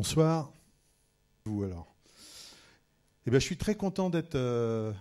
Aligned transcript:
Bonsoir. 0.00 0.52
Vous 1.44 1.64
alors. 1.64 1.92
Eh 3.26 3.30
bien, 3.30 3.40
je 3.40 3.44
suis 3.44 3.56
très 3.56 3.74
content 3.74 4.10
d'être 4.10 4.36
euh, 4.36 4.92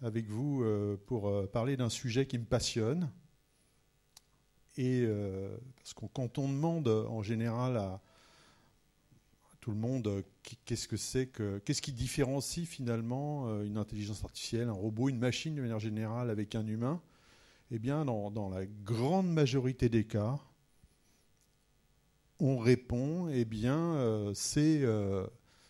avec 0.00 0.26
vous 0.26 0.62
euh, 0.62 0.96
pour 1.04 1.28
euh, 1.28 1.46
parler 1.46 1.76
d'un 1.76 1.90
sujet 1.90 2.26
qui 2.26 2.38
me 2.38 2.46
passionne. 2.46 3.10
Et 4.78 5.06
parce 5.76 5.92
que 5.92 6.06
quand 6.14 6.38
on 6.38 6.48
demande 6.48 6.88
en 6.88 7.22
général 7.22 7.76
à, 7.76 8.00
tout 9.60 9.70
le 9.70 9.76
monde 9.76 10.24
qu'est-ce 10.64 10.88
que 10.88 10.96
c'est 10.96 11.26
que 11.26 11.58
qu'est-ce 11.58 11.82
qui 11.82 11.92
différencie 11.92 12.66
finalement 12.66 13.60
une 13.60 13.76
intelligence 13.76 14.24
artificielle, 14.24 14.70
un 14.70 14.72
robot, 14.72 15.10
une 15.10 15.18
machine 15.18 15.54
de 15.56 15.60
manière 15.60 15.78
générale 15.78 16.30
avec 16.30 16.54
un 16.54 16.66
humain, 16.66 17.02
eh 17.70 17.78
bien, 17.78 18.06
dans 18.06 18.48
la 18.48 18.64
grande 18.64 19.30
majorité 19.30 19.90
des 19.90 20.04
cas, 20.04 20.38
on 22.40 22.58
répond, 22.58 23.28
eh 23.28 23.44
bien, 23.44 23.94
euh, 23.96 24.32
c'est, 24.34 24.82
euh, 24.82 25.26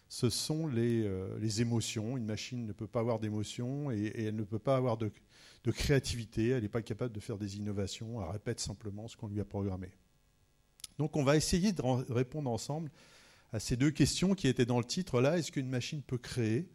ce 0.08 0.30
sont 0.30 0.70
euh, 0.74 1.38
les, 1.38 1.60
émotions. 1.60 2.16
Une 2.16 2.26
machine 2.26 2.66
ne 2.66 2.72
peut 2.72 2.86
pas 2.86 3.00
avoir 3.00 3.18
d'émotions 3.18 3.90
et, 3.90 4.12
elle 4.16 4.36
ne 4.36 4.44
peut 4.44 4.58
pas 4.58 4.76
avoir 4.76 4.96
de, 4.96 5.10
créativité. 5.70 6.48
Elle 6.48 6.62
n'est 6.62 6.68
pas 6.68 6.82
capable 6.82 7.14
de 7.14 7.20
faire 7.20 7.38
des 7.38 7.56
innovations. 7.56 8.22
Elle 8.22 8.30
répète 8.30 8.60
simplement 8.60 9.06
ce 9.08 9.16
qu'on 9.16 9.28
lui 9.28 9.40
a 9.40 9.44
programmé. 9.44 9.90
Donc, 10.98 11.16
on 11.16 11.24
va 11.24 11.36
essayer 11.36 11.72
de 11.72 11.82
répondre 12.12 12.50
ensemble 12.50 12.90
à 13.52 13.60
ces 13.60 13.76
deux 13.76 13.90
questions 13.90 14.34
qui 14.34 14.48
étaient 14.48 14.66
dans 14.66 14.78
le 14.78 14.84
titre 14.84 15.20
là. 15.20 15.38
Est-ce 15.38 15.52
qu'une 15.52 15.68
machine 15.68 16.02
peut 16.02 16.18
créer 16.18 16.68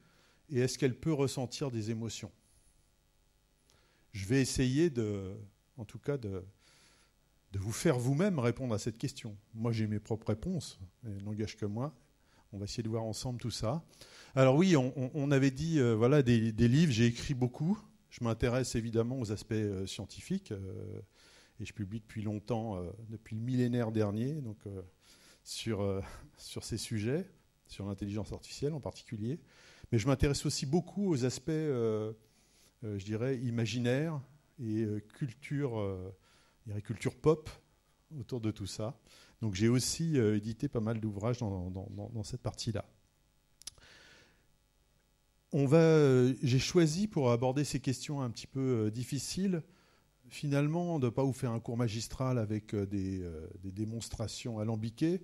et 0.49 0.59
est-ce 0.59 0.77
qu'elle 0.77 0.95
peut 0.95 1.13
ressentir 1.13 1.71
des 1.71 1.89
émotions? 1.89 2.31
Je 4.11 4.25
vais 4.27 4.41
essayer 4.41 4.91
de, 4.91 5.35
en 5.77 5.85
tout 5.85 5.97
cas, 5.97 6.17
de, 6.17 6.43
de 7.53 7.59
vous 7.59 7.71
faire 7.71 7.99
vous-même 7.99 8.39
répondre 8.39 8.73
à 8.73 8.79
cette 8.79 8.97
question. 8.97 9.37
Moi, 9.53 9.71
j'ai 9.71 9.85
mes 9.85 9.99
propres 9.99 10.27
réponses, 10.29 10.79
elles 11.05 11.23
n'engagent 11.23 11.55
que 11.55 11.67
moi. 11.67 11.95
On 12.51 12.57
va 12.57 12.65
essayer 12.65 12.83
de 12.83 12.89
voir 12.89 13.03
ensemble 13.03 13.39
tout 13.39 13.51
ça. 13.51 13.83
Alors 14.35 14.55
oui, 14.55 14.75
on, 14.75 15.31
avait 15.31 15.51
dit, 15.51 15.79
euh, 15.79 15.93
voilà, 15.93 16.23
des, 16.23 16.51
livres, 16.51 16.91
j'ai 16.91 17.05
écrit 17.05 17.35
beaucoup. 17.35 17.79
Je 18.09 18.23
m'intéresse 18.23 18.75
évidemment 18.75 19.19
aux 19.19 19.31
aspects 19.31 19.53
euh, 19.53 19.85
scientifiques, 19.85 20.51
euh, 20.51 21.01
et 21.59 21.65
je 21.65 21.73
publie 21.73 21.99
depuis 21.99 22.23
longtemps, 22.23 22.83
depuis 23.09 23.35
le 23.35 23.41
millénaire 23.41 23.91
dernier, 23.91 24.41
donc 24.41 24.57
sur, 25.43 26.01
sur 26.37 26.63
ces 26.63 26.77
sujets, 26.77 27.29
sur 27.67 27.85
l'intelligence 27.85 28.31
artificielle 28.33 28.73
en 28.73 28.81
particulier. 28.81 29.39
Mais 29.91 29.99
je 29.99 30.07
m'intéresse 30.07 30.45
aussi 30.47 30.65
beaucoup 30.65 31.11
aux 31.11 31.25
aspects, 31.25 31.51
je 31.51 32.13
dirais, 33.05 33.37
imaginaires 33.37 34.19
et 34.59 34.85
culture 35.13 35.79
il 36.65 36.73
y 36.73 36.77
a 36.77 36.81
culture 36.81 37.15
pop 37.15 37.49
autour 38.19 38.41
de 38.41 38.51
tout 38.51 38.65
ça. 38.65 38.97
Donc 39.41 39.55
j'ai 39.55 39.67
aussi 39.67 40.17
euh, 40.17 40.37
édité 40.37 40.67
pas 40.67 40.79
mal 40.79 40.99
d'ouvrages 40.99 41.39
dans, 41.39 42.23
cette 42.23 42.41
partie-là. 42.41 42.85
On 45.51 45.65
va, 45.65 45.77
euh, 45.77 46.33
j'ai 46.41 46.59
choisi 46.59 47.07
pour 47.07 47.31
aborder 47.31 47.63
ces 47.63 47.79
questions 47.79 48.21
un 48.21 48.29
petit 48.29 48.47
peu 48.47 48.59
euh, 48.59 48.91
difficiles, 48.91 49.61
finalement, 50.29 50.97
de 50.97 51.05
ne 51.05 51.11
pas 51.11 51.23
vous 51.23 51.33
faire 51.33 51.51
un 51.51 51.59
cours 51.59 51.77
magistral 51.77 52.37
avec 52.39 52.73
des, 52.73 53.21
démonstrations 53.63 54.59
alambiquées, 54.59 55.21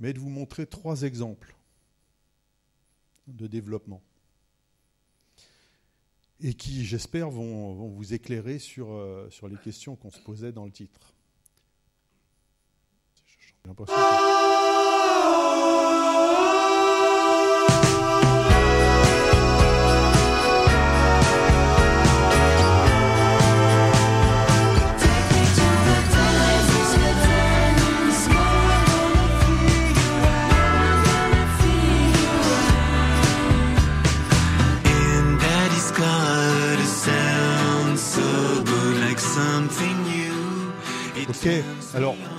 mais 0.00 0.12
de 0.12 0.18
vous 0.18 0.30
montrer 0.30 0.66
trois 0.66 1.02
exemples 1.02 1.54
de 3.26 3.46
développement 3.46 4.02
et 6.40 6.54
qui, 6.54 6.84
j'espère, 6.84 7.30
vont, 7.30 7.88
vous 7.88 8.14
éclairer 8.14 8.58
sur, 8.58 8.92
euh, 8.92 9.28
sur 9.30 9.48
les 9.48 9.56
questions 9.56 9.96
qu'on 9.96 10.10
se 10.10 10.20
posait 10.20 10.52
dans 10.52 10.64
le 10.64 10.70
titre. 10.70 11.14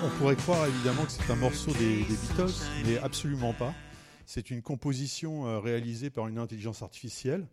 On 0.09 0.17
pourrait 0.17 0.35
croire 0.35 0.65
évidemment 0.65 1.05
que 1.05 1.11
c'est 1.11 1.29
un 1.29 1.35
morceau 1.35 1.71
des, 1.73 2.03
Beatles, 2.03 2.51
mais 2.85 2.97
absolument 2.97 3.53
pas. 3.53 3.73
C'est 4.25 4.49
une 4.49 4.61
composition 4.61 5.45
euh, 5.45 5.59
réalisée 5.59 6.09
par 6.09 6.27
une 6.27 6.37
intelligence 6.37 6.81
artificielle 6.81 7.47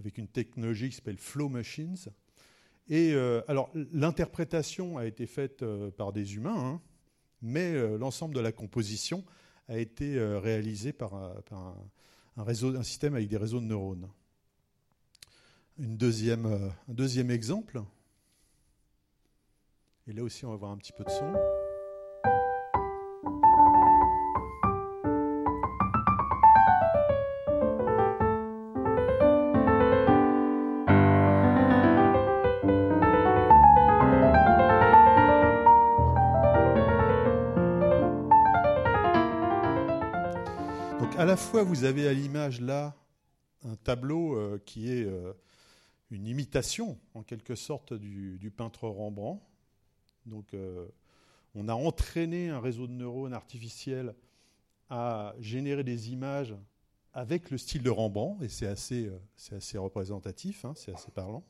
avec 0.00 0.18
une 0.18 0.26
technologie 0.26 0.88
qui 0.88 0.96
s'appelle 0.96 1.18
Flow 1.18 1.48
Machines. 1.48 1.96
Et 2.88 3.12
euh, 3.12 3.42
alors 3.48 3.70
l'interprétation 3.92 4.98
a 4.98 5.06
été 5.06 5.26
faite 5.26 5.62
euh, 5.62 5.90
par 5.90 6.12
des 6.12 6.36
humains, 6.36 6.58
hein, 6.58 6.80
mais 7.42 7.74
l'ensemble 7.98 8.34
de 8.34 8.40
la 8.40 8.52
composition 8.52 9.24
a 9.68 9.78
été 9.78 10.20
réalisé 10.20 10.92
par, 10.92 11.14
un, 11.14 11.74
réseau, 12.36 12.76
un 12.76 12.82
système 12.82 13.14
avec 13.14 13.28
des 13.28 13.36
réseaux 13.36 13.60
de 13.60 13.66
neurones. 13.66 14.08
Une 15.78 15.96
deuxième, 15.96 16.46
un 16.46 16.92
deuxième 16.92 17.30
exemple, 17.30 17.80
et 20.06 20.12
là 20.12 20.22
aussi, 20.22 20.44
on 20.44 20.50
va 20.50 20.56
voir 20.56 20.72
un 20.72 20.76
petit 20.76 20.92
peu 20.92 21.04
de 21.04 21.10
son. 21.10 21.32
À 41.20 41.26
la 41.26 41.36
fois, 41.36 41.62
vous 41.62 41.84
avez 41.84 42.08
à 42.08 42.14
l'image 42.14 42.62
là 42.62 42.96
un 43.64 43.76
tableau 43.76 44.36
euh, 44.36 44.58
qui 44.64 44.90
est 44.90 45.04
euh, 45.04 45.34
une 46.10 46.26
imitation 46.26 46.98
en 47.12 47.22
quelque 47.22 47.54
sorte 47.54 47.92
du 47.92 48.50
peintre 48.50 48.88
Rembrandt, 48.88 49.42
donc, 50.24 50.54
euh, 50.54 50.88
on 51.54 51.68
a 51.68 51.74
entraîné 51.74 52.48
un 52.48 52.58
réseau 52.58 52.86
de 52.86 52.92
neurones 52.92 53.34
artificiels 53.34 54.14
à 54.88 55.34
générer 55.40 55.84
des 55.84 56.10
images 56.10 56.56
avec 57.12 57.50
le 57.50 57.58
style 57.58 57.82
de 57.82 57.90
Rembrandt, 57.90 58.42
et 58.42 58.48
c'est 58.48 58.66
assez, 58.66 59.10
représentatif, 59.74 60.64
hein, 60.64 60.72
c'est 60.74 60.94
assez 60.94 61.10
parlant. 61.10 61.44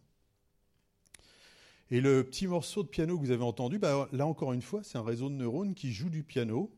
Et 1.92 2.00
le 2.00 2.24
petit 2.24 2.48
morceau 2.48 2.82
de 2.82 2.88
piano 2.88 3.16
que 3.16 3.24
vous 3.24 3.30
avez 3.30 3.44
entendu, 3.44 3.78
bah, 3.78 4.08
là 4.10 4.26
encore 4.26 4.52
une 4.52 4.62
fois, 4.62 4.82
c'est 4.82 4.98
un 4.98 5.04
réseau 5.04 5.28
de 5.28 5.34
neurones 5.34 5.74
qui 5.74 5.92
joue 5.92 6.10
du 6.10 6.24
piano 6.24 6.72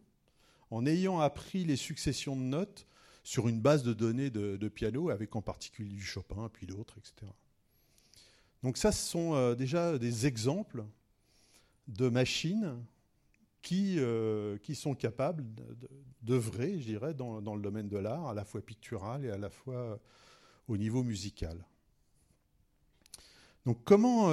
en 0.73 0.87
ayant 0.87 1.21
appris 1.21 1.65
les 1.65 1.77
successions 1.77 2.35
de 2.35 2.41
notes 2.41 2.87
sur 3.23 3.47
une 3.47 3.61
base 3.61 3.83
de 3.83 3.93
données 3.93 4.31
de, 4.31 4.69
piano, 4.69 5.11
avec 5.11 5.37
en 5.37 5.43
particulier 5.43 5.95
du 5.95 6.03
Chopin, 6.03 6.49
puis 6.51 6.67
d'autres, 6.67 6.97
etc. 6.97 7.31
Donc 8.63 8.79
ça, 8.79 8.91
ce 8.91 9.07
sont 9.07 9.35
euh, 9.35 9.55
déjà 9.55 9.99
des 9.99 10.27
exemples 10.27 10.85
de 11.89 12.09
machines 12.09 12.83
qui, 13.61 13.99
euh, 13.99 14.57
sont 14.73 14.95
capables 14.95 15.45
d'œuvrer, 16.23 16.81
je 16.81 16.87
dirais, 16.87 17.13
dans, 17.13 17.39
le 17.39 17.63
domaine 17.63 17.89
de 17.89 17.99
l'art, 17.99 18.29
à 18.29 18.35
la 18.35 18.47
fois 18.47 18.63
pictural 18.63 19.27
et 19.27 19.31
à 19.31 19.37
la 19.37 19.51
fois 19.51 19.75
euh, 19.75 19.97
au 20.69 20.79
niveau 20.79 21.03
musical. 21.03 21.67
Donc 23.67 23.85
comment 23.85 24.29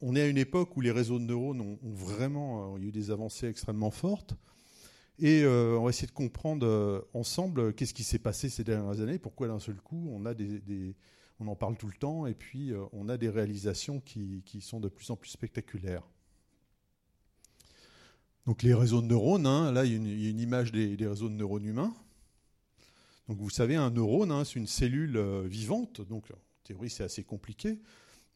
on 0.00 0.16
est 0.16 0.22
à 0.22 0.26
une 0.26 0.38
époque 0.38 0.74
où 0.76 0.80
les 0.80 0.92
réseaux 0.92 1.18
de 1.18 1.24
neurones 1.24 1.60
ont, 1.60 1.78
vraiment, 1.82 2.78
eu 2.78 2.92
des 2.92 3.10
avancées 3.10 3.48
extrêmement 3.48 3.90
fortes, 3.90 4.36
et 5.18 5.46
on 5.46 5.84
va 5.84 5.90
essayer 5.90 6.06
de 6.06 6.12
comprendre 6.12 7.06
ensemble 7.14 7.74
qu'est-ce 7.74 7.94
qui 7.94 8.04
s'est 8.04 8.18
passé 8.18 8.48
ces 8.48 8.64
dernières 8.64 9.00
années, 9.00 9.18
pourquoi 9.18 9.48
d'un 9.48 9.58
seul 9.58 9.76
coup 9.76 10.08
on 10.10 10.26
a 10.26 10.34
des, 10.34 10.94
on 11.40 11.48
en 11.48 11.56
parle 11.56 11.76
tout 11.76 11.86
le 11.86 11.96
temps, 11.96 12.26
et 12.26 12.34
puis 12.34 12.72
on 12.92 13.08
a 13.08 13.16
des 13.16 13.28
réalisations 13.28 14.00
qui, 14.00 14.42
sont 14.60 14.80
de 14.80 14.88
plus 14.88 15.10
en 15.10 15.16
plus 15.16 15.30
spectaculaires. 15.30 16.02
Donc 18.46 18.62
les 18.62 18.74
réseaux 18.74 19.02
de 19.02 19.06
neurones, 19.06 19.46
hein, 19.46 19.72
là 19.72 19.84
il 19.84 19.92
y, 19.92 20.26
a 20.26 20.30
une, 20.30 20.40
image 20.40 20.70
des, 20.70 20.96
réseaux 21.06 21.28
de 21.28 21.34
neurones 21.34 21.64
humains. 21.64 21.94
Donc 23.28 23.38
vous 23.38 23.50
savez, 23.50 23.74
un 23.74 23.90
neurone, 23.90 24.30
hein, 24.30 24.44
c'est 24.44 24.54
une 24.54 24.68
cellule 24.68 25.16
euh, 25.16 25.42
vivante, 25.42 26.00
donc 26.00 26.30
en 26.30 26.38
théorie 26.62 26.90
c'est 26.90 27.02
assez 27.02 27.24
compliqué, 27.24 27.80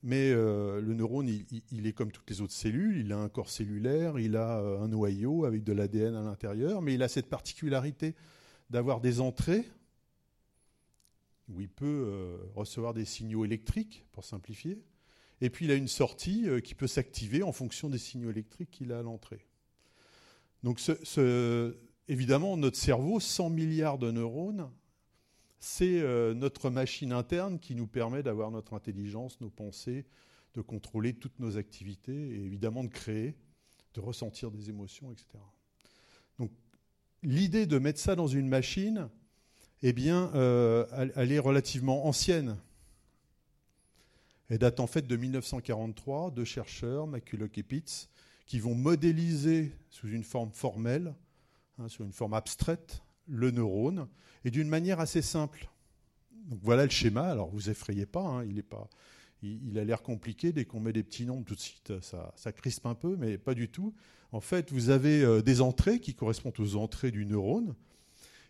mais 0.03 0.31
euh, 0.31 0.81
le 0.81 0.95
neurone, 0.95 1.29
il, 1.29 1.87
est 1.87 1.93
comme 1.93 2.11
toutes 2.11 2.29
les 2.31 2.41
autres 2.41 2.55
cellules, 2.55 2.99
il 2.99 3.13
a 3.13 3.19
un 3.19 3.29
corps 3.29 3.51
cellulaire, 3.51 4.19
il 4.19 4.37
a 4.37 4.61
euh, 4.61 4.81
un 4.81 4.89
noyau 4.89 5.45
avec 5.45 5.63
de 5.63 5.73
l'ADN 5.73 6.15
à 6.15 6.23
l'intérieur, 6.23 6.81
mais 6.81 6.95
il 6.95 7.03
a 7.03 7.09
cette 7.09 7.29
particularité 7.29 8.15
d'avoir 8.71 9.01
des 9.01 9.21
entrées 9.21 9.65
où 11.49 11.61
il 11.61 11.69
peut 11.69 12.39
recevoir 12.55 12.95
des 12.95 13.05
signaux 13.05 13.45
électriques, 13.45 14.07
pour 14.13 14.25
simplifier, 14.25 14.85
et 15.41 15.51
puis 15.51 15.65
il 15.65 15.73
a 15.73 15.75
une 15.75 15.89
sortie 15.89 16.47
qui 16.63 16.77
peut 16.77 16.87
s'activer 16.87 17.43
en 17.43 17.51
fonction 17.51 17.89
des 17.89 17.99
signaux 17.99 18.31
électriques 18.31 18.71
qu'il 18.71 18.93
a 18.93 19.01
à 19.01 19.03
l'entrée. 19.03 19.45
Donc 20.63 20.81
évidemment, 22.07 22.57
notre 22.57 22.77
cerveau, 22.77 23.19
100 23.19 23.51
milliards 23.51 23.99
de 23.99 24.13
neurones, 24.13 24.71
c'est 25.61 26.01
euh, 26.01 26.33
notre 26.33 26.71
machine 26.71 27.13
interne 27.13 27.59
qui 27.59 27.75
nous 27.75 27.87
permet 27.87 28.23
d'avoir 28.23 28.51
notre 28.51 28.73
intelligence, 28.73 29.41
nos 29.43 29.51
pensées, 29.51 30.07
de 30.55 30.63
contrôler 30.63 31.13
toutes 31.13 31.39
nos 31.39 31.59
activités 31.59 32.31
et 32.31 32.45
évidemment 32.45 32.83
de 32.83 32.89
créer, 32.89 33.37
de 33.95 34.01
ressentir 34.01 34.51
des 34.51 34.71
émotions, 34.71 35.13
etc. 35.13 35.27
Donc 36.39 36.51
l'idée 37.23 37.67
de 37.67 37.79
mettre 37.79 38.01
ça 38.01 38.17
dans 38.17 38.27
une 38.27 38.49
machine, 38.49 39.11
eh 39.83 39.93
bien, 39.93 40.31
euh, 40.35 41.11
elle, 41.15 41.31
est 41.31 41.39
relativement 41.39 42.07
ancienne. 42.07 42.57
Elle 44.49 44.59
date 44.59 44.81
en 44.81 44.87
fait 44.87 45.07
de 45.07 45.17
1943, 45.17 46.31
deux 46.33 46.45
chercheurs, 46.45 47.07
McCulloch 47.07 47.57
et 47.57 47.63
Pitts, 47.63 48.09
qui 48.47 48.59
vont 48.59 48.75
modéliser 48.75 49.73
sous 49.91 50.09
une 50.09 50.25
forme 50.25 50.51
formelle, 50.53 51.15
hein, 51.79 51.89
sur 51.89 52.05
une 52.05 52.13
forme 52.13 52.35
abstraite, 52.35 53.03
le 53.27 53.51
neurone, 53.51 54.09
et 54.45 54.51
d'une 54.51 54.69
manière 54.69 55.01
assez 55.01 55.23
simple. 55.23 55.69
Donc 56.49 56.61
voilà 56.63 56.85
le 56.85 56.91
schéma. 56.91 57.29
Alors 57.29 57.51
vous 57.51 57.71
effrayez 57.71 58.07
pas, 58.07 58.23
hein, 58.23 58.45
il 58.45 58.59
est 58.59 58.63
pas, 58.63 58.89
il, 59.43 59.79
a 59.79 59.85
l'air 59.85 60.03
compliqué. 60.03 60.53
Dès 60.53 60.65
qu'on 60.65 60.81
met 60.81 60.93
des 60.93 61.03
petits 61.03 61.27
nombres, 61.27 61.45
tout 61.45 61.55
de 61.55 61.61
suite, 61.61 62.01
ça, 62.01 62.33
ça, 62.37 62.53
crispe 62.53 62.87
un 62.87 62.95
peu, 62.95 63.17
mais 63.17 63.39
pas 63.39 63.55
du 63.55 63.69
tout. 63.69 63.95
En 64.33 64.41
fait, 64.41 64.71
vous 64.73 64.91
avez 64.91 65.23
euh, 65.23 65.43
des 65.43 65.61
entrées 65.61 66.01
qui 66.01 66.15
correspondent 66.15 66.59
aux 66.61 66.77
entrées 66.77 67.11
du 67.11 67.27
neurone. 67.27 67.75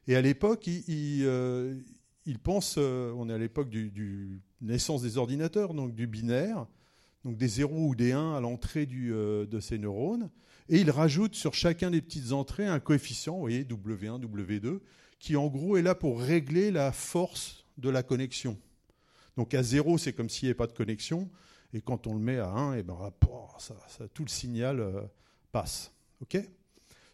Et 0.07 0.17
à 0.17 0.23
l'époque, 0.23 0.67
il, 0.67 1.23
euh, 1.25 1.75
pense, 2.43 2.77
euh, 2.79 3.13
on 3.17 3.29
est 3.29 3.33
à 3.33 3.39
l'époque 3.39 3.71
du, 3.71 4.43
naissance 4.61 5.03
des 5.03 5.17
ordinateurs, 5.17 5.73
donc 5.75 5.95
du 5.95 6.07
binaire, 6.07 6.67
donc 7.25 7.37
des 7.37 7.49
0 7.49 7.89
ou 7.89 7.95
des 7.95 8.13
1 8.13 8.35
à 8.35 8.41
l'entrée 8.41 8.87
de 8.87 9.61
ces 9.61 9.79
neurones. 9.79 10.31
Et 10.73 10.79
il 10.81 10.91
rajoute 10.93 11.35
sur 11.35 11.53
chacun 11.53 11.91
des 11.91 12.01
petites 12.01 12.31
entrées 12.31 12.65
un 12.65 12.79
coefficient, 12.79 13.35
vous 13.35 13.41
voyez, 13.41 13.65
W1, 13.65 14.21
W2, 14.21 14.79
qui 15.19 15.37
en 15.37 15.49
gros 15.49 15.77
est 15.77 15.83
là 15.83 15.97
pour 15.97 16.21
régler 16.21 16.71
la 16.71 16.93
force 16.93 17.67
de 17.77 17.91
la 17.91 18.05
connexion. 18.05 18.57
Donc 19.37 19.53
à 19.53 19.65
0, 19.65 19.99
c'est 19.99 20.13
comme 20.13 20.29
s'il 20.29 20.47
n'y 20.47 20.51
avait 20.51 20.57
pas 20.57 20.69
de 20.69 20.73
connexion. 20.73 21.29
Et 21.75 21.81
quand 21.81 22.07
on 22.07 22.15
le 22.15 22.21
met 22.21 22.39
à 22.39 22.51
1, 22.51 22.75
et 22.75 22.79
eh 22.79 22.83
ben, 22.85 22.97
ça, 23.59 23.75
tout 24.15 24.23
le 24.23 24.31
signal 24.31 24.79
euh, 24.79 25.03
passe. 25.51 25.93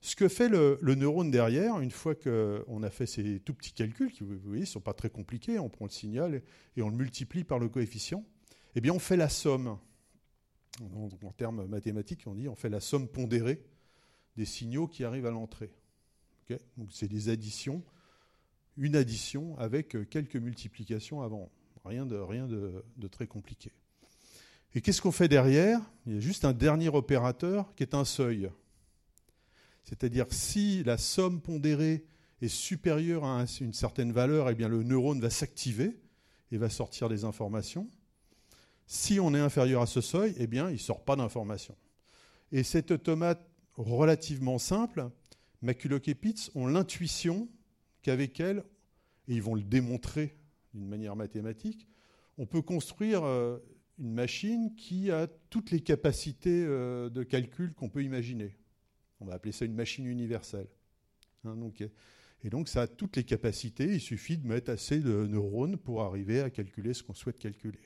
ce 0.02 0.17
que 0.17 0.29
fait 0.29 0.50
le, 0.50 0.79
neurone 0.82 1.31
derrière, 1.31 1.81
une 1.81 1.91
fois 1.91 2.14
qu'on 2.14 2.82
a 2.82 2.91
fait 2.91 3.06
ces 3.06 3.41
tout 3.41 3.55
petits 3.55 3.73
calculs, 3.73 4.12
qui 4.12 4.23
vous 4.23 4.38
voyez, 4.44 4.62
ne 4.62 4.67
sont 4.67 4.81
pas 4.81 4.93
très 4.93 5.09
compliqués, 5.09 5.59
on 5.59 5.70
prend 5.70 5.87
le 5.87 5.91
signal 5.91 6.43
et 6.76 6.82
on 6.82 6.91
le 6.91 6.97
multiplie 6.97 7.44
par 7.44 7.59
le 7.59 7.70
coefficient, 7.70 8.23
eh 8.75 8.82
bien 8.82 8.93
on 8.93 8.99
fait 8.99 9.17
la 9.17 9.31
somme 9.31 9.79
en, 10.82 11.32
termes 11.32 11.67
mathématiques, 11.67 12.25
on 12.26 12.34
dit 12.34 12.49
on 12.49 12.55
fait 12.55 12.69
la 12.69 12.81
somme 12.81 13.08
pondérée 13.08 13.62
des 14.37 14.44
signaux 14.44 14.87
qui 14.87 15.05
arrivent 15.05 15.26
à 15.26 15.31
l'entrée. 15.31 15.70
Donc 16.76 16.88
c'est 16.90 17.08
des 17.08 17.28
additions, 17.28 17.82
une 18.76 18.96
addition 18.96 19.58
avec 19.58 20.08
quelques 20.11 20.37
multiplications 20.37 21.23
avant. 21.23 21.50
Rien 21.84 22.06
de, 22.06 22.17
rien 22.17 22.46
de, 22.46 22.82
très 23.11 23.26
compliqué. 23.26 23.73
Et 24.75 24.81
qu'est-ce 24.81 25.00
qu'on 25.00 25.12
fait 25.12 25.28
derrière? 25.28 25.81
Il 26.06 26.14
y 26.14 26.17
a 26.17 26.20
juste 26.20 26.44
un 26.44 26.52
dernier 26.52 26.88
opérateur 26.88 27.75
qui 27.75 27.82
est 27.82 27.94
un 27.94 28.05
seuil. 28.05 28.50
C'est-à-dire 29.84 30.26
si 30.31 30.82
la 30.82 30.99
somme 30.99 31.40
pondérée 31.40 32.05
est 32.43 32.49
supérieure 32.49 33.25
à 33.25 33.44
une 33.61 33.73
certaine 33.73 34.12
valeur, 34.12 34.50
eh 34.50 34.55
bien 34.55 34.69
le 34.69 34.82
neurone 34.82 35.20
va 35.20 35.31
s'activer 35.31 35.96
et 36.50 36.58
va 36.58 36.69
sortir 36.69 37.08
des 37.08 37.25
informations. 37.25 37.88
Si 38.87 39.19
on 39.19 39.35
est 39.35 39.41
inférieur 39.41 39.83
à 39.83 39.87
ce 39.87 40.00
seuil, 40.00 40.35
eh 40.38 40.47
bien, 40.47 40.69
il 40.69 40.75
ne 40.75 40.79
sort 40.79 41.05
pas 41.05 41.17
d'informations. 41.17 41.77
Et 42.53 42.62
cet 42.62 42.93
automate 42.93 43.44
relativement 43.75 44.59
simple, 44.59 45.11
McCulloch 45.62 46.06
et 46.09 46.15
Pitts 46.15 46.50
ont 46.55 46.67
l'intuition 46.67 47.49
qu'avec 48.03 48.38
elle, 48.38 48.62
et 49.29 49.35
ils 49.35 49.43
vont 49.43 49.56
le 49.56 49.62
démontrer 49.62 50.37
d'une 50.73 50.87
manière 50.87 51.17
mathématique, 51.17 51.88
on 52.38 52.47
peut 52.47 52.62
construire 52.62 53.25
euh, 53.25 53.59
une 53.99 54.12
machine 54.12 54.75
qui 54.77 55.11
a 55.11 55.27
toutes 55.50 55.71
les 55.71 55.81
capacités 55.81 56.65
euh, 56.65 57.09
de 57.09 57.23
calcul 57.23 57.75
qu'on 57.75 57.88
peut 57.88 58.05
imaginer. 58.05 58.56
On 59.21 59.25
va 59.25 59.35
appeler 59.35 59.53
ça 59.53 59.65
une 59.65 59.75
machine 59.75 60.06
universelle. 60.06 60.69
Hein, 61.44 61.56
et 62.44 62.50
donc 62.50 62.69
ça 62.69 62.83
a 62.83 62.87
toutes 62.87 63.17
les 63.17 63.25
capacités, 63.25 63.94
il 63.94 64.00
suffit 64.00 64.37
de 64.37 64.47
mettre 64.47 64.71
assez 64.71 65.00
de 65.00 65.27
neurones 65.27 65.77
pour 65.77 66.03
arriver 66.03 66.41
à 66.41 66.50
calculer 66.50 66.94
ce 66.94 67.03
qu'on 67.03 67.15
souhaite 67.15 67.38
calculer. 67.38 67.81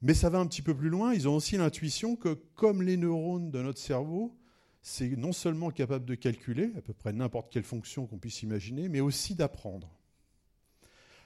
Mais 0.00 0.14
ça 0.14 0.30
va 0.30 0.38
un 0.38 0.46
petit 0.46 0.62
peu 0.62 0.74
plus 0.74 0.88
loin. 0.88 1.12
Ils 1.12 1.28
ont 1.28 1.36
aussi 1.36 1.56
l'intuition 1.56 2.14
que, 2.14 2.34
comme 2.54 2.82
les 2.82 2.96
neurones 2.96 3.50
de 3.50 3.62
notre 3.62 3.80
cerveau, 3.80 4.36
c'est 4.80 5.16
non 5.16 5.32
seulement 5.32 5.70
capable 5.70 6.04
de 6.04 6.14
calculer 6.14 6.70
à 6.76 6.80
peu 6.80 6.92
près 6.92 7.12
n'importe 7.12 7.52
quelle 7.52 7.64
fonction 7.64 8.06
qu'on 8.06 8.18
puisse 8.18 8.42
imaginer, 8.42 8.88
mais 8.88 9.00
aussi 9.00 9.34
d'apprendre. 9.34 9.90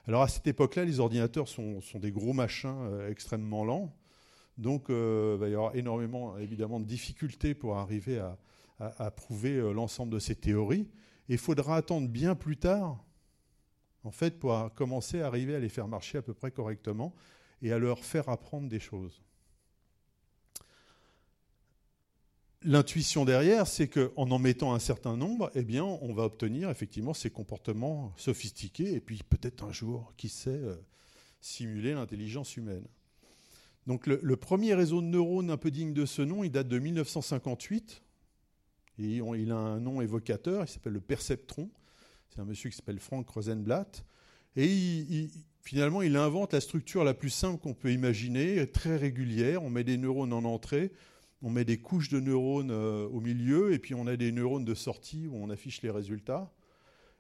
Alors 0.09 0.23
à 0.23 0.29
cette 0.29 0.47
époque-là, 0.47 0.85
les 0.85 1.01
ordinateurs 1.01 1.49
sont, 1.49 1.81
des 1.95 2.11
gros 2.11 2.33
machins 2.33 2.75
euh, 2.83 3.11
extrêmement 3.11 3.65
lents. 3.65 3.95
Donc 4.59 4.91
euh, 4.91 5.39
il 5.43 5.51
y 5.51 5.55
avoir 5.55 5.77
énormément 5.77 6.37
évidemment 6.39 6.81
de 6.81 6.85
difficultés 6.85 7.55
pour 7.55 7.77
arriver 7.77 8.19
à, 8.19 9.11
prouver 9.13 9.57
euh, 9.57 9.73
l'ensemble 9.73 10.13
de 10.13 10.19
ces 10.19 10.35
théories. 10.35 10.89
Et 11.29 11.35
il 11.35 11.39
faudra 11.39 11.77
attendre 11.77 12.09
bien 12.09 12.35
plus 12.35 12.57
tard, 12.57 13.05
en 14.03 14.11
fait, 14.11 14.41
pour 14.41 14.75
commencer 14.75 15.21
à 15.21 15.29
arriver 15.29 15.55
à 15.55 15.61
les 15.61 15.69
faire 15.69 15.87
marcher 15.87 16.19
à 16.19 16.23
peu 16.23 16.35
près 16.35 16.51
correctement 16.51 17.15
et 17.63 17.73
à 17.73 17.79
leur 17.79 18.05
faire 18.05 18.29
apprendre 18.29 18.69
des 18.69 18.81
choses. 18.81 19.23
L'intuition 22.65 23.25
derrière, 23.25 23.67
c'est 23.67 23.89
qu'en 23.89 24.31
en 24.31 24.39
mettant 24.39 24.73
un 24.73 24.79
certain 24.79 25.17
nombre, 25.17 25.51
eh 25.55 25.65
bien, 25.65 25.85
on 25.85 26.13
va 26.13 26.25
obtenir 26.25 26.71
effectivement 26.71 27.15
ces 27.15 27.31
comportements 27.31 28.13
sophistiqués 28.17 28.95
et 28.95 29.01
puis 29.01 29.21
peut-être 29.29 29.65
un 29.65 29.73
jour, 29.73 30.13
qui 30.17 30.29
sait, 30.29 30.51
euh, 30.51 30.77
simuler 31.41 31.95
l'intelligence 31.95 32.57
humaine. 32.57 32.87
Donc 33.89 34.07
le, 34.07 34.37
premier 34.37 34.75
réseau 34.75 35.01
de 35.01 35.07
neurones 35.07 35.51
un 35.51 35.57
peu 35.57 35.73
digne 35.73 35.93
de 35.93 36.07
ce 36.07 36.23
nom, 36.23 36.45
il 36.45 36.51
date 36.51 36.69
de 36.69 36.79
1958 36.79 38.01
et 38.99 39.17
il 39.17 39.51
a 39.51 39.57
un 39.57 39.81
nom 39.81 40.01
évocateur, 40.01 40.63
il 40.63 40.69
s'appelle 40.69 40.93
le 40.93 41.01
perceptron. 41.01 41.69
C'est 42.29 42.41
un 42.41 42.45
monsieur 42.45 42.71
qui 42.71 42.77
s'appelle 42.77 43.01
Frank 43.01 43.29
Rosenblatt. 43.29 44.05
Et 44.57 45.29
finalement, 45.63 46.03
il 46.03 46.17
invente 46.17 46.53
la 46.53 46.61
structure 46.61 47.05
la 47.05 47.15
plus 47.15 47.31
simple 47.31 47.59
qu'on 47.61 47.75
peut 47.75 47.93
imaginer, 47.93 48.67
très 48.67 48.97
régulière. 48.97 49.63
On 49.63 49.71
met 49.71 49.85
des 49.85 49.97
neurones 49.97 50.33
en 50.33 50.45
entrée, 50.45 50.93
on 51.41 51.51
met 51.51 51.65
des 51.65 51.79
couches 51.79 52.11
de 52.11 52.21
neurones 52.21 52.71
euh, 52.71 53.07
au 53.09 53.21
milieu, 53.21 53.73
et 53.73 53.79
puis 53.79 53.95
on 53.95 54.07
a 54.07 54.17
des 54.17 54.33
neurones 54.33 54.65
de 54.65 54.75
sortie 54.75 55.27
où 55.27 55.37
on 55.37 55.51
affiche 55.51 55.83
les 55.83 55.91
résultats. 55.91 56.53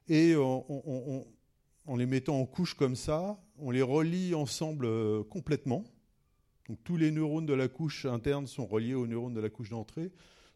Et 0.08 0.34
en 0.36 1.96
les 1.96 2.06
mettant 2.06 2.38
en 2.38 2.44
couches 2.44 2.74
comme 2.74 2.96
ça, 2.96 3.40
on 3.58 3.70
les 3.70 3.82
relie 3.82 4.34
ensemble 4.34 4.84
euh, 4.84 5.22
complètement. 5.22 5.84
Donc 6.68 6.78
tous 6.84 6.96
les 6.96 7.10
neurones 7.10 7.46
de 7.46 7.54
la 7.54 7.68
couche 7.68 8.04
interne 8.04 8.46
sont 8.46 8.66
reliés 8.66 8.94
aux 8.94 9.06
neurones 9.06 9.34
de 9.34 9.40
la 9.40 9.48
couche 9.48 9.70
d'entrée. 9.70 10.12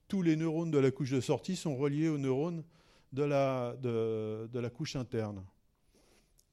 Tous 0.09 0.23
les 0.23 0.37
neurones 0.37 0.71
de 0.71 0.79
la 0.79 0.91
couche 0.91 1.11
de 1.11 1.21
sortie 1.21 1.57
sont 1.57 1.77
reliés 1.77 2.09
aux 2.09 2.19
neurones 2.19 2.65
de 3.13 3.23
la 3.23 4.71
couche 4.71 4.95
interne. 4.97 5.43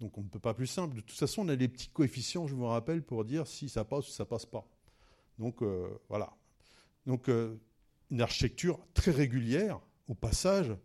Donc 0.04 0.18
on 0.18 0.22
ne 0.22 0.28
peut 0.28 0.38
pas 0.38 0.54
plus 0.54 0.68
simple. 0.68 0.98
De 0.98 1.00
toute 1.00 1.18
façon, 1.18 1.44
on 1.44 1.48
a 1.48 1.56
des 1.56 1.70
petits 1.70 1.88
coefficients, 1.88 2.46
je 2.46 2.54
vous 2.54 2.66
rappelle, 2.66 3.02
pour 3.02 3.24
dire 3.24 3.48
si 3.48 3.70
ça 3.70 3.86
passe 3.86 4.10
ou 4.10 4.12
ça 4.12 4.26
passe 4.26 4.46
pas. 4.46 4.68
Donc 5.40 5.62
euh, 5.64 5.98
voilà. 6.10 6.36
Donc 7.06 7.30
euh, 7.30 7.58
une 8.12 8.20
architecture 8.20 8.86
très 8.94 9.12
régulière, 9.12 9.80
au 10.10 10.14
passage, 10.14 10.76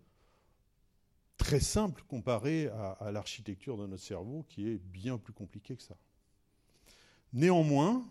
très 1.36 1.58
simple 1.58 2.04
comparée 2.06 2.68
à, 2.68 3.10
l'architecture 3.10 3.76
de 3.76 3.88
notre 3.88 4.04
cerveau, 4.04 4.46
qui 4.48 4.68
est 4.68 4.78
bien 4.78 5.18
plus 5.18 5.32
compliquée 5.32 5.74
que 5.74 5.82
ça. 5.82 5.96
Néanmoins, 7.32 8.08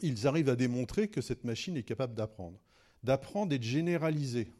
ils 0.00 0.28
arrivent 0.28 0.48
à 0.48 0.56
démontrer 0.56 1.08
que 1.08 1.20
cette 1.20 1.42
machine 1.42 1.76
est 1.76 1.82
capable 1.82 2.14
d'apprendre. 2.14 2.60
D'apprendre 3.02 3.52
et 3.52 3.58
de 3.58 3.64
généraliser. 3.64 4.52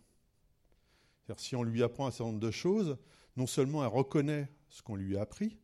si 1.36 1.54
on 1.54 1.62
lui 1.62 1.84
apprend 1.84 2.08
un 2.08 2.10
certain 2.10 2.32
nombre 2.32 2.40
de 2.40 2.50
choses, 2.50 2.98
non 3.36 3.46
seulement 3.46 3.84
elle 3.84 3.90
reconnaît 3.90 4.48
ce 4.70 4.82
qu'on 4.82 4.96
lui 4.96 5.16
a 5.16 5.22
appris, 5.22 5.56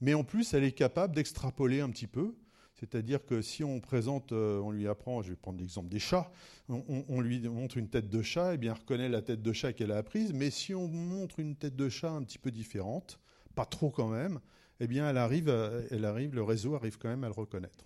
mais 0.00 0.14
en 0.14 0.24
plus, 0.24 0.52
elle 0.52 0.64
est 0.64 0.72
capable 0.72 1.14
d'extrapoler 1.14 1.80
un 1.80 1.90
petit 1.90 2.08
peu. 2.08 2.34
C'est-à-dire 2.74 3.24
que 3.24 3.40
si 3.42 3.62
on 3.62 3.80
présente, 3.80 4.32
euh, 4.32 4.58
on 4.58 4.72
lui 4.72 4.88
apprend, 4.88 5.22
je 5.22 5.30
vais 5.30 5.36
prendre 5.36 5.60
l'exemple 5.60 5.88
des 5.88 6.00
chats, 6.00 6.32
on, 6.68 7.20
lui 7.20 7.38
montre 7.48 7.76
une 7.76 7.88
tête 7.88 8.08
de 8.08 8.22
chat, 8.22 8.52
et 8.52 8.54
eh 8.54 8.58
bien 8.58 8.72
elle 8.72 8.80
reconnaît 8.80 9.08
la 9.08 9.22
tête 9.22 9.42
de 9.42 9.52
chat 9.52 9.72
qu'elle 9.72 9.92
a 9.92 9.98
apprise, 9.98 10.32
mais 10.32 10.50
si 10.50 10.74
on 10.74 10.88
montre 10.88 11.38
une 11.38 11.54
tête 11.54 11.76
de 11.76 11.88
chat 11.88 12.10
un 12.10 12.24
petit 12.24 12.38
peu 12.38 12.50
différente, 12.50 13.20
pas 13.54 13.66
trop 13.66 13.90
quand 13.90 14.08
même, 14.08 14.40
eh 14.80 14.88
bien 14.88 15.08
elle 15.08 15.18
arrive, 15.18 15.48
elle 15.90 16.04
arrive, 16.04 16.34
le 16.34 16.42
réseau 16.42 16.74
arrive 16.74 16.98
quand 16.98 17.08
même 17.08 17.22
à 17.22 17.28
le 17.28 17.34
reconnaître. 17.34 17.84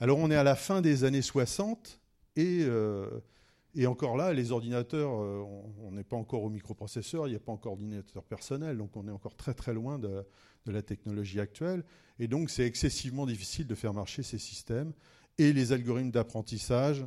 Alors 0.00 0.18
on 0.18 0.30
est 0.30 0.36
à 0.36 0.44
la 0.44 0.56
fin 0.56 0.82
des 0.82 1.04
années 1.04 1.22
60 1.22 1.98
et 2.36 2.60
euh, 2.64 3.08
et 3.78 3.86
encore 3.86 4.16
là, 4.16 4.32
les 4.32 4.52
ordinateurs, 4.52 5.20
euh, 5.20 5.44
on 5.82 5.92
n'est 5.92 6.02
pas 6.02 6.16
encore 6.16 6.42
au 6.42 6.48
microprocesseur, 6.48 7.26
il 7.26 7.30
n'y 7.30 7.36
a 7.36 7.40
pas 7.40 7.52
encore 7.52 7.76
d'ordinateur 7.76 8.24
personnel, 8.24 8.78
donc 8.78 8.96
on 8.96 9.06
est 9.06 9.10
encore 9.10 9.36
très 9.36 9.52
très 9.52 9.74
loin 9.74 9.98
de, 9.98 10.24
la 10.64 10.82
technologie 10.82 11.38
actuelle. 11.38 11.84
Et 12.18 12.26
donc 12.26 12.50
c'est 12.50 12.64
excessivement 12.64 13.26
difficile 13.26 13.66
de 13.66 13.74
faire 13.74 13.92
marcher 13.92 14.22
ces 14.22 14.38
systèmes. 14.38 14.92
Et 15.38 15.52
les 15.52 15.72
algorithmes 15.72 16.10
d'apprentissage 16.10 17.06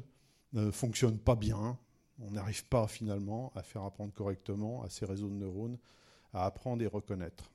ne 0.53 0.69
fonctionnent 0.71 1.17
pas 1.17 1.35
bien. 1.35 1.77
on 2.19 2.31
n'arrive 2.31 2.65
pas 2.67 2.87
finalement 2.87 3.51
à 3.55 3.63
faire 3.63 3.83
apprendre 3.83 4.13
correctement 4.13 4.83
à 4.83 4.89
ces 4.89 5.05
réseaux 5.05 5.29
de 5.29 5.33
neurones 5.33 5.77
à 6.33 6.45
apprendre 6.45 6.83
et 6.83 6.87
reconnaître. 6.87 7.51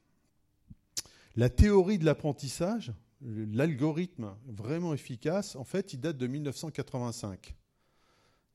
La 1.37 1.49
théorie 1.49 1.99
de 1.99 2.05
l'apprentissage, 2.05 2.93
l'algorithme 3.21 4.35
vraiment 4.47 4.93
efficace, 4.93 5.57
en 5.57 5.65
fait, 5.65 5.93
il 5.93 6.01
date 6.01 6.17
de 6.17 6.27
1985. 6.27 7.55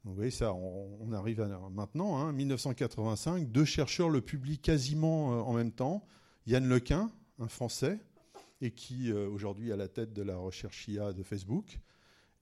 Vous 0.09 0.15
voyez 0.15 0.31
ça, 0.31 0.53
on, 0.53 1.11
arrive 1.13 1.41
maintenant, 1.71 2.17
hein, 2.17 2.33
1985, 2.33 3.51
deux 3.51 3.63
chercheurs 3.63 4.09
le 4.09 4.21
publient 4.21 4.57
quasiment 4.57 5.33
euh, 5.33 5.41
en 5.41 5.53
même 5.53 5.71
temps. 5.71 6.03
Yann 6.47 6.67
Lequin, 6.67 7.11
un 7.37 7.47
Français, 7.47 7.99
et 8.59 8.71
qui 8.71 9.11
euh, 9.11 9.29
aujourd'hui 9.29 9.71
à 9.71 9.75
la 9.75 9.87
tête 9.87 10.11
de 10.11 10.23
la 10.23 10.35
recherche 10.35 10.87
IA 10.87 11.13
de 11.13 11.21
Facebook, 11.21 11.77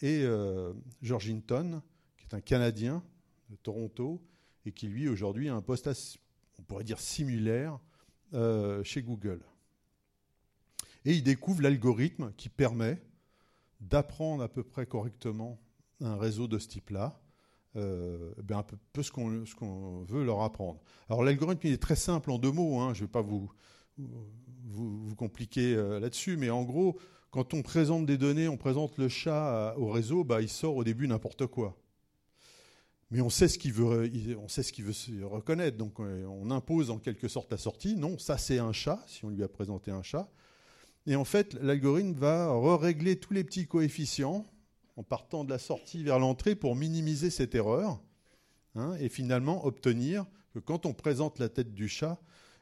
et 0.01 0.21
euh, 0.23 0.73
George 1.01 1.29
Hinton, 1.29 1.81
qui 2.17 2.25
est 2.25 2.33
un 2.33 2.39
Canadien 2.39 3.03
de 3.49 3.57
Toronto, 3.57 4.21
et 4.65 4.71
qui 4.71 4.87
lui 4.87 5.09
aujourd'hui 5.09 5.49
a 5.49 5.55
un 5.55 5.61
poste, 5.61 5.89
on 6.59 6.63
pourrait 6.63 6.85
dire 6.85 6.99
similaire, 6.99 7.79
chez 8.83 9.01
Google. 9.01 9.39
Et 11.05 11.13
il 11.13 11.23
découvre 11.23 11.61
l'algorithme 11.61 12.33
qui 12.35 12.49
permet 12.49 13.01
d'apprendre 13.79 14.43
à 14.43 14.49
peu 14.49 14.63
près 14.63 14.85
correctement 14.85 15.57
un 16.01 16.17
réseau 16.17 16.47
de 16.47 16.59
ce 16.59 16.67
type-là, 16.67 17.17
euh, 17.77 18.33
ben 18.43 18.57
un 18.57 18.63
peu, 18.63 19.03
ce 19.03 19.11
qu'on 19.11 20.03
veut 20.03 20.23
leur 20.23 20.41
apprendre. 20.41 20.79
Alors 21.09 21.23
l'algorithme 21.23 21.67
il 21.67 21.73
est 21.73 21.81
très 21.81 21.95
simple 21.95 22.31
en 22.31 22.37
deux 22.37 22.51
mots, 22.51 22.79
hein, 22.79 22.93
je 22.93 23.01
ne 23.01 23.07
vais 23.07 23.11
pas 23.11 23.21
vous, 23.21 23.49
vous, 23.97 25.15
compliquer 25.15 25.75
euh, 25.75 25.99
là-dessus, 25.99 26.37
mais 26.37 26.49
en 26.49 26.63
gros, 26.63 26.97
quand 27.31 27.53
on 27.53 27.61
présente 27.61 28.05
des 28.05 28.17
données, 28.17 28.47
on 28.47 28.57
présente 28.57 28.97
le 28.97 29.09
chat 29.09 29.75
au 29.77 29.89
réseau, 29.89 30.23
bah, 30.23 30.41
il 30.41 30.49
sort 30.49 30.75
au 30.75 30.83
début 30.83 31.07
n'importe 31.07 31.45
quoi. 31.47 31.77
Mais 33.09 33.21
on 33.21 33.29
sait 33.29 33.47
ce 33.47 33.57
qu'il 33.57 33.71
veut, 33.71 34.11
on 34.37 34.49
sait 34.49 34.63
ce 34.63 34.73
qu'il 34.73 34.83
veut 34.83 35.25
reconnaître, 35.25 35.77
donc 35.77 35.99
euh, 35.99 36.25
on 36.25 36.51
impose 36.51 36.89
en 36.89 36.97
quelque 36.97 37.27
sorte 37.27 37.49
la 37.51 37.57
sortie. 37.57 37.95
Non, 37.95 38.17
ça 38.17 38.37
c'est 38.37 38.59
un 38.59 38.73
chat, 38.73 39.01
si 39.07 39.23
on 39.23 39.29
lui 39.29 39.43
a 39.43 39.47
présenté 39.47 39.91
un 39.91 40.03
chat. 40.03 40.29
Et 41.05 41.15
en 41.15 41.23
fait, 41.23 41.53
l'algorithme 41.61 42.13
va 42.13 42.51
régler 42.77 43.17
tous 43.17 43.33
les 43.33 43.45
petits 43.45 43.65
coefficients 43.65 44.45
en 44.97 45.03
partant 45.03 45.43
de 45.43 45.49
la 45.49 45.59
sortie 45.59 46.03
vers 46.03 46.19
l'entrée 46.19 46.55
pour 46.55 46.75
minimiser 46.75 47.29
cette 47.29 47.55
erreur 47.55 48.01
hein, 48.75 48.95
et 48.99 49.09
finalement 49.09 49.65
obtenir 49.65 50.25
que 50.53 50.59
quand 50.59 50.85
on 50.85 50.93
présente 50.93 51.39
la 51.39 51.49
tête 51.49 51.73
du 51.73 51.87
chat, 51.87 52.19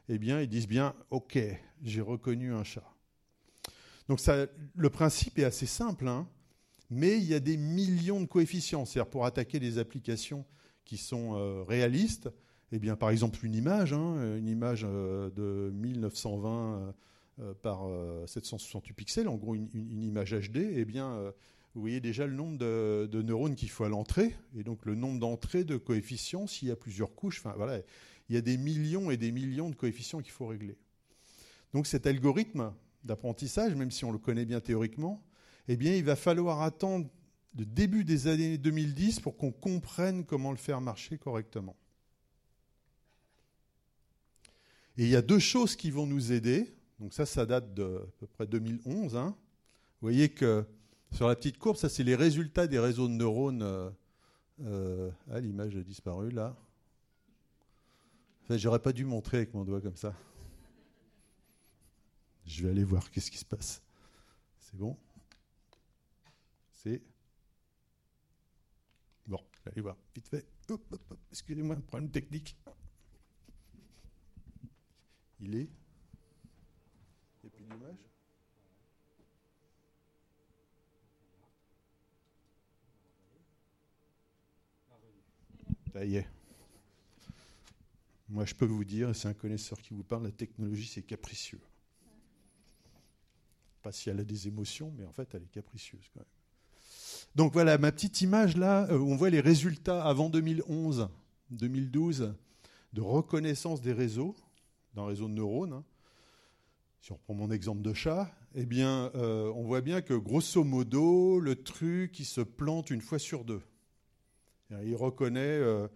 eh 0.08 0.18
bien, 0.18 0.40
ils 0.40 0.48
disent 0.48 0.68
bien 0.68 0.94
OK, 1.10 1.38
j'ai 1.82 2.00
reconnu 2.00 2.52
un 2.52 2.62
chat. 2.62 2.88
Donc 4.08 4.20
le 4.74 4.90
principe 4.90 5.38
est 5.38 5.44
assez 5.44 5.66
simple, 5.66 6.06
hein, 6.06 6.28
mais 6.90 7.16
il 7.16 7.24
y 7.24 7.34
a 7.34 7.40
des 7.40 7.56
millions 7.56 8.20
de 8.20 8.26
coefficients. 8.26 8.84
C'est-à-dire 8.84 9.10
pour 9.10 9.26
attaquer 9.26 9.58
des 9.58 9.78
applications 9.78 10.44
qui 10.84 10.96
sont 10.96 11.34
euh, 11.34 11.64
réalistes, 11.64 12.30
eh 12.72 12.78
bien, 12.78 12.96
par 12.96 13.10
exemple 13.10 13.44
une 13.44 13.54
image, 13.54 13.92
hein, 13.92 14.36
une 14.36 14.48
image 14.48 14.84
euh, 14.84 15.30
de 15.30 15.70
1920 15.74 16.94
euh, 17.40 17.54
par 17.62 17.86
768 18.26 18.90
euh, 18.90 18.94
pixels, 18.94 19.28
en 19.28 19.36
gros 19.36 19.54
une, 19.54 20.02
image 20.02 20.34
HD, 20.34 20.56
eh 20.74 20.84
bien, 20.84 21.32
vous 21.76 21.82
voyez 21.82 22.00
déjà 22.00 22.26
le 22.26 22.32
nombre 22.32 22.56
de, 22.56 23.22
neurones 23.22 23.54
qu'il 23.54 23.68
faut 23.68 23.84
à 23.84 23.90
l'entrée, 23.90 24.34
et 24.56 24.64
donc 24.64 24.86
le 24.86 24.94
nombre 24.94 25.20
d'entrées 25.20 25.62
de 25.62 25.76
coefficients 25.76 26.46
s'il 26.46 26.68
y 26.68 26.70
a 26.70 26.76
plusieurs 26.76 27.14
couches. 27.14 27.40
Enfin, 27.40 27.52
voilà, 27.54 27.82
il 28.30 28.34
y 28.34 28.38
a 28.38 28.40
des 28.40 28.56
millions 28.56 29.10
et 29.10 29.18
des 29.18 29.30
millions 29.30 29.68
de 29.68 29.74
coefficients 29.74 30.22
qu'il 30.22 30.32
faut 30.32 30.46
régler. 30.46 30.78
Donc 31.74 31.86
cet 31.86 32.06
algorithme 32.06 32.72
d'apprentissage, 33.04 33.74
même 33.74 33.90
si 33.90 34.06
on 34.06 34.10
le 34.10 34.16
connaît 34.16 34.46
bien 34.46 34.60
théoriquement, 34.60 35.22
eh 35.68 35.76
bien, 35.76 35.94
il 35.94 36.02
va 36.02 36.16
falloir 36.16 36.62
attendre 36.62 37.10
le 37.58 37.66
début 37.66 38.04
des 38.04 38.26
années 38.26 38.56
2010 38.56 39.20
pour 39.20 39.36
qu'on 39.36 39.52
comprenne 39.52 40.24
comment 40.24 40.52
le 40.52 40.56
faire 40.56 40.80
marcher 40.80 41.18
correctement. 41.18 41.76
Et 44.96 45.04
il 45.04 45.10
y 45.10 45.16
a 45.16 45.22
deux 45.22 45.40
choses 45.40 45.76
qui 45.76 45.90
vont 45.90 46.06
nous 46.06 46.32
aider. 46.32 46.74
Donc 47.00 47.12
ça, 47.12 47.26
ça 47.26 47.44
date 47.44 47.74
de 47.74 47.98
à 48.02 48.12
peu 48.18 48.26
près 48.26 48.46
2011. 48.46 49.14
Hein. 49.14 49.36
Vous 50.00 50.08
voyez 50.08 50.30
que 50.30 50.66
sur 51.12 51.28
la 51.28 51.36
petite 51.36 51.58
courbe, 51.58 51.76
ça 51.76 51.88
c'est 51.88 52.04
les 52.04 52.14
résultats 52.14 52.66
des 52.66 52.78
réseaux 52.78 53.08
de 53.08 53.12
neurones. 53.12 53.62
Euh, 53.62 53.90
euh, 54.60 55.10
ah, 55.30 55.40
l'image 55.40 55.76
a 55.76 55.82
disparu 55.82 56.30
là. 56.30 56.56
Enfin, 58.42 58.56
J'aurais 58.56 58.80
pas 58.80 58.92
dû 58.92 59.04
montrer 59.04 59.38
avec 59.38 59.54
mon 59.54 59.64
doigt 59.64 59.80
comme 59.80 59.96
ça. 59.96 60.14
Je 62.44 62.62
vais 62.62 62.70
aller 62.70 62.84
voir 62.84 63.10
qu'est-ce 63.10 63.30
qui 63.30 63.38
se 63.38 63.44
passe. 63.44 63.82
C'est 64.58 64.76
bon? 64.76 64.96
C'est. 66.70 67.02
Bon, 69.26 69.40
allez 69.66 69.80
voir, 69.80 69.96
vite 70.14 70.28
fait. 70.28 70.46
Excusez-moi, 71.32 71.76
problème 71.76 72.10
technique. 72.10 72.56
Il 75.40 75.56
est 75.56 75.68
ça 85.96 86.04
y 86.04 86.16
est. 86.16 86.26
Moi, 88.28 88.44
je 88.44 88.54
peux 88.54 88.66
vous 88.66 88.84
dire, 88.84 89.16
c'est 89.16 89.28
un 89.28 89.34
connaisseur 89.34 89.80
qui 89.80 89.94
vous 89.94 90.02
parle, 90.02 90.24
la 90.24 90.30
technologie, 90.30 90.86
c'est 90.86 91.00
capricieux. 91.00 91.60
Pas 93.80 93.92
si 93.92 94.10
elle 94.10 94.20
a 94.20 94.24
des 94.24 94.46
émotions, 94.46 94.92
mais 94.98 95.06
en 95.06 95.12
fait, 95.12 95.34
elle 95.34 95.44
est 95.44 95.50
capricieuse 95.50 96.04
quand 96.12 96.20
même. 96.20 96.28
Donc 97.34 97.54
voilà, 97.54 97.78
ma 97.78 97.92
petite 97.92 98.20
image 98.20 98.58
là, 98.58 98.86
euh, 98.90 98.98
on 98.98 99.16
voit 99.16 99.30
les 99.30 99.40
résultats 99.40 100.04
avant 100.04 100.28
2011, 100.28 101.08
2012 101.50 102.34
de 102.92 103.00
reconnaissance 103.00 103.80
des 103.80 103.94
réseaux, 103.94 104.36
d'un 104.92 105.06
réseau 105.06 105.28
de 105.28 105.32
neurones. 105.34 105.72
Hein 105.72 105.84
si 107.00 107.12
on 107.12 107.14
reprend 107.14 107.34
mon 107.34 107.50
exemple 107.50 107.80
de 107.80 107.94
chat, 107.94 108.30
eh 108.54 108.66
bien, 108.66 109.10
euh, 109.14 109.50
on 109.54 109.62
voit 109.62 109.80
bien 109.80 110.02
que 110.02 110.12
grosso 110.12 110.62
modo, 110.62 111.40
le 111.40 111.62
truc, 111.62 112.18
il 112.18 112.26
se 112.26 112.42
plante 112.42 112.90
une 112.90 113.00
fois 113.00 113.18
sur 113.18 113.44
deux. 113.44 113.62
Il 114.70 114.96
reconnaît 114.96 115.40
euh, 115.40 115.86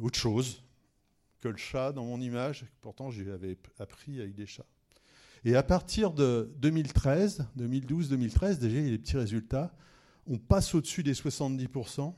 autre 0.00 0.18
chose 0.18 0.62
que 1.40 1.48
le 1.48 1.56
chat 1.56 1.92
dans 1.92 2.04
mon 2.04 2.20
image. 2.20 2.64
Pourtant, 2.80 3.10
j'avais 3.10 3.56
appris 3.78 4.20
avec 4.20 4.34
des 4.34 4.46
chats. 4.46 4.66
Et 5.44 5.56
à 5.56 5.62
partir 5.62 6.12
de 6.12 6.52
2013, 6.56 7.46
2012-2013, 7.58 8.58
déjà, 8.58 8.78
il 8.78 8.84
y 8.84 8.88
a 8.88 8.90
des 8.90 8.98
petits 8.98 9.16
résultats. 9.16 9.74
On 10.26 10.38
passe 10.38 10.74
au-dessus 10.74 11.02
des 11.02 11.12
70%. 11.12 12.14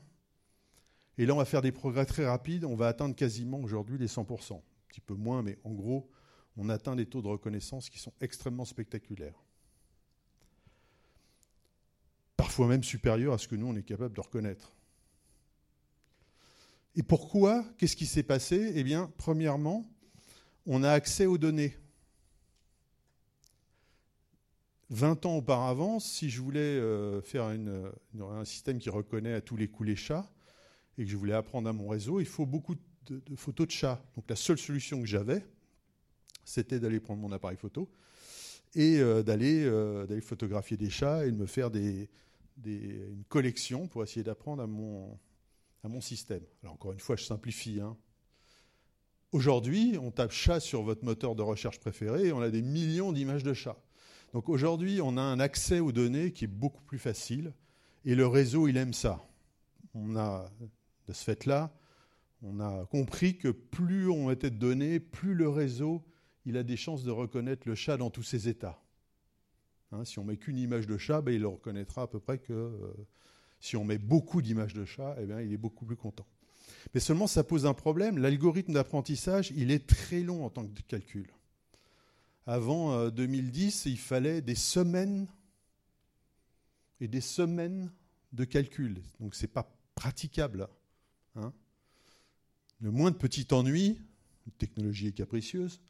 Et 1.17 1.25
là, 1.25 1.33
on 1.33 1.37
va 1.37 1.45
faire 1.45 1.61
des 1.61 1.73
progrès 1.73 2.05
très 2.05 2.25
rapides. 2.25 2.63
On 2.63 2.75
va 2.75 2.87
atteindre 2.87 3.15
quasiment 3.15 3.59
aujourd'hui 3.59 3.97
les 3.97 4.07
100%. 4.07 4.53
Un 4.53 4.61
petit 4.87 5.01
peu 5.01 5.15
moins, 5.15 5.43
mais 5.43 5.57
en 5.63 5.73
gros, 5.73 6.09
on 6.55 6.69
atteint 6.69 6.95
des 6.95 7.05
taux 7.05 7.21
de 7.21 7.27
reconnaissance 7.27 7.89
qui 7.89 7.99
sont 7.99 8.13
extrêmement 8.21 8.65
spectaculaires. 8.65 9.43
Parfois 12.37 12.67
même 12.67 12.83
supérieurs 12.83 13.33
à 13.33 13.37
ce 13.37 13.47
que 13.47 13.55
nous, 13.55 13.67
on 13.67 13.75
est 13.75 13.83
capable 13.83 14.15
de 14.15 14.21
reconnaître. 14.21 14.71
Et 16.97 17.03
pourquoi 17.03 17.63
Qu'est-ce 17.77 17.95
qui 17.95 18.07
s'est 18.07 18.23
passé? 18.23 18.71
Eh 18.73 18.83
bien, 18.83 19.11
premièrement, 19.17 19.85
on 20.65 20.83
a 20.83 20.89
accès 20.89 21.27
aux 21.27 21.37
données. 21.37 21.77
20 24.89 25.27
ans 25.27 25.37
auparavant, 25.37 25.99
si 25.99 26.31
je 26.31 26.41
voulais 26.41 26.59
euh, 26.59 27.21
faire 27.21 27.43
un 27.43 28.45
système 28.45 28.79
qui 28.79 28.89
reconnaît 28.89 29.33
à 29.33 29.41
tous 29.41 29.57
les 29.57 29.67
coups 29.67 29.89
les 29.89 29.95
chats, 29.95 30.27
et 30.97 31.05
que 31.05 31.11
je 31.11 31.15
voulais 31.17 31.35
apprendre 31.35 31.69
à 31.69 31.73
mon 31.73 31.87
réseau, 31.87 32.19
il 32.19 32.25
faut 32.25 32.47
beaucoup 32.47 32.73
de, 33.05 33.21
photos 33.35 33.67
de 33.67 33.71
chats. 33.71 34.03
Donc 34.15 34.27
la 34.27 34.35
seule 34.35 34.57
solution 34.57 34.99
que 34.99 35.07
j'avais, 35.07 35.45
c'était 36.45 36.79
d'aller 36.79 36.99
prendre 36.99 37.21
mon 37.21 37.31
appareil 37.31 37.57
photo 37.57 37.91
et 38.73 38.97
euh, 38.97 39.23
euh, 39.27 40.07
d'aller 40.07 40.21
photographier 40.21 40.77
des 40.77 40.89
chats 40.89 41.27
et 41.27 41.31
de 41.31 41.37
me 41.37 41.45
faire 41.45 41.69
une 41.75 43.23
collection 43.29 43.87
pour 43.87 44.01
essayer 44.01 44.23
d'apprendre 44.23 44.63
à 44.63 44.67
mon, 44.67 45.19
à 45.83 45.87
mon 45.87 46.01
système. 46.01 46.43
Alors 46.63 46.75
encore 46.75 46.91
une 46.91 46.99
fois, 46.99 47.15
je 47.15 47.23
simplifie. 47.23 47.79
Hein. 47.81 47.97
Aujourd'hui, 49.31 49.97
on 50.01 50.11
tape 50.11 50.31
chat 50.31 50.59
sur 50.59 50.83
votre 50.83 51.03
moteur 51.03 51.35
de 51.35 51.41
recherche 51.41 51.79
préféré 51.79 52.27
et 52.27 52.31
on 52.31 52.41
a 52.41 52.49
des 52.49 52.61
millions 52.61 53.11
d'images 53.11 53.43
de 53.43 53.53
chats. 53.53 53.77
Donc 54.33 54.49
aujourd'hui, 54.49 54.99
on 55.01 55.17
a 55.17 55.21
un 55.21 55.39
accès 55.39 55.79
aux 55.79 55.91
données 55.91 56.31
qui 56.31 56.45
est 56.45 56.49
beaucoup 56.49 56.83
plus 56.83 56.99
facile 56.99 57.53
et 58.05 58.15
le 58.15 58.27
réseau, 58.27 58.67
il 58.67 58.77
aime 58.77 58.93
ça. 58.93 59.27
On 59.93 60.15
a, 60.15 60.49
de 61.07 61.13
ce 61.13 61.23
fait-là, 61.23 61.73
on 62.41 62.59
a 62.59 62.85
compris 62.85 63.37
que 63.37 63.49
plus 63.49 64.09
on 64.09 64.31
était 64.31 64.51
de 64.51 64.57
données, 64.57 64.99
plus 64.99 65.33
le 65.33 65.49
réseau 65.49 66.03
il 66.47 66.55
a 66.55 66.63
des 66.63 66.77
chances 66.77 67.03
de 67.03 67.11
reconnaître 67.11 67.67
le 67.67 67.75
chat 67.75 67.97
dans 67.97 68.09
tous 68.09 68.23
ses 68.23 68.47
états. 68.47 68.81
Hein, 69.91 70.05
si 70.05 70.17
on 70.17 70.23
met 70.23 70.37
qu'une 70.37 70.57
image 70.57 70.87
de 70.87 70.97
chat, 70.97 71.21
ben, 71.21 71.33
il 71.33 71.41
le 71.41 71.49
reconnaîtra 71.49 72.03
à 72.03 72.07
peu 72.07 72.21
près 72.21 72.37
que 72.37 72.53
euh, 72.53 72.93
si 73.59 73.75
on 73.75 73.83
met 73.83 73.97
beaucoup 73.97 74.41
d'images 74.41 74.73
de 74.73 74.85
chat, 74.85 75.15
eh 75.19 75.25
bien, 75.25 75.41
il 75.41 75.51
est 75.53 75.57
beaucoup 75.57 75.85
plus 75.85 75.95
content. 75.95 76.25
Mais 76.93 76.99
seulement 76.99 77.27
ça 77.27 77.43
pose 77.43 77.65
un 77.65 77.73
problème. 77.73 78.17
L'algorithme 78.17 78.73
d'apprentissage, 78.73 79.51
il 79.55 79.71
est 79.71 79.87
très 79.87 80.21
long 80.21 80.45
en 80.45 80.49
tant 80.49 80.65
que 80.65 80.81
calcul. 80.87 81.27
Avant 82.45 83.09
2010, 83.09 83.87
euh, 83.87 83.89
il 83.89 83.99
fallait 83.99 84.41
des 84.41 84.55
semaines 84.55 85.27
et 87.01 87.07
des 87.07 87.21
semaines 87.21 87.91
de 88.33 88.45
calcul. 88.45 89.01
Donc 89.19 89.35
ce 89.35 89.43
n'est 89.43 89.51
pas 89.51 89.69
praticable. 89.95 90.67
Hein. 91.35 91.53
le 92.79 92.89
moins 92.89 93.11
de 93.11 93.15
petits 93.15 93.47
ennuis, 93.51 93.99
la 94.47 94.51
technologie 94.57 95.07
est 95.07 95.11
capricieuse, 95.11 95.81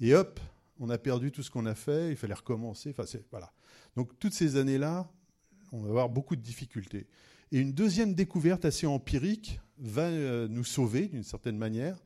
et 0.00 0.14
hop, 0.14 0.38
on 0.78 0.90
a 0.90 0.98
perdu 0.98 1.32
tout 1.32 1.42
ce 1.42 1.50
qu'on 1.50 1.64
a 1.64 1.74
fait, 1.74 2.10
il 2.10 2.16
fallait 2.16 2.34
recommencer. 2.34 2.94
Voilà. 3.30 3.52
Donc 3.96 4.18
toutes 4.18 4.34
ces 4.34 4.56
années-là, 4.56 5.10
on 5.72 5.80
va 5.80 5.88
avoir 5.88 6.08
beaucoup 6.08 6.36
de 6.36 6.42
difficultés. 6.42 7.06
Et 7.50 7.58
une 7.58 7.72
deuxième 7.72 8.14
découverte 8.14 8.64
assez 8.64 8.86
empirique 8.86 9.60
va 9.78 10.08
euh, 10.08 10.48
nous 10.48 10.64
sauver 10.64 11.08
d'une 11.08 11.22
certaine 11.22 11.58
manière. 11.58 12.02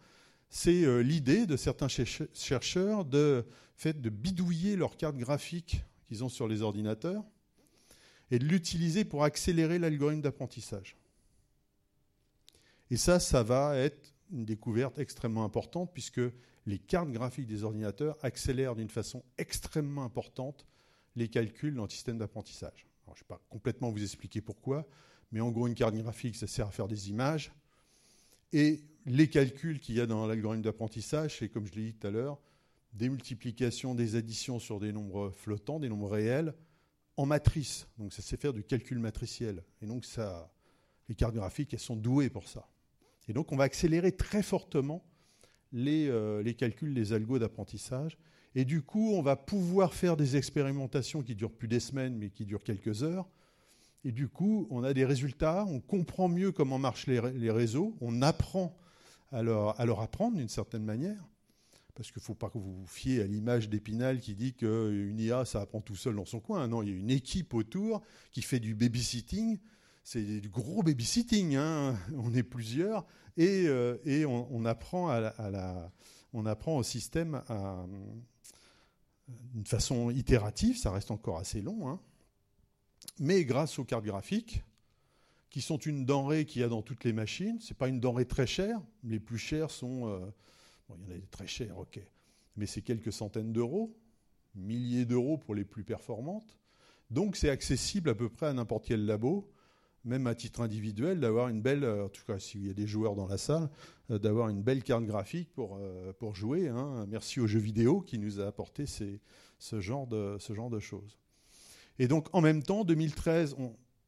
C'est 0.48 0.84
euh, 0.84 1.00
l'idée 1.00 1.46
de 1.46 1.56
certains 1.56 1.88
chercheurs 1.88 3.04
de, 3.04 3.44
fait, 3.76 4.00
de 4.00 4.10
bidouiller 4.10 4.76
leurs 4.76 4.96
cartes 4.96 5.16
graphiques 5.16 5.82
qu'ils 6.06 6.24
ont 6.24 6.28
sur 6.28 6.48
les 6.48 6.62
ordinateurs 6.62 7.24
et 8.30 8.38
de 8.38 8.44
l'utiliser 8.44 9.04
pour 9.04 9.24
accélérer 9.24 9.78
l'algorithme 9.78 10.22
d'apprentissage. 10.22 10.96
Et 12.90 12.96
ça, 12.96 13.20
ça 13.20 13.42
va 13.42 13.76
être 13.76 14.14
une 14.32 14.44
découverte 14.44 14.98
extrêmement 14.98 15.44
importante 15.44 15.90
puisque 15.92 16.20
les 16.66 16.78
cartes 16.78 17.10
graphiques 17.10 17.46
des 17.46 17.62
ordinateurs 17.62 18.16
accélèrent 18.22 18.74
d'une 18.74 18.88
façon 18.88 19.24
extrêmement 19.38 20.04
importante 20.04 20.66
les 21.14 21.28
calculs 21.28 21.74
dans 21.74 21.84
le 21.84 21.90
système 21.90 22.18
d'apprentissage. 22.18 22.86
Je 23.14 23.20
ne 23.20 23.24
vais 23.24 23.28
pas 23.28 23.40
complètement 23.48 23.90
vous 23.90 24.02
expliquer 24.02 24.40
pourquoi, 24.40 24.86
mais 25.32 25.40
en 25.40 25.50
gros, 25.50 25.66
une 25.66 25.74
carte 25.74 25.94
graphique, 25.94 26.36
ça 26.36 26.46
sert 26.46 26.68
à 26.68 26.70
faire 26.70 26.88
des 26.88 27.10
images. 27.10 27.52
Et 28.52 28.84
les 29.06 29.28
calculs 29.28 29.80
qu'il 29.80 29.96
y 29.96 30.00
a 30.00 30.06
dans 30.06 30.26
l'algorithme 30.26 30.62
d'apprentissage, 30.62 31.38
c'est, 31.38 31.48
comme 31.48 31.66
je 31.66 31.72
l'ai 31.72 31.92
dit 31.92 31.94
tout 31.94 32.06
à 32.06 32.10
l'heure, 32.10 32.38
des 32.92 33.08
multiplications, 33.08 33.94
des 33.94 34.16
additions 34.16 34.58
sur 34.58 34.80
des 34.80 34.92
nombres 34.92 35.30
flottants, 35.30 35.78
des 35.78 35.88
nombres 35.88 36.10
réels, 36.10 36.54
en 37.16 37.26
matrice. 37.26 37.88
Donc 37.98 38.12
ça 38.12 38.22
sait 38.22 38.36
faire 38.36 38.52
du 38.52 38.62
calcul 38.62 38.98
matriciel. 38.98 39.62
Et 39.82 39.86
donc 39.86 40.04
ça, 40.04 40.50
les 41.08 41.14
cartes 41.14 41.34
graphiques, 41.34 41.74
elles 41.74 41.80
sont 41.80 41.96
douées 41.96 42.30
pour 42.30 42.48
ça. 42.48 42.68
Et 43.28 43.32
donc 43.32 43.52
on 43.52 43.56
va 43.56 43.64
accélérer 43.64 44.12
très 44.12 44.42
fortement 44.42 45.04
les, 45.72 46.08
euh, 46.08 46.42
les 46.42 46.54
calculs, 46.54 46.92
les 46.92 47.12
algos 47.12 47.38
d'apprentissage. 47.38 48.18
Et 48.56 48.64
du 48.64 48.80
coup, 48.80 49.12
on 49.12 49.20
va 49.20 49.36
pouvoir 49.36 49.92
faire 49.92 50.16
des 50.16 50.36
expérimentations 50.36 51.22
qui 51.22 51.34
durent 51.34 51.52
plus 51.52 51.68
des 51.68 51.78
semaines, 51.78 52.16
mais 52.16 52.30
qui 52.30 52.46
durent 52.46 52.64
quelques 52.64 53.02
heures. 53.02 53.28
Et 54.02 54.12
du 54.12 54.28
coup, 54.28 54.66
on 54.70 54.82
a 54.82 54.94
des 54.94 55.04
résultats, 55.04 55.66
on 55.68 55.78
comprend 55.78 56.26
mieux 56.26 56.52
comment 56.52 56.78
marchent 56.78 57.06
les, 57.06 57.50
réseaux, 57.50 57.94
on 58.00 58.22
apprend 58.22 58.74
à 59.30 59.42
leur, 59.42 59.78
à 59.78 59.84
leur 59.84 60.00
apprendre 60.00 60.38
d'une 60.38 60.48
certaine 60.48 60.84
manière. 60.84 61.22
Parce 61.94 62.10
qu'il 62.10 62.20
ne 62.20 62.24
faut 62.24 62.34
pas 62.34 62.48
que 62.48 62.56
vous 62.56 62.80
vous 62.80 62.86
fiez 62.86 63.20
à 63.20 63.26
l'image 63.26 63.68
d'Épinal 63.68 64.20
qui 64.20 64.34
dit 64.34 64.54
qu'une 64.54 65.18
IA, 65.18 65.44
ça 65.44 65.60
apprend 65.60 65.82
tout 65.82 65.96
seul 65.96 66.16
dans 66.16 66.24
son 66.24 66.40
coin. 66.40 66.66
Non, 66.66 66.82
il 66.82 66.88
y 66.88 66.92
a 66.92 66.96
une 66.96 67.10
équipe 67.10 67.52
autour 67.52 68.00
qui 68.32 68.40
fait 68.40 68.60
du 68.60 68.74
babysitting. 68.74 69.58
C'est 70.02 70.40
du 70.40 70.48
gros 70.48 70.82
babysitting. 70.82 71.56
Hein. 71.56 71.98
On 72.16 72.32
est 72.32 72.42
plusieurs. 72.42 73.04
Et, 73.36 73.66
euh, 73.66 73.98
on, 74.26 74.64
apprend 74.64 75.10
à 75.10 75.90
on 76.32 76.46
apprend 76.46 76.78
au 76.78 76.82
système 76.82 77.42
d'une 79.28 79.66
façon 79.66 80.10
itérative. 80.10 80.78
Ça 80.78 80.90
reste 80.90 81.10
encore 81.10 81.38
assez 81.38 81.60
long. 81.60 81.88
Hein. 81.88 82.00
Mais 83.18 83.44
grâce 83.44 83.78
aux 83.78 83.84
cartes 83.84 84.04
graphiques, 84.04 84.62
qui 85.50 85.60
sont 85.62 85.78
une 85.78 86.04
denrée 86.04 86.44
qu'il 86.44 86.60
y 86.60 86.64
a 86.64 86.68
dans 86.68 86.82
toutes 86.82 87.04
les 87.04 87.12
machines, 87.12 87.58
ce 87.60 87.72
n'est 87.72 87.76
pas 87.76 87.88
une 87.88 88.00
denrée 88.00 88.26
très 88.26 88.46
chère. 88.46 88.80
Les 89.04 89.20
plus 89.20 89.38
chères 89.38 89.70
sont... 89.70 90.08
Euh, 90.08 90.20
il 90.88 90.94
y 90.94 90.98
en 90.98 91.10
a 91.10 91.18
des 91.18 91.26
très 91.26 91.46
chers, 91.46 91.78
ok. 91.78 91.98
Mais 92.56 92.66
c'est 92.66 92.82
quelques 92.82 93.12
centaines 93.12 93.52
d'euros, 93.52 93.96
milliers 94.54 95.04
d'euros 95.04 95.36
pour 95.36 95.54
les 95.54 95.64
plus 95.64 95.84
performantes. 95.84 96.58
Donc 97.10 97.36
c'est 97.36 97.50
accessible 97.50 98.10
à 98.10 98.14
peu 98.14 98.28
près 98.28 98.46
à 98.46 98.52
n'importe 98.52 98.86
quel 98.86 99.04
labo, 99.04 99.50
même 100.06 100.26
à 100.26 100.34
titre 100.34 100.60
individuel, 100.60 101.20
d'avoir 101.20 101.48
une 101.48 101.60
belle, 101.60 101.84
euh, 101.84 102.06
en 102.06 102.08
tout 102.08 102.24
cas 102.24 102.38
s'il 102.38 102.66
y 102.66 102.70
a 102.70 102.72
des 102.72 102.86
joueurs 102.86 103.16
dans 103.16 103.26
la 103.26 103.36
salle, 103.36 103.68
euh, 104.10 104.18
d'avoir 104.18 104.48
une 104.48 104.62
belle 104.62 104.82
carte 104.82 105.04
graphique 105.04 105.52
pour, 105.52 105.78
euh, 105.80 106.12
pour 106.12 106.34
jouer. 106.34 106.68
Hein. 106.68 107.06
Merci 107.08 107.40
aux 107.40 107.46
jeux 107.46 107.58
vidéo 107.58 108.00
qui 108.00 108.18
nous 108.18 108.40
a 108.40 108.46
apporté 108.46 108.86
ce, 108.86 109.80
genre 109.80 110.06
de, 110.06 110.36
ce 110.38 110.54
genre 110.54 110.70
de 110.70 110.78
choses. 110.78 111.18
Et 111.98 112.08
donc 112.08 112.28
en 112.32 112.40
même 112.40 112.62
temps, 112.62 112.84
2013, 112.84 113.56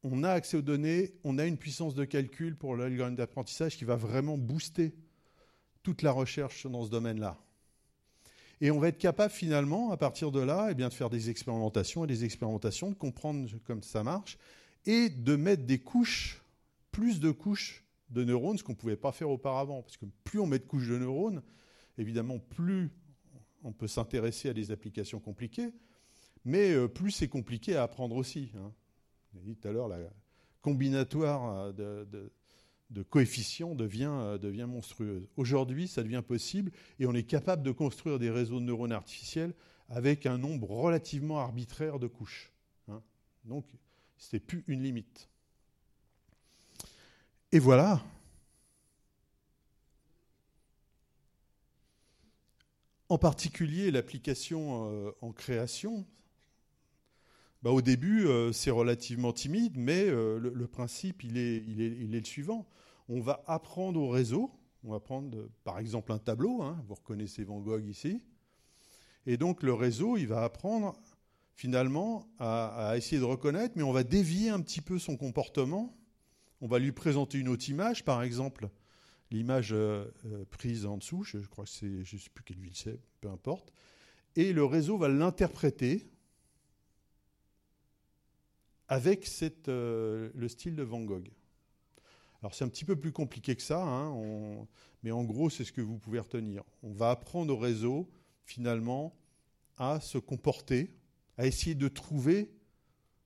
on, 0.03 0.23
a 0.23 0.31
accès 0.31 0.57
aux 0.57 0.61
données, 0.61 1.13
on 1.23 1.37
a 1.37 1.45
une 1.45 1.57
puissance 1.57 1.95
de 1.95 2.05
calcul 2.05 2.55
pour 2.55 2.77
l'algorithme 2.77 3.17
d'apprentissage 3.17 3.77
qui 3.77 3.83
va 3.83 3.97
vraiment 3.97 4.37
booster 4.37 4.95
toute 5.83 6.01
la 6.01 6.11
recherche 6.11 6.65
dans 6.65 6.85
ce 6.85 6.89
domaine-là. 6.89 7.37
Et 8.61 8.71
on 8.71 8.79
va 8.79 8.89
être 8.89 8.97
capable 8.97 9.31
finalement, 9.31 9.91
à 9.91 9.97
partir 9.97 10.31
de 10.31 10.41
là, 10.41 10.67
eh 10.69 10.75
bien, 10.75 10.89
de 10.89 10.93
faire 10.93 11.09
des 11.09 11.29
expérimentations 11.29 12.03
et 12.03 12.07
des 12.07 12.25
expérimentations, 12.25 12.89
de 12.89 12.95
comprendre 12.95 13.49
comment 13.65 13.81
ça 13.81 14.03
marche, 14.03 14.37
et 14.85 15.09
de 15.09 15.35
mettre 15.35 15.65
des 15.65 15.79
couches, 15.79 16.41
plus 16.91 17.19
de 17.19 17.31
couches 17.31 17.83
de 18.09 18.23
neurones, 18.23 18.57
ce 18.57 18.63
qu'on 18.63 18.73
ne 18.73 18.77
pouvait 18.77 18.97
pas 18.97 19.11
faire 19.11 19.29
auparavant. 19.29 19.81
Parce 19.81 19.97
que 19.97 20.05
plus 20.23 20.39
on 20.39 20.47
met 20.47 20.59
de 20.59 20.65
couches 20.65 20.87
de 20.87 20.97
neurones, 20.97 21.41
évidemment, 21.97 22.39
plus 22.39 22.91
on 23.63 23.71
peut 23.71 23.87
s'intéresser 23.87 24.49
à 24.49 24.53
des 24.53 24.71
applications 24.71 25.19
compliquées, 25.19 25.73
mais 26.45 26.71
euh, 26.71 26.87
plus 26.87 27.11
c'est 27.11 27.27
compliqué 27.27 27.75
à 27.75 27.83
apprendre 27.83 28.15
aussi. 28.15 28.51
Hein. 28.55 28.71
dit 29.33 29.55
tout 29.55 29.67
à 29.67 29.71
l'heure, 29.71 29.89
la 29.89 29.99
combinatoire 30.61 31.73
de, 31.73 32.07
de 32.89 33.03
coefficient 33.03 33.75
devient, 33.75 34.11
euh, 34.11 34.37
devient 34.37 34.65
monstrueuse. 34.67 35.27
Aujourd'hui, 35.37 35.87
ça 35.87 36.03
devient 36.03 36.23
possible 36.25 36.71
et 36.99 37.05
on 37.05 37.13
est 37.13 37.23
capable 37.23 37.63
de 37.63 37.71
construire 37.71 38.19
des 38.19 38.29
réseaux 38.29 38.59
de 38.59 38.65
neurones 38.65 38.91
artificiels 38.91 39.53
avec 39.89 40.25
un 40.25 40.37
nombre 40.37 40.69
relativement 40.71 41.39
arbitraire 41.39 41.99
de 41.99 42.07
couches. 42.07 42.51
Hein. 42.87 43.01
Donc, 43.45 43.65
ce 44.19 44.35
n'est 44.35 44.39
plus 44.39 44.63
une 44.67 44.83
limite. 44.83 45.27
Et 47.51 47.57
voilà. 47.57 48.03
En 53.09 53.17
particulier, 53.17 53.89
l'application 53.89 54.91
euh, 54.91 55.11
en 55.21 55.31
création, 55.31 56.05
bah, 57.63 57.71
au 57.71 57.81
début, 57.81 58.27
euh, 58.27 58.51
c'est 58.51 58.69
relativement 58.69 59.33
timide, 59.33 59.75
mais 59.75 60.05
le, 60.05 60.67
principe, 60.67 61.23
il 61.23 61.39
est, 61.39 61.59
le 61.65 62.23
suivant 62.23 62.67
on 63.09 63.19
va 63.19 63.43
apprendre 63.47 63.99
au 63.99 64.09
réseau. 64.09 64.51
On 64.83 64.91
va 64.91 64.99
prendre 64.99 65.49
par 65.63 65.79
exemple 65.79 66.11
un 66.13 66.19
tableau, 66.19 66.61
hein. 66.61 66.81
vous 66.87 66.93
reconnaissez 66.93 67.43
Van 67.43 67.59
Gogh 67.59 67.85
ici. 67.85 68.21
Et 69.25 69.35
donc 69.35 69.63
le 69.63 69.73
réseau, 69.73 70.15
il 70.15 70.27
va 70.27 70.43
apprendre 70.43 70.95
finalement 71.59 72.25
à, 72.39 72.93
essayer 72.95 73.19
de 73.19 73.25
reconnaître, 73.25 73.73
mais 73.75 73.83
on 73.83 73.91
va 73.91 74.05
dévier 74.05 74.49
un 74.49 74.61
petit 74.61 74.79
peu 74.79 74.97
son 74.97 75.17
comportement. 75.17 75.93
On 76.61 76.67
va 76.67 76.79
lui 76.79 76.93
présenter 76.93 77.37
une 77.37 77.49
autre 77.49 77.67
image, 77.67 78.05
par 78.05 78.23
exemple 78.23 78.69
l'image 79.29 79.73
euh, 79.73 80.05
euh, 80.25 80.45
prise 80.49 80.85
en 80.85 80.97
dessous, 80.97 81.23
je, 81.23 81.37
crois 81.39 81.65
que 81.65 81.69
c'est, 81.69 82.03
je 82.05 82.15
ne 82.15 82.21
sais 82.21 82.29
plus 82.33 82.45
quelle 82.45 82.59
ville 82.59 82.75
c'est, 82.75 82.97
peu 83.19 83.29
importe. 83.29 83.73
Et 84.37 84.53
le 84.53 84.63
réseau 84.63 84.97
va 84.97 85.09
l'interpréter 85.09 86.09
avec 88.87 89.29
euh, 89.67 90.31
le 90.33 90.47
style 90.47 90.77
de 90.77 90.83
Van 90.83 91.01
Gogh. 91.01 91.29
Alors 92.41 92.55
c'est 92.55 92.63
un 92.63 92.69
petit 92.69 92.85
peu 92.85 92.95
plus 92.95 93.11
compliqué 93.11 93.53
que 93.55 93.61
ça, 93.61 93.83
hein, 93.83 94.65
mais 95.03 95.11
en 95.11 95.25
gros 95.25 95.49
c'est 95.49 95.65
ce 95.65 95.73
que 95.73 95.81
vous 95.81 95.99
pouvez 95.99 96.19
retenir. 96.19 96.63
On 96.83 96.93
va 96.93 97.11
apprendre 97.11 97.53
au 97.53 97.57
réseau 97.57 98.09
finalement 98.45 99.13
à 99.77 99.99
se 99.99 100.17
comporter, 100.17 100.89
à 101.39 101.47
essayer 101.47 101.73
de 101.73 101.87
trouver 101.87 102.51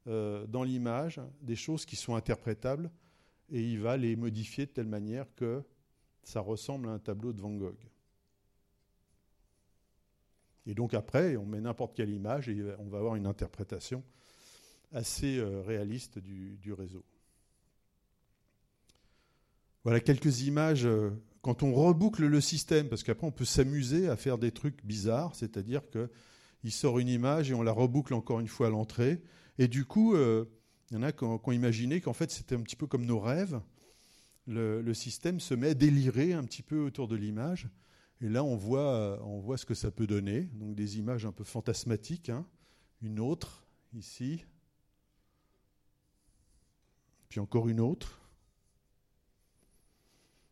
euh, 0.05 0.45
dans 0.45 0.61
l'image 0.61 1.19
des 1.41 1.55
choses 1.55 1.83
qui 1.83 1.95
sont 1.95 2.13
interprétables 2.13 2.91
et 3.49 3.59
il 3.59 3.79
va 3.79 3.97
les 3.97 4.15
modifier 4.15 4.67
de 4.67 4.71
telle 4.71 4.87
manière 4.87 5.25
que 5.35 5.63
ça 6.21 6.39
ressemble 6.39 6.89
à 6.89 6.91
un 6.91 6.99
tableau 6.99 7.33
de 7.33 7.41
Van 7.41 7.51
Gogh. 7.51 7.89
Et 10.67 10.75
donc 10.75 10.93
après, 10.93 11.37
on 11.37 11.45
met 11.47 11.59
n'importe 11.59 11.95
quelle 11.95 12.11
image 12.11 12.49
et 12.49 12.63
on 12.77 12.87
va 12.87 12.99
avoir 12.99 13.15
une 13.15 13.25
interprétation 13.25 14.03
assez 14.91 15.39
euh, 15.39 15.63
réaliste 15.63 16.19
du 16.19 16.71
réseau. 16.71 17.03
Voilà 19.83 19.99
quelques 19.99 20.41
images 20.41 20.85
euh, 20.85 21.09
quand 21.41 21.63
on 21.63 21.73
reboucle 21.73 22.27
le 22.27 22.41
système, 22.41 22.89
parce 22.89 23.01
qu'après 23.01 23.25
on 23.25 23.31
peut 23.31 23.43
s'amuser 23.43 24.07
à 24.07 24.17
faire 24.17 24.37
des 24.37 24.51
trucs 24.51 24.85
bizarres, 24.85 25.35
c'est-à-dire 25.35 25.81
qu'il 26.63 26.71
sort 26.71 26.97
une 26.97 27.09
image 27.09 27.51
et 27.51 27.53
on 27.53 27.61
la 27.61 27.73
reboucle 27.73 28.13
encore 28.13 28.39
une 28.39 28.47
fois 28.47 28.67
à 28.67 28.69
l'entrée. 28.69 29.21
Et 29.57 29.67
du 29.67 29.83
coup, 29.83 30.15
euh, 30.15 30.45
il 30.89 30.93
y 30.93 30.97
en 30.97 31.03
a 31.03 31.11
qui 31.11 31.25
ont, 31.25 31.51
imaginé 31.51 31.99
qu'en 31.99 32.13
fait 32.13 32.31
c'était 32.31 32.55
un 32.55 32.61
petit 32.61 32.77
peu 32.77 32.87
comme 32.87 33.05
nos 33.05 33.19
rêves. 33.19 33.59
Le, 34.47 34.93
système 34.93 35.41
se 35.41 35.53
met 35.53 35.69
à 35.69 35.73
délirer 35.73 36.31
un 36.31 36.43
petit 36.45 36.61
peu 36.61 36.79
autour 36.79 37.09
de 37.09 37.17
l'image. 37.17 37.67
Et 38.21 38.29
là, 38.29 38.45
on 38.45 38.55
voit, 38.55 39.17
voit 39.41 39.57
ce 39.57 39.65
que 39.65 39.73
ça 39.73 39.91
peut 39.91 40.07
donner. 40.07 40.43
Donc 40.53 40.73
des 40.73 40.99
images 40.99 41.25
un 41.25 41.33
peu 41.33 41.43
fantasmatiques. 41.43 42.29
Hein. 42.29 42.45
Une 43.01 43.19
autre, 43.19 43.65
ici. 43.93 44.45
Puis 47.27 47.41
encore 47.41 47.67
une 47.67 47.81
autre. 47.81 48.21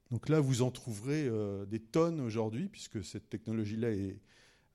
Donc 0.09 0.27
là, 0.27 0.41
vous 0.41 0.61
en 0.61 0.71
trouverez 0.71 1.25
euh, 1.27 1.65
des 1.65 1.79
tonnes 1.79 2.19
aujourd'hui, 2.19 2.67
puisque 2.67 3.01
cette 3.01 3.29
technologie-là 3.29 3.91
est 3.91 4.19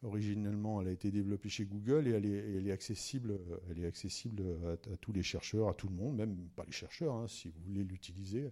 originellement, 0.07 0.81
elle 0.81 0.89
a 0.89 0.93
été 0.93 1.11
développée 1.11 1.49
chez 1.49 1.65
Google 1.65 2.07
et 2.07 2.13
elle 2.13 2.67
est, 2.67 2.73
accessible, 2.73 3.39
elle 3.71 3.81
est 3.81 3.87
accessible 3.87 4.43
à, 4.73 4.97
tous 4.97 5.13
les 5.13 5.23
chercheurs, 5.23 5.69
à 5.69 5.75
tout 5.75 5.89
le 5.89 5.95
monde, 5.95 6.17
même 6.17 6.37
pas 6.55 6.65
les 6.65 6.73
chercheurs, 6.73 7.15
hein, 7.15 7.29
si 7.29 7.49
vous 7.49 7.61
voulez 7.67 7.85
l'utiliser, 7.85 8.51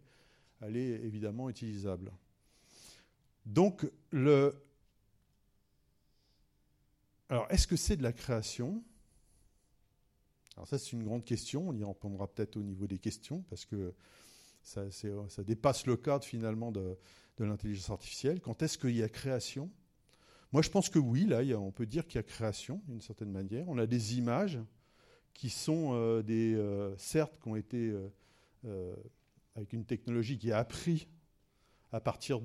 elle 0.61 0.77
est 0.77 0.91
évidemment 1.05 1.49
utilisable. 1.49 2.13
Donc, 3.47 3.89
le... 4.11 4.53
Alors, 7.29 7.47
est-ce 7.51 7.67
que 7.67 7.77
c'est 7.77 7.97
de 7.97 8.03
la 8.03 8.13
création? 8.13 8.83
Alors 10.57 10.69
ça, 10.69 10.79
c'est 10.79 10.93
une 10.93 11.05
grande 11.05 11.25
question. 11.25 11.69
On 11.69 11.75
y 11.75 11.85
répondra 11.85 12.29
peut-être 12.29 12.57
au 12.57 12.63
niveau 12.63 12.87
des 12.87 12.99
questions, 12.99 13.43
parce 13.49 13.65
que 13.65 13.95
ça, 14.63 14.85
dépasse 15.45 15.87
le 15.87 15.97
cadre 15.97 16.25
finalement 16.25 16.73
de 16.73 16.97
l'intelligence 17.39 17.91
artificielle. 17.91 18.41
Quand 18.41 18.63
est-ce 18.63 18.79
qu'il 18.79 18.97
y 18.97 19.03
a 19.03 19.09
création? 19.09 19.71
Moi, 20.55 20.63
je 20.63 20.71
pense 20.71 20.89
que 20.89 21.01
oui, 21.01 21.25
là, 21.25 21.41
on 21.59 21.73
peut 21.73 21.85
dire 21.85 22.07
qu'il 22.07 22.15
y 22.15 22.21
a 22.21 22.23
création, 22.23 22.81
d'une 22.87 23.01
certaine 23.01 23.33
manière. 23.33 23.69
On 23.69 23.77
a 23.77 23.87
des 23.87 24.19
images 24.19 24.61
qui 25.33 25.51
sont 25.51 25.91
euh, 25.95 26.23
des, 26.23 26.55
euh, 26.55 26.97
certes, 26.97 27.37
qui 27.43 27.49
ont 27.49 27.57
été 27.57 27.93
euh, 28.65 28.95
avec 29.57 29.73
une 29.73 29.85
technologie 29.85 30.39
qui 30.39 30.53
a 30.53 30.59
appris 30.59 31.09
à 31.91 31.99
partir 31.99 32.41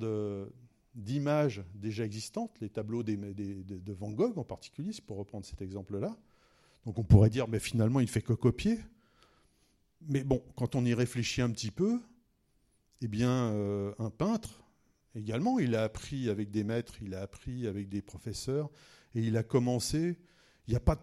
d'images 0.96 1.64
déjà 1.76 2.04
existantes, 2.04 2.60
les 2.62 2.70
tableaux 2.70 3.04
de 3.04 3.94
Van 3.94 4.10
Gogh 4.10 4.40
en 4.40 4.44
particulier, 4.44 4.92
pour 5.06 5.18
reprendre 5.18 5.46
cet 5.46 5.62
exemple-là. 5.62 6.18
Donc 6.88 6.98
on 6.98 7.04
pourrait 7.04 7.30
dire, 7.30 7.48
mais 7.48 7.60
finalement, 7.60 8.00
il 8.00 8.08
ne 8.08 8.10
fait 8.10 8.24
que 8.24 8.34
copier. 8.34 8.80
Mais 10.02 10.24
bon, 10.24 10.42
quand 10.56 10.74
on 10.74 10.84
y 10.84 10.96
réfléchit 10.96 11.44
un 11.44 11.52
petit 11.52 11.70
peu, 11.70 12.00
eh 13.02 13.08
bien, 13.08 13.54
un 14.00 14.10
peintre, 14.10 14.64
également, 15.16 15.60
il 15.60 15.76
a 15.76 15.84
appris 15.84 16.30
avec 16.30 16.52
des 16.52 16.64
maîtres, 16.64 17.02
il 17.02 17.14
a 17.16 17.22
appris 17.22 17.68
avec 17.68 17.90
des 17.90 18.02
professeurs, 18.02 18.70
et 19.16 19.22
il 19.22 19.38
a 19.38 19.44
commencé. 19.44 20.18
Il 20.68 20.72
n'y 20.72 20.78
a, 20.78 20.80
pas, 20.80 20.96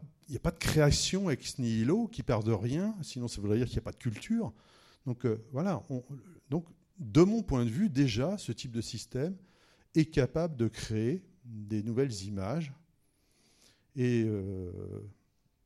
de 0.52 0.58
création 0.58 1.28
ex 1.28 1.58
nihilo 1.58 2.06
qui 2.06 2.22
perd 2.22 2.44
de 2.46 2.52
rien, 2.52 2.96
sinon 3.02 3.26
ça 3.26 3.40
voudrait 3.40 3.58
dire 3.58 3.66
qu'il 3.66 3.76
n'y 3.76 3.80
a 3.80 3.82
pas 3.82 3.92
de 3.92 3.96
culture. 3.96 4.52
Donc 5.06 5.24
euh, 5.24 5.44
voilà, 5.52 5.82
donc 6.50 6.66
de 6.98 7.22
mon 7.22 7.42
point 7.42 7.64
de 7.64 7.70
vue, 7.70 7.90
déjà, 7.90 8.38
ce 8.38 8.52
type 8.52 8.72
de 8.72 8.80
système 8.80 9.36
est 9.94 10.06
capable 10.06 10.56
de 10.56 10.68
créer 10.68 11.24
des 11.44 11.82
nouvelles 11.82 12.22
images. 12.24 12.72
Et, 13.96 14.24
euh, 14.26 14.70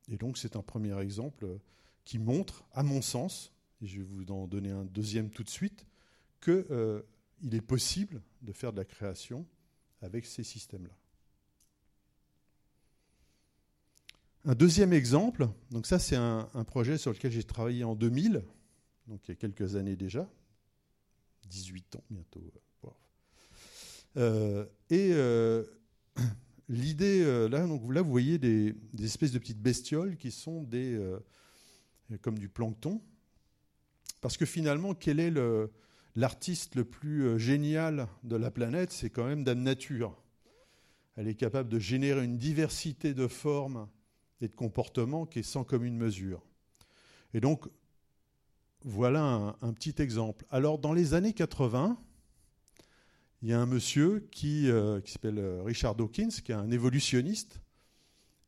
donc 0.07 0.37
c'est 0.37 0.55
un 0.55 0.61
premier 0.61 0.99
exemple 0.99 1.59
qui 2.03 2.17
montre, 2.17 2.63
à 2.73 2.83
mon 2.83 3.01
sens, 3.01 3.53
et 3.81 3.87
je 3.87 3.97
vais 3.97 4.03
vous 4.03 4.31
en 4.31 4.47
donner 4.47 4.71
un 4.71 4.85
deuxième 4.85 5.29
tout 5.29 5.43
de 5.43 5.49
suite, 5.49 5.85
qu'il 6.41 6.65
euh, 6.71 7.01
est 7.51 7.61
possible 7.61 8.21
de 8.41 8.53
faire 8.53 8.71
de 8.71 8.77
la 8.77 8.85
création 8.85 9.45
avec 10.01 10.25
ces 10.25 10.43
systèmes-là. 10.43 10.95
Un 14.43 14.55
deuxième 14.55 14.91
exemple, 14.91 15.47
donc 15.69 15.85
ça 15.85 15.99
c'est 15.99 16.15
un, 16.15 16.47
projet 16.65 16.97
sur 16.97 17.11
lequel 17.11 17.31
j'ai 17.31 17.43
travaillé 17.43 17.83
en 17.83 17.95
2000, 17.95 18.43
donc 19.07 19.27
il 19.27 19.29
y 19.29 19.33
a 19.33 19.35
quelques 19.35 19.75
années 19.75 19.95
déjà, 19.95 20.27
18 21.47 21.97
ans 21.97 22.03
bientôt. 22.09 22.41
Euh, 24.17 24.65
et 24.89 25.11
euh, 25.13 25.63
l'idée, 26.69 27.21
euh, 27.23 27.47
là, 27.47 27.65
là, 27.89 28.01
vous 28.01 28.11
voyez 28.11 28.37
des, 28.37 28.75
espèces 29.01 29.31
de 29.31 29.39
petites 29.39 29.61
bestioles 29.61 30.17
qui 30.17 30.31
sont 30.31 30.63
des, 30.63 30.99
comme 32.21 32.39
du 32.39 32.49
plancton. 32.49 33.01
Parce 34.21 34.37
que 34.37 34.45
finalement, 34.45 34.93
quel 34.93 35.19
est 35.19 35.33
l'artiste 36.15 36.75
le, 36.75 36.85
plus 36.85 37.39
génial 37.39 38.07
de 38.23 38.35
la 38.35 38.51
planète 38.51 38.91
C'est 38.91 39.09
quand 39.09 39.25
même 39.25 39.43
Dame 39.43 39.61
Nature. 39.61 40.15
Elle 41.15 41.27
est 41.27 41.35
capable 41.35 41.69
de 41.69 41.79
générer 41.79 42.23
une 42.23 42.37
diversité 42.37 43.13
de 43.13 43.27
formes 43.27 43.87
et 44.41 44.47
de 44.47 44.55
comportements 44.55 45.25
qui 45.25 45.39
est 45.39 45.43
sans 45.43 45.63
commune 45.63 45.97
mesure. 45.97 46.41
Et 47.33 47.39
donc, 47.39 47.67
voilà 48.83 49.55
un, 49.61 49.73
petit 49.73 50.01
exemple. 50.01 50.45
Alors, 50.49 50.79
dans 50.79 50.93
les 50.93 51.13
années 51.13 51.33
80, 51.33 51.97
il 53.41 53.49
y 53.49 53.53
a 53.53 53.59
un 53.59 53.65
monsieur 53.65 54.27
qui, 54.31 54.69
euh, 54.69 54.99
s'appelle 55.05 55.37
euh, 55.37 55.61
Richard 55.63 55.95
Dawkins, 55.95 56.29
qui 56.43 56.51
est 56.51 56.55
un 56.55 56.71
évolutionniste 56.71 57.61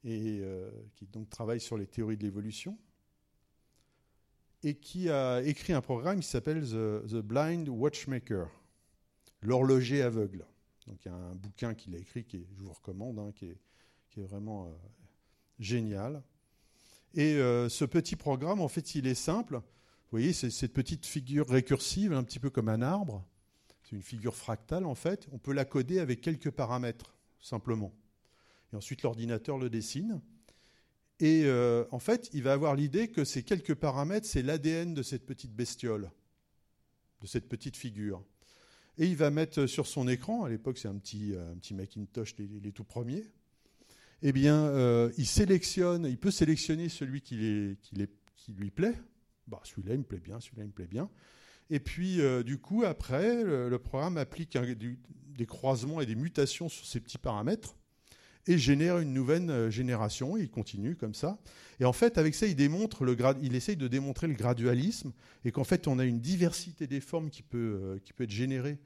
et 0.04 0.39
euh, 0.41 0.69
qui 0.95 1.08
travaille 1.30 1.60
sur 1.60 1.78
les 1.78 1.88
théories 1.88 2.17
de 2.17 2.23
l'évolution 2.23 2.78
et 4.63 4.76
qui 4.76 5.10
a 5.10 5.41
écrit 5.41 5.73
un 5.73 5.82
programme 5.82 6.19
qui 6.19 6.28
s'appelle 6.28 6.63
The, 6.63 7.15
Blind 7.15 7.67
Watchmaker, 7.67 8.47
l'horloger 9.41 10.02
aveugle. 10.02 10.45
Donc 10.88 11.04
il 11.06 11.10
y 11.10 11.12
a 11.12 11.15
un 11.15 11.36
bouquin 11.36 11.73
qu'il 11.73 11.95
a 11.95 11.97
écrit, 11.97 12.23
qui 12.23 12.45
je 12.58 12.63
vous 12.63 12.71
recommande, 12.71 13.19
hein, 13.19 13.32
qui, 13.36 13.45
est, 13.45 14.26
vraiment 14.26 14.69
génial. 15.60 16.23
Et 17.13 17.34
ce 17.34 17.86
petit 17.86 18.15
programme, 18.15 18.62
en 18.62 18.67
fait, 18.67 18.95
il 18.95 19.08
est 19.08 19.15
simple. 19.15 19.56
Vous 19.56 20.19
voyez, 20.19 20.34
c'est 20.34 20.49
cette 20.49 20.73
petite 20.73 21.06
figure 21.06 21.49
récursive, 21.49 22.13
un 22.13 22.23
petit 22.23 22.39
peu 22.39 22.49
comme 22.49 22.69
un 22.69 22.82
arbre. 22.82 23.26
C'est 23.84 23.95
une 23.95 24.04
figure 24.04 24.36
fractale, 24.36 24.86
en 24.86 24.95
fait. 24.95 25.28
On 25.32 25.39
peut 25.39 25.54
la 25.54 25.65
coder 25.65 25.99
avec 25.99 26.21
quelques 26.21 26.52
paramètres, 26.52 27.15
simplement. 27.41 27.93
Et 28.71 28.76
ensuite, 28.76 29.02
l'ordinateur 29.02 29.58
le 29.58 29.69
dessine. 29.69 30.21
Et 31.23 31.43
euh, 31.45 31.86
en 31.91 31.99
fait, 31.99 32.29
il 32.33 32.43
va 32.43 32.51
avoir 32.51 32.75
l'idée 32.75 33.07
que 33.07 33.23
ces 33.23 33.43
quelques 33.43 33.75
paramètres, 33.75 34.27
c'est 34.27 34.41
l'ADN 34.41 34.93
de 34.93 35.01
cette 35.01 35.25
petite 35.25 35.53
bestiole, 35.55 36.12
de 37.21 37.27
cette 37.27 37.47
petite 37.47 37.77
figure. 37.77 38.21
Et 38.97 39.05
il 39.05 39.15
va 39.15 39.29
mettre 39.29 39.65
sur 39.65 39.88
son 39.88 40.09
écran, 40.09 40.43
à 40.43 40.49
l'époque 40.49 40.77
c'est 40.77 40.89
un 40.89 40.97
petit, 40.97 41.33
un 41.33 41.55
petit 41.55 41.73
Macintosh, 41.75 42.36
les, 42.38 42.73
tout 42.73 42.83
premiers, 42.83 43.23
eh 44.21 44.33
bien, 44.33 44.65
euh, 44.65 45.13
il 45.17 45.25
sélectionne, 45.25 46.07
il 46.07 46.17
peut 46.17 46.29
sélectionner 46.29 46.89
celui 46.89 47.21
qui, 47.21 47.38
lui 48.49 48.71
plaît, 48.71 48.99
bah, 49.47 49.62
celui-là, 49.63 49.93
il 49.93 49.99
me 49.99 50.03
plaît 50.03 50.19
bien, 50.19 50.41
celui-là, 50.41 50.63
il 50.63 50.67
me 50.67 50.73
plaît 50.73 50.88
bien. 50.88 51.09
Et 51.69 51.79
puis, 51.79 52.19
euh, 52.19 52.43
du 52.43 52.57
coup, 52.57 52.83
après, 52.83 53.45
le, 53.45 53.79
programme 53.79 54.17
applique 54.17 54.57
des 54.57 55.45
croisements 55.45 56.01
et 56.01 56.05
des 56.05 56.15
mutations 56.15 56.67
sur 56.67 56.86
ces 56.86 56.99
petits 56.99 57.17
paramètres 57.17 57.77
et 58.47 58.58
génère 58.58 58.99
une 58.99 59.13
nouvelle 59.13 59.49
euh, 59.49 59.69
génération. 59.69 60.38
il 60.38 60.49
continue 60.49 60.95
comme 60.95 61.13
ça. 61.13 61.39
Et 61.79 61.86
en 61.86 61.93
fait, 61.93 62.17
avec 62.17 62.36
ça, 62.36 62.45
il, 62.45 62.56
démontre 62.56 63.06
il 63.41 63.56
essaye 63.56 63.77
de 63.77 63.88
démontrer 63.88 64.27
le 64.27 64.34
gradualisme 64.34 65.13
et 65.45 65.51
qu'en 65.51 65.63
fait, 65.63 65.88
on 65.88 65.99
a 65.99 66.06
une 66.06 66.19
diversité 66.19 66.88
des 66.88 67.01
formes 67.01 67.29
qui 67.29 67.41
peut, 67.41 67.79
euh, 67.82 67.99
qui 67.99 68.13
peut 68.13 68.25
être 68.25 68.29
générée 68.29 68.77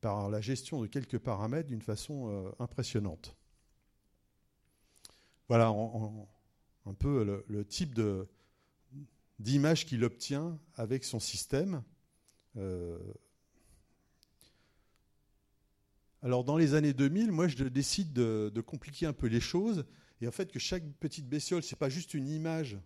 par 0.00 0.30
la 0.30 0.40
gestion 0.40 0.80
de 0.80 0.86
quelques 0.86 1.18
paramètres 1.18 1.68
d'une 1.68 1.82
façon 1.82 2.52
impressionnante. 2.58 3.34
Voilà 5.48 5.68
un 5.68 6.94
peu 6.94 7.42
le 7.48 7.64
type 7.64 7.98
d'image 9.38 9.86
qu'il 9.86 10.04
obtient 10.04 10.58
avec 10.74 11.04
son 11.04 11.18
système. 11.18 11.82
Euh, 12.56 12.98
alors 16.26 16.42
dans 16.42 16.56
les 16.56 16.74
années 16.74 16.92
2000, 16.92 17.30
moi 17.30 17.46
je 17.46 17.62
décide 17.62 18.12
de, 18.12 18.60
compliquer 18.60 19.06
un 19.06 19.12
peu 19.12 19.28
les 19.28 19.38
choses 19.38 19.84
et 20.20 20.26
en 20.26 20.32
fait 20.32 20.50
que 20.50 20.58
chaque 20.58 20.82
petite 20.98 21.28
bestiole, 21.28 21.62
c'est 21.62 21.78
pas 21.78 21.88
juste 21.88 22.14
une 22.14 22.26
image 22.26 22.78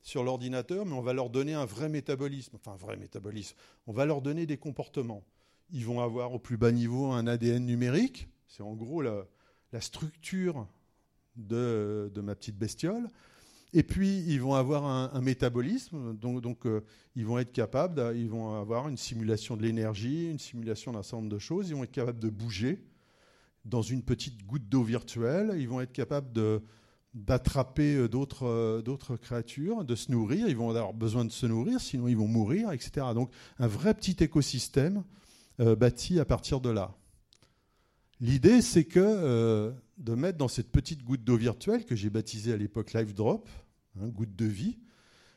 sur 0.00 0.24
l'ordinateur, 0.24 0.86
mais 0.86 0.94
on 0.94 1.02
va 1.02 1.12
leur 1.12 1.28
donner 1.28 1.52
un 1.52 1.66
vrai 1.66 1.90
métabolisme, 1.90 2.56
enfin 2.56 2.72
un 2.72 2.76
vrai 2.76 2.96
métabolisme. 2.96 3.54
On 3.86 3.92
va 3.92 4.06
leur 4.06 4.22
donner 4.22 4.46
des 4.46 4.56
comportements. 4.56 5.26
Ils 5.72 5.84
vont 5.84 6.00
avoir 6.00 6.32
au 6.32 6.38
plus 6.38 6.56
bas 6.56 6.72
niveau 6.72 7.12
un 7.12 7.26
ADN 7.26 7.66
numérique, 7.66 8.28
c'est 8.48 8.62
en 8.62 8.72
gros 8.72 9.02
la, 9.02 9.26
structure 9.80 10.66
de, 11.36 12.10
de, 12.14 12.20
ma 12.22 12.34
petite 12.34 12.56
bestiole. 12.56 13.10
Et 13.76 13.82
puis, 13.82 14.22
ils 14.28 14.40
vont 14.40 14.54
avoir 14.54 14.84
un, 14.84 15.20
métabolisme, 15.20 16.14
donc, 16.14 16.64
euh, 16.64 16.82
ils 17.16 17.26
vont 17.26 17.40
être 17.40 17.50
capables, 17.50 18.12
ils 18.14 18.28
vont 18.28 18.54
avoir 18.54 18.88
une 18.88 18.96
simulation 18.96 19.56
de 19.56 19.62
l'énergie, 19.62 20.30
une 20.30 20.38
simulation 20.38 20.92
d'un 20.92 21.02
certain 21.02 21.16
nombre 21.16 21.34
de 21.34 21.40
choses, 21.40 21.70
ils 21.70 21.74
vont 21.74 21.82
être 21.82 21.90
capables 21.90 22.20
de 22.20 22.28
bouger 22.28 22.84
dans 23.64 23.82
une 23.82 24.02
petite 24.02 24.46
goutte 24.46 24.68
d'eau 24.68 24.84
virtuelle, 24.84 25.56
ils 25.58 25.68
vont 25.68 25.80
être 25.80 25.90
capables 25.90 26.30
d'attraper 27.14 27.96
euh, 27.96 28.08
d'autres, 28.08 28.46
euh, 28.46 28.80
d'autres 28.80 29.16
créatures, 29.16 29.84
de 29.84 29.96
se 29.96 30.12
nourrir, 30.12 30.46
ils 30.48 30.56
vont 30.56 30.70
avoir 30.70 30.94
besoin 30.94 31.24
de 31.24 31.32
se 31.32 31.46
nourrir, 31.46 31.80
sinon 31.80 32.06
ils 32.06 32.16
vont 32.16 32.28
mourir, 32.28 32.70
etc. 32.70 33.06
Donc 33.12 33.32
un 33.58 33.66
vrai 33.66 33.92
petit 33.92 34.22
écosystème 34.22 35.02
bâti 35.58 36.20
à 36.20 36.24
partir 36.24 36.60
de 36.60 36.70
là. 36.70 36.94
L'idée, 38.20 38.60
c'est 38.60 38.84
que 38.84 39.72
de 39.98 40.14
mettre 40.14 40.36
dans 40.36 40.48
cette 40.48 40.72
petite 40.72 41.04
goutte 41.04 41.22
d'eau 41.22 41.36
virtuelle 41.36 41.84
que 41.84 41.94
j'ai 41.94 42.10
baptisée 42.10 42.52
à 42.52 42.56
l'époque 42.56 42.92
Live 42.92 43.14
Drop, 43.14 43.48
hein, 44.00 44.08
goutte 44.08 44.36
de 44.36 44.46
vie, 44.46 44.78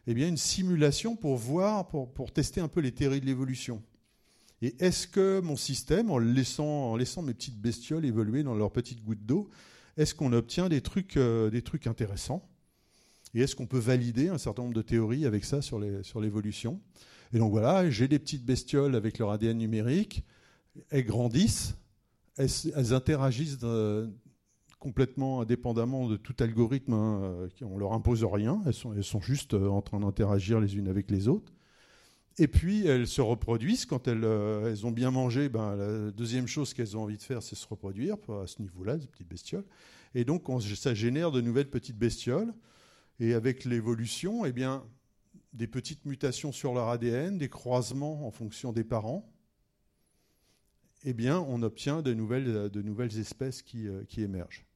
eh 0.07 0.13
bien 0.13 0.27
une 0.27 0.37
simulation 0.37 1.15
pour 1.15 1.35
voir, 1.35 1.87
pour, 1.87 2.13
pour 2.13 2.31
tester 2.31 2.61
un 2.61 2.67
peu 2.67 2.79
les 2.79 2.91
théories 2.91 3.21
de 3.21 3.25
l'évolution. 3.25 3.81
Et 4.61 4.75
est-ce 4.79 5.07
que 5.07 5.39
mon 5.39 5.55
système, 5.55 6.09
en 6.09 6.17
laissant, 6.17 6.91
en 6.91 6.95
laissant 6.95 7.21
mes 7.21 7.33
petites 7.33 7.59
bestioles 7.59 8.05
évoluer 8.05 8.43
dans 8.43 8.55
leur 8.55 8.71
petite 8.71 9.03
goutte 9.03 9.25
d'eau, 9.25 9.49
est-ce 9.97 10.15
qu'on 10.15 10.33
obtient 10.33 10.69
des 10.69 10.81
trucs, 10.81 11.17
euh, 11.17 11.49
des 11.49 11.61
trucs 11.61 11.87
intéressants? 11.87 12.47
Et 13.33 13.41
est-ce 13.41 13.55
qu'on 13.55 13.67
peut 13.67 13.77
valider 13.77 14.29
un 14.29 14.37
certain 14.37 14.63
nombre 14.63 14.73
de 14.73 14.81
théories 14.81 15.25
avec 15.25 15.45
ça 15.45 15.61
sur 15.61 15.79
l'évolution 15.79 16.79
sur 16.89 17.35
Et 17.35 17.39
donc 17.39 17.51
voilà, 17.51 17.89
j'ai 17.89 18.07
des 18.07 18.19
petites 18.19 18.45
bestioles 18.45 18.95
avec 18.95 19.19
leur 19.19 19.31
ADN 19.31 19.57
numérique, 19.57 20.23
elles 20.89 21.05
grandissent, 21.05 21.75
elles, 22.37 22.49
elles 22.75 22.93
interagissent 22.93 23.59
complètement 24.79 25.41
indépendamment 25.41 26.07
de 26.07 26.17
tout 26.17 26.35
algorithme. 26.39 26.93
Hein, 26.93 27.49
on 27.61 27.77
leur 27.77 27.93
impose 27.93 28.23
rien. 28.23 28.61
Elles 28.65 28.73
sont, 28.73 29.21
juste 29.21 29.53
euh, 29.53 29.67
en 29.69 29.81
train 29.81 29.99
d'interagir 29.99 30.59
les 30.59 30.77
unes 30.77 30.87
avec 30.87 31.09
les 31.11 31.27
autres. 31.27 31.53
Et 32.39 32.47
puis 32.47 32.85
elles 32.85 33.07
se 33.07 33.21
reproduisent. 33.21 33.85
Quand 33.85 34.07
elles, 34.07 34.23
euh, 34.23 34.75
ont 34.83 34.91
bien 34.91 35.09
mangé, 35.09 35.49
ben, 35.49 35.75
la 35.75 36.11
deuxième 36.11 36.47
chose 36.47 36.73
qu'elles 36.73 36.95
ont 36.95 37.03
envie 37.03 37.17
de 37.17 37.23
faire, 37.23 37.41
c'est 37.41 37.55
se 37.55 37.67
reproduire 37.67 38.17
à 38.29 38.45
ce 38.45 38.61
niveau-là, 38.61 38.97
des 38.97 39.07
petites 39.07 39.27
bestioles. 39.27 39.65
Et 40.13 40.23
donc 40.23 40.47
ça 40.75 40.93
génère 40.93 41.31
de 41.31 41.41
nouvelles 41.41 41.69
petites 41.69 41.97
bestioles. 41.97 42.53
Et 43.19 43.33
avec 43.33 43.65
l'évolution, 43.65 44.45
eh 44.45 44.51
bien, 44.51 44.83
des 45.53 45.67
petites 45.67 46.05
mutations 46.05 46.51
sur 46.51 46.73
leur 46.75 46.89
ADN, 46.89 47.39
des 47.39 47.49
croisements 47.49 48.27
en 48.27 48.31
fonction 48.31 48.71
des 48.71 48.83
parents, 48.83 49.27
eh 51.03 51.13
bien, 51.13 51.39
on 51.39 51.63
obtient 51.63 52.01
de 52.01 52.13
nouvelles, 52.13 53.19
espèces 53.19 53.63
euh, 53.75 54.03
qui 54.05 54.21
émergent. 54.21 54.66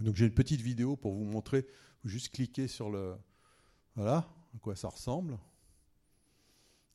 Donc 0.00 0.16
j'ai 0.16 0.26
une 0.26 0.34
petite 0.34 0.60
vidéo 0.60 0.96
pour 0.96 1.12
vous 1.14 1.24
montrer. 1.24 1.66
Vous 2.02 2.10
juste 2.10 2.30
cliquer 2.30 2.68
sur 2.68 2.90
le... 2.90 3.16
Voilà 3.94 4.28
à 4.54 4.58
quoi 4.60 4.76
ça 4.76 4.88
ressemble. 4.88 5.38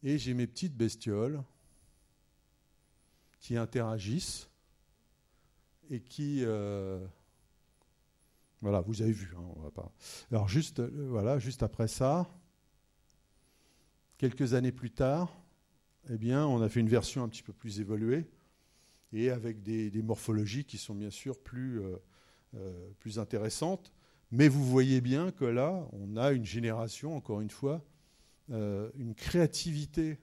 Et 0.03 0.17
j'ai 0.17 0.33
mes 0.33 0.47
petites 0.47 0.75
bestioles 0.75 1.43
qui 3.39 3.57
interagissent 3.57 4.49
et 5.89 6.01
qui... 6.01 6.43
Euh, 6.43 7.05
voilà, 8.61 8.81
vous 8.81 9.01
avez 9.01 9.11
vu. 9.11 9.33
Hein, 9.37 9.43
va 9.61 9.71
pas... 9.71 9.91
Alors 10.31 10.47
juste, 10.47 10.79
euh, 10.79 11.07
voilà, 11.09 11.39
juste 11.39 11.63
après 11.63 11.87
ça, 11.87 12.29
quelques 14.17 14.53
années 14.53 14.71
plus 14.71 14.91
tard, 14.91 15.35
eh 16.09 16.17
bien, 16.17 16.45
on 16.47 16.61
a 16.61 16.69
fait 16.69 16.79
une 16.79 16.89
version 16.89 17.23
un 17.23 17.29
petit 17.29 17.43
peu 17.43 17.53
plus 17.53 17.79
évoluée 17.79 18.25
et 19.11 19.29
avec 19.29 19.61
des, 19.61 19.91
morphologies 20.01 20.65
qui 20.65 20.77
sont 20.77 20.95
bien 20.95 21.09
sûr 21.09 21.39
plus, 21.39 21.81
euh, 21.81 21.97
plus 22.99 23.19
intéressantes. 23.19 23.91
Mais 24.31 24.47
vous 24.47 24.65
voyez 24.65 24.99
bien 24.99 25.31
que 25.31 25.45
là, 25.45 25.87
on 25.91 26.17
a 26.17 26.31
une 26.31 26.45
génération, 26.45 27.15
encore 27.15 27.41
une 27.41 27.51
fois, 27.51 27.83
euh, 28.51 28.89
une 28.97 29.13
créativité 29.13 30.17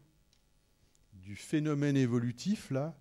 du 1.12 1.36
phénomène 1.36 1.96
évolutif, 1.96 2.72
là, 2.72 2.98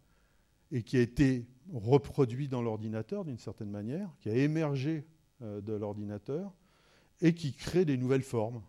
et 0.72 0.84
qui 0.84 0.98
a 0.98 1.02
été 1.02 1.48
reproduit 1.74 2.48
dans 2.48 2.62
l'ordinateur 2.62 3.26
d'une 3.26 3.40
certaine 3.40 3.72
manière, 3.72 4.08
qui 4.20 4.30
a 4.30 4.36
émergé 4.36 5.08
euh, 5.42 5.62
de 5.62 5.74
l'ordinateur, 5.74 6.54
et 7.22 7.34
qui 7.34 7.54
crée 7.54 7.86
des 7.86 7.98
nouvelles 7.98 8.22
formes. 8.22 8.62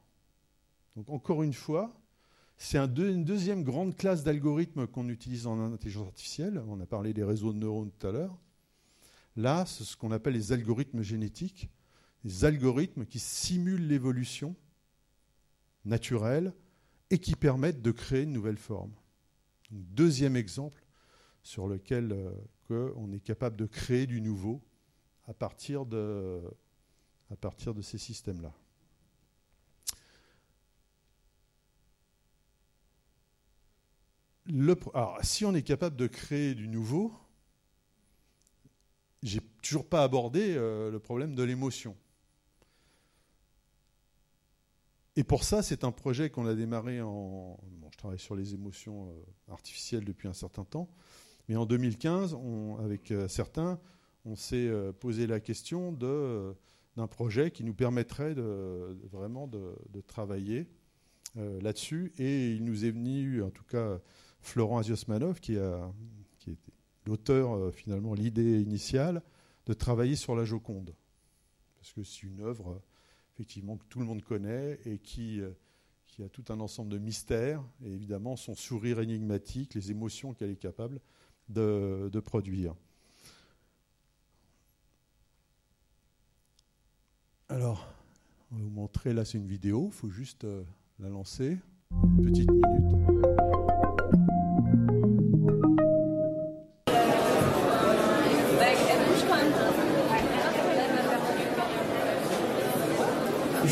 Donc 0.96 1.10
encore 1.10 1.42
une 1.42 1.52
fois, 1.52 1.94
c'est 2.56 2.78
une 2.78 3.24
deuxième 3.24 3.64
grande 3.64 3.94
classe 3.94 4.24
d'algorithmes 4.24 4.86
qu'on 4.86 5.08
utilise 5.10 5.46
en 5.46 5.60
intelligence 5.72 6.06
artificielle. 6.06 6.62
On 6.68 6.80
a 6.80 6.86
parlé 6.86 7.12
des 7.12 7.24
réseaux 7.24 7.52
de 7.52 7.58
neurones 7.58 7.90
tout 7.90 8.06
à 8.06 8.12
l'heure. 8.12 8.36
Là, 9.36 9.64
c'est 9.66 9.84
ce 9.84 9.96
qu'on 9.96 10.10
appelle 10.10 10.34
les 10.34 10.52
algorithmes 10.52 11.02
génétiques, 11.02 11.70
les 12.24 12.44
algorithmes 12.44 13.06
qui 13.06 13.18
simulent 13.18 13.86
l'évolution 13.86 14.54
naturelles 15.84 16.52
et 17.10 17.18
qui 17.18 17.34
permettent 17.34 17.82
de 17.82 17.90
créer 17.90 18.22
une 18.22 18.32
nouvelle 18.32 18.58
forme. 18.58 18.92
deuxième 19.70 20.36
exemple 20.36 20.84
sur 21.42 21.66
lequel 21.66 22.12
euh, 22.12 22.92
on 22.96 23.12
est 23.12 23.20
capable 23.20 23.56
de 23.56 23.66
créer 23.66 24.06
du 24.06 24.20
nouveau 24.20 24.62
à 25.26 25.34
partir 25.34 25.86
de, 25.86 26.40
à 27.30 27.36
partir 27.36 27.74
de 27.74 27.82
ces 27.82 27.98
systèmes-là. 27.98 28.52
alors, 34.94 35.18
si 35.22 35.44
on 35.44 35.54
est 35.54 35.62
capable 35.62 35.96
de 35.96 36.06
créer 36.06 36.54
du 36.54 36.66
nouveau, 36.66 37.12
j'ai 39.22 39.40
toujours 39.62 39.86
pas 39.86 40.02
abordé 40.02 40.54
euh, 40.56 40.90
le 40.90 40.98
problème 40.98 41.34
de 41.34 41.42
l'émotion. 41.42 41.96
Et 45.16 45.24
pour 45.24 45.44
ça, 45.44 45.62
c'est 45.62 45.84
un 45.84 45.92
projet 45.92 46.30
qu'on 46.30 46.46
a 46.46 46.54
démarré 46.54 47.02
en. 47.02 47.58
je 47.92 47.98
travaille 47.98 48.18
sur 48.18 48.36
les 48.36 48.54
émotions 48.54 49.08
euh, 49.08 49.52
artificielles 49.52 50.04
depuis 50.04 50.28
un 50.28 50.32
certain 50.32 50.64
temps. 50.64 50.88
Mais 51.48 51.56
en 51.56 51.66
2015, 51.66 52.36
avec 52.78 53.10
euh, 53.10 53.28
certains, 53.28 53.80
on 54.24 54.36
s'est 54.36 54.70
posé 55.00 55.26
la 55.26 55.40
question 55.40 55.92
d'un 55.92 57.06
projet 57.06 57.50
qui 57.50 57.64
nous 57.64 57.72
permettrait 57.72 58.34
de, 58.34 58.96
vraiment 59.10 59.48
de, 59.48 59.74
travailler 60.06 60.68
là-dessus. 61.34 62.12
Et 62.18 62.50
il 62.50 62.64
nous 62.66 62.84
est 62.84 62.90
venu, 62.90 63.42
en 63.42 63.48
tout 63.48 63.64
cas, 63.64 63.98
Florent 64.42 64.76
Aziosmanov, 64.76 65.40
qui, 65.40 65.56
a, 65.56 65.90
qui 66.38 66.50
est 66.50 66.58
l'auteur, 67.06 67.74
finalement, 67.74 68.14
l'idée 68.14 68.60
initiale, 68.60 69.22
de 69.66 69.72
travailler 69.72 70.16
sur 70.16 70.34
la 70.34 70.44
Joconde. 70.44 70.94
Parce 71.78 71.92
que 71.92 72.02
c'est 72.02 72.22
une 72.24 72.40
œuvre 72.40 72.80
effectivement, 73.40 73.78
que 73.78 73.84
tout 73.88 74.00
le 74.00 74.04
monde 74.04 74.22
connaît 74.22 74.78
et 74.84 74.98
qui, 74.98 75.40
euh, 75.40 75.50
qui 76.06 76.22
a 76.22 76.28
tout 76.28 76.44
un 76.50 76.60
ensemble 76.60 76.90
de 76.90 76.98
mystères, 76.98 77.64
et 77.82 77.90
évidemment 77.90 78.36
son 78.36 78.54
sourire 78.54 79.00
énigmatique, 79.00 79.72
les 79.72 79.90
émotions 79.90 80.34
qu'elle 80.34 80.50
est 80.50 80.56
capable 80.56 81.00
de, 81.48 82.10
de, 82.12 82.20
produire. 82.20 82.74
Alors, 87.48 87.88
on 88.52 88.56
va 88.56 88.62
vous 88.62 88.70
montrer, 88.70 89.14
là 89.14 89.24
c'est 89.24 89.38
une 89.38 89.48
vidéo, 89.48 89.86
il 89.90 89.96
faut 89.96 90.10
juste 90.10 90.44
euh, 90.44 90.62
la 90.98 91.08
lancer, 91.08 91.56
une 91.92 92.22
petite 92.22 92.50
minute. 92.50 92.99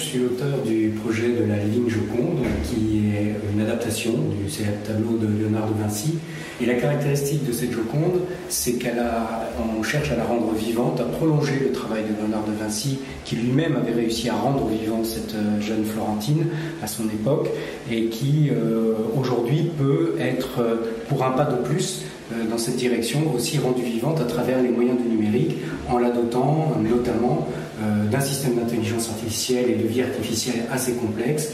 Suis 0.09 0.19
l'auteur 0.21 0.63
du 0.65 0.89
projet 1.05 1.29
de 1.29 1.45
la 1.45 1.59
ligne 1.59 1.87
Joconde, 1.87 2.39
qui 2.65 3.09
est 3.15 3.35
une 3.53 3.61
adaptation 3.61 4.13
du 4.13 4.51
célèbre 4.51 4.79
tableau 4.83 5.19
de 5.19 5.27
Léonard 5.27 5.69
de 5.69 5.83
Vinci. 5.83 6.15
Et 6.63 6.65
la 6.65 6.77
caractéristique 6.77 7.47
de 7.47 7.53
cette 7.53 7.73
Joconde, 7.73 8.23
c'est 8.49 8.79
qu'on 8.79 9.83
cherche 9.83 10.11
à 10.11 10.17
la 10.17 10.25
rendre 10.25 10.55
vivante, 10.55 10.99
à 10.99 11.05
prolonger 11.05 11.59
le 11.61 11.73
travail 11.73 12.05
de 12.05 12.23
Léonard 12.23 12.45
de 12.47 12.53
Vinci, 12.59 13.01
qui 13.27 13.37
lui-même 13.37 13.77
avait 13.77 13.93
réussi 13.93 14.31
à 14.31 14.35
rendre 14.35 14.67
vivante 14.69 15.05
cette 15.05 15.35
euh, 15.35 15.61
jeune 15.61 15.85
Florentine 15.85 16.47
à 16.83 16.87
son 16.87 17.05
époque, 17.05 17.51
et 17.93 18.07
qui 18.07 18.49
euh, 18.51 18.95
aujourd'hui 19.15 19.71
peut 19.77 20.15
être, 20.19 20.61
euh, 20.61 20.77
pour 21.11 21.23
un 21.23 21.33
pas 21.33 21.45
de 21.45 21.57
plus, 21.57 22.05
dans 22.51 22.59
cette 22.59 22.77
direction, 22.77 23.21
aussi 23.35 23.57
rendue 23.57 23.83
vivante 23.83 24.21
à 24.21 24.25
travers 24.25 24.61
les 24.63 24.69
moyens 24.69 24.99
du 25.01 25.09
numérique, 25.09 25.57
en 25.89 25.99
la 25.99 26.11
dotant 26.11 26.75
notamment 26.79 27.49
d'un 27.81 28.21
système 28.21 28.57
d'intelligence 28.57 29.09
artificielle 29.09 29.71
et 29.71 29.75
de 29.77 29.87
vie 29.87 30.03
artificielle 30.03 30.65
assez 30.71 30.95
complexe. 30.95 31.53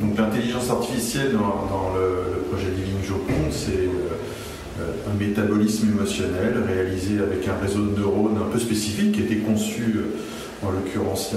Donc 0.00 0.18
l'intelligence 0.18 0.70
artificielle 0.70 1.32
dans, 1.32 1.92
le, 1.94 2.42
projet 2.50 2.68
Living 2.70 3.02
Joconde, 3.04 3.50
c'est 3.50 3.88
euh, 4.80 4.92
un 5.10 5.14
métabolisme 5.18 5.88
émotionnel 5.88 6.62
réalisé 6.66 7.18
avec 7.18 7.46
un 7.48 7.56
réseau 7.60 7.80
de 7.80 7.98
neurones 7.98 8.38
un 8.38 8.50
peu 8.50 8.58
spécifique 8.58 9.12
qui 9.12 9.22
a 9.22 9.24
été 9.24 9.38
conçu 9.38 9.96
euh, 9.96 10.66
en 10.66 10.70
l'occurrence 10.70 11.34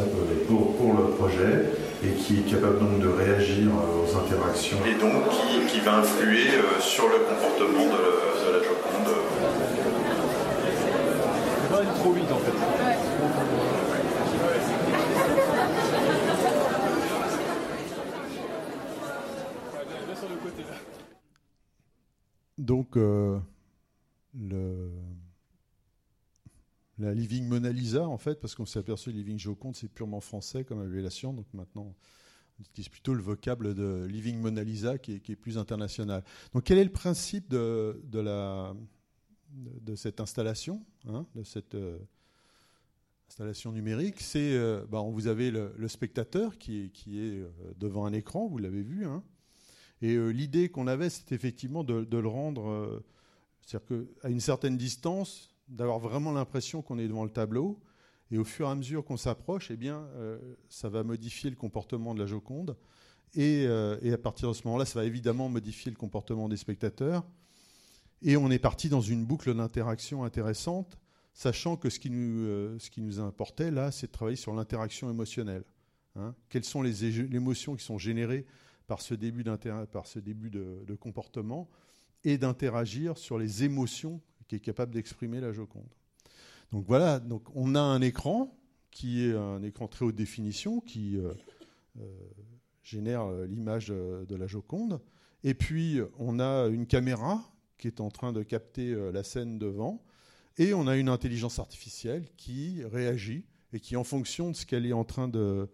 pour, 0.47 0.75
pour, 0.75 0.93
le 0.93 1.11
projet 1.15 1.71
et 2.03 2.11
qui 2.21 2.39
est 2.39 2.51
capable 2.51 2.79
donc 2.79 3.01
de 3.01 3.07
réagir 3.07 3.67
aux 3.67 4.17
interactions 4.17 4.77
et 4.85 4.99
donc 4.99 5.11
qui, 5.69 5.79
va 5.81 5.97
influer 5.97 6.47
sur 6.79 7.05
le 7.07 7.19
comportement 7.27 7.85
de, 7.85 8.47
de 8.47 8.57
la 8.57 8.63
Joconde 8.63 9.15
Donc, 22.57 22.97
euh, 22.97 23.39
la 26.97 27.13
Living 27.13 27.47
Mona 27.47 27.71
Lisa, 27.71 28.07
en 28.07 28.17
fait, 28.17 28.41
parce 28.41 28.55
qu'on 28.55 28.65
s'est 28.65 28.79
aperçu 28.79 29.11
que 29.11 29.15
Living 29.15 29.39
Joconde, 29.39 29.75
c'est 29.75 29.87
purement 29.87 30.19
français 30.19 30.65
comme 30.65 30.81
révélation, 30.81 31.33
donc 31.33 31.45
maintenant, 31.53 31.95
on 32.59 32.61
utilise 32.61 32.89
plutôt 32.89 33.13
le 33.13 33.21
vocable 33.21 33.73
de 33.73 34.05
Living 34.09 34.37
Mona 34.39 34.63
Lisa 34.63 34.97
qui 34.97 35.13
est, 35.13 35.35
plus 35.37 35.57
international. 35.57 36.23
Donc, 36.53 36.65
quel 36.65 36.77
est 36.77 36.83
le 36.83 36.91
principe 36.91 37.47
de 37.47 38.01
la, 38.13 38.73
de, 39.51 39.95
cette 39.95 40.19
installation, 40.19 40.83
hein, 41.07 41.25
de 41.35 41.43
cette 41.43 41.75
euh, 41.75 41.97
installation 43.27 43.71
numérique, 43.71 44.21
c'est 44.21 44.53
euh, 44.53 44.85
bah, 44.89 45.01
vous 45.01 45.27
avez 45.27 45.51
le, 45.51 45.87
spectateur 45.87 46.57
qui 46.57 46.83
est, 46.83 47.09
euh, 47.17 47.49
devant 47.77 48.05
un 48.05 48.13
écran, 48.13 48.47
vous 48.47 48.57
l'avez 48.57 48.81
vu, 48.81 49.05
hein. 49.05 49.23
et 50.01 50.17
l'idée 50.31 50.69
qu'on 50.69 50.87
avait, 50.87 51.09
c'était 51.09 51.35
effectivement 51.35 51.83
de, 51.83 52.17
le 52.17 52.27
rendre, 52.27 53.03
qu'à 53.67 54.29
une 54.29 54.39
certaine 54.39 54.77
distance, 54.77 55.55
d'avoir 55.67 55.99
vraiment 55.99 56.31
l'impression 56.31 56.81
qu'on 56.81 56.97
est 56.97 57.07
devant 57.07 57.23
le 57.23 57.31
tableau, 57.31 57.79
et 58.31 58.37
au 58.37 58.43
fur 58.43 58.67
et 58.67 58.71
à 58.71 58.75
mesure 58.75 59.03
qu'on 59.03 59.17
s'approche, 59.17 59.71
eh 59.71 59.77
bien, 59.77 60.07
ça 60.69 60.89
va 60.89 61.03
modifier 61.03 61.49
le 61.49 61.55
comportement 61.55 62.13
de 62.13 62.19
la 62.19 62.25
Joconde, 62.25 62.77
et 63.35 63.67
à 63.67 64.17
partir 64.17 64.49
de 64.49 64.53
ce 64.53 64.65
moment-là, 64.65 64.85
ça 64.85 64.99
va 64.99 65.05
évidemment 65.05 65.49
modifier 65.49 65.91
le 65.91 65.97
comportement 65.97 66.49
des 66.49 66.57
spectateurs. 66.57 67.23
Et 68.21 68.35
on 68.35 68.51
est 68.51 68.59
parti 68.59 68.89
dans 68.89 69.01
une 69.01 69.25
boucle 69.25 69.53
d'interaction 69.53 70.23
intéressante, 70.23 70.97
sachant 71.33 71.77
que 71.77 71.89
ce 71.89 71.99
qui 71.99 72.09
nous, 72.09 72.45
euh, 72.45 72.77
ce 72.79 72.89
qui 72.89 73.01
nous 73.01 73.19
importait 73.19 73.71
là, 73.71 73.91
c'est 73.91 74.07
de 74.07 74.11
travailler 74.11 74.35
sur 74.35 74.53
l'interaction 74.53 75.09
émotionnelle. 75.09 75.63
Hein. 76.15 76.35
Quelles 76.49 76.65
sont 76.65 76.81
les 76.81 77.05
émotions 77.05 77.75
qui 77.75 77.85
sont 77.85 77.97
générées 77.97 78.45
par 78.87 79.01
ce 79.01 79.13
début, 79.13 79.43
par 79.91 80.07
ce 80.07 80.19
début 80.19 80.49
de, 80.49 80.95
comportement 80.99 81.69
et 82.23 82.37
d'interagir 82.37 83.17
sur 83.17 83.37
les 83.37 83.63
émotions 83.63 84.19
qu'est 84.47 84.59
capable 84.59 84.95
d'exprimer 84.95 85.39
la 85.39 85.53
Joconde. 85.53 85.93
Donc 86.71 86.85
voilà, 86.87 87.19
donc 87.19 87.43
on 87.55 87.75
a 87.75 87.79
un 87.79 88.01
écran 88.01 88.57
qui 88.89 89.23
est 89.23 89.35
un 89.35 89.61
écran 89.61 89.87
très 89.87 90.05
haute 90.05 90.15
définition 90.15 90.81
qui 90.81 91.17
euh, 91.17 91.31
euh, 91.99 92.29
génère 92.81 93.31
l'image 93.47 93.89
de 93.89 94.35
la 94.35 94.47
Joconde. 94.47 94.99
Et 95.43 95.53
puis 95.53 95.99
on 96.17 96.39
a 96.39 96.67
une 96.67 96.87
caméra 96.87 97.43
qui 97.79 97.87
est 97.87 97.99
en 97.99 98.11
train 98.11 98.31
de 98.31 98.43
capter 98.43 98.93
la 99.11 99.23
scène 99.23 99.57
devant. 99.57 100.03
Et 100.57 100.73
on 100.73 100.85
a 100.85 100.95
une 100.97 101.09
intelligence 101.09 101.57
artificielle 101.57 102.27
qui 102.37 102.83
réagit 102.83 103.45
et 103.73 103.79
qui, 103.79 103.95
en 103.95 104.03
fonction 104.03 104.51
de 104.51 104.55
ce 104.55 104.65
qu'elle 104.65 104.85
est 104.85 104.93
en 104.93 105.05
train 105.05 105.27
de, 105.27 105.67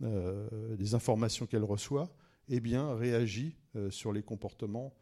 des 0.00 0.94
informations 0.94 1.46
qu'elle 1.46 1.64
reçoit, 1.64 2.10
eh 2.48 2.60
bien, 2.60 2.94
réagit 2.94 3.56
sur 3.90 4.12
les 4.12 4.22
comportements 4.22 4.92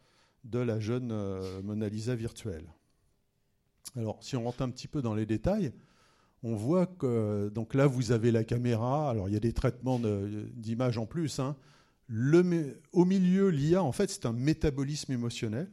de 0.43 0.59
la 0.59 0.79
jeune 0.79 1.07
Mona 1.63 1.89
Lisa 1.89 2.15
virtuelle. 2.15 2.71
Alors, 3.95 4.23
si 4.23 4.35
on 4.35 4.43
rentre 4.43 4.61
un 4.61 4.69
petit 4.69 4.87
peu 4.87 5.01
dans 5.01 5.15
les 5.15 5.25
détails, 5.25 5.73
on 6.43 6.55
voit 6.55 6.85
que 6.85 7.49
donc 7.49 7.73
là 7.73 7.87
vous 7.87 8.11
avez 8.11 8.31
la 8.31 8.43
caméra. 8.43 9.09
Alors 9.09 9.29
il 9.29 9.33
y 9.33 9.37
a 9.37 9.39
des 9.39 9.53
traitements 9.53 9.99
d'image 9.99 10.97
en 10.97 11.05
plus. 11.05 11.39
Hein. 11.39 11.55
au 12.91 13.05
milieu, 13.05 13.49
l'IA 13.49 13.81
en 13.81 13.91
fait 13.91 14.09
c'est 14.09 14.25
un 14.25 14.33
métabolisme 14.33 15.13
émotionnel. 15.13 15.71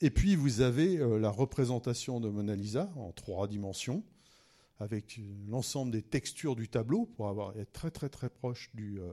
Et 0.00 0.10
puis 0.10 0.34
vous 0.34 0.60
avez 0.60 0.98
euh, 0.98 1.18
la 1.18 1.30
représentation 1.30 2.20
de 2.20 2.28
Mona 2.28 2.56
Lisa 2.56 2.90
en 2.96 3.12
trois 3.12 3.48
dimensions, 3.48 4.02
avec 4.78 5.20
l'ensemble 5.48 5.92
des 5.92 6.02
textures 6.02 6.56
du 6.56 6.68
tableau 6.68 7.04
pour 7.04 7.28
avoir 7.28 7.56
être 7.58 7.72
très 7.72 7.90
très 7.90 8.08
très 8.08 8.30
proche 8.30 8.70
du, 8.74 8.98
euh, 9.00 9.12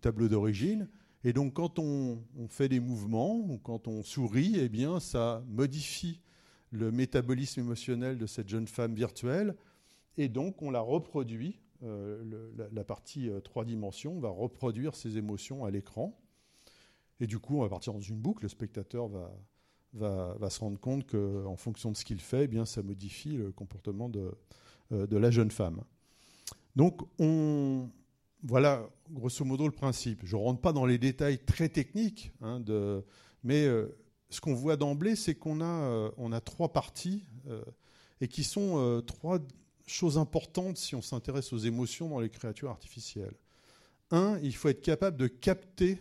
tableau 0.00 0.28
d'origine. 0.28 0.88
Et 1.22 1.32
donc 1.32 1.54
quand 1.54 1.78
on, 1.78 2.18
fait 2.48 2.68
des 2.68 2.80
mouvements 2.80 3.36
ou 3.36 3.58
quand 3.58 3.88
on 3.88 4.02
sourit, 4.02 4.56
eh 4.58 4.68
bien 4.68 5.00
ça 5.00 5.44
modifie 5.48 6.20
le 6.70 6.90
métabolisme 6.90 7.60
émotionnel 7.60 8.18
de 8.18 8.26
cette 8.26 8.48
jeune 8.48 8.66
femme 8.66 8.94
virtuelle. 8.94 9.56
Et 10.18 10.28
donc, 10.28 10.62
on 10.62 10.70
la 10.70 10.80
reproduit, 10.80 11.60
euh, 11.82 12.48
la, 12.72 12.84
partie 12.84 13.28
euh, 13.28 13.40
trois 13.40 13.64
dimensions 13.64 14.18
va 14.18 14.30
reproduire 14.30 14.94
ses 14.94 15.18
émotions 15.18 15.64
à 15.64 15.70
l'écran. 15.70 16.18
Et 17.20 17.26
du 17.26 17.38
coup, 17.38 17.58
on 17.58 17.62
va 17.62 17.68
partir 17.68 17.92
dans 17.92 18.00
une 18.00 18.18
boucle. 18.18 18.44
Le 18.44 18.48
spectateur 18.48 19.08
va, 19.08 19.32
va, 19.96 20.50
se 20.50 20.60
rendre 20.60 20.78
compte 20.78 21.06
qu'en 21.06 21.56
fonction 21.56 21.90
de 21.90 21.96
ce 21.96 22.04
qu'il 22.04 22.20
fait, 22.20 22.44
eh 22.44 22.48
bien, 22.48 22.64
ça 22.64 22.82
modifie 22.82 23.36
le 23.36 23.52
comportement 23.52 24.08
de, 24.08 24.30
euh, 24.92 25.06
de 25.06 25.16
la 25.16 25.30
jeune 25.30 25.50
femme. 25.50 25.82
Donc, 26.74 27.00
on, 27.18 27.88
voilà 28.42 28.88
grosso 29.10 29.44
modo 29.44 29.66
le 29.66 29.72
principe. 29.72 30.20
Je 30.24 30.36
ne 30.36 30.42
rentre 30.42 30.60
pas 30.60 30.72
dans 30.72 30.86
les 30.86 30.98
détails 30.98 31.38
très 31.38 31.68
techniques, 31.68 32.32
hein, 32.42 32.62
mais 33.42 33.66
ce 34.30 34.40
qu'on 34.40 34.54
voit 34.54 34.76
d'emblée, 34.76 35.16
c'est 35.16 35.34
qu'on 35.34 35.60
a, 35.60 35.64
euh, 35.64 36.10
on 36.16 36.32
a 36.32 36.40
trois 36.40 36.72
parties 36.72 37.24
euh, 37.48 37.62
et 38.20 38.28
qui 38.28 38.44
sont 38.44 38.78
euh, 38.78 39.00
trois 39.00 39.38
choses 39.86 40.18
importantes 40.18 40.76
si 40.76 40.94
on 40.94 41.02
s'intéresse 41.02 41.52
aux 41.52 41.58
émotions 41.58 42.08
dans 42.08 42.20
les 42.20 42.30
créatures 42.30 42.70
artificielles. 42.70 43.36
Un, 44.10 44.38
il 44.42 44.54
faut 44.54 44.68
être 44.68 44.82
capable 44.82 45.16
de 45.16 45.26
capter 45.26 45.98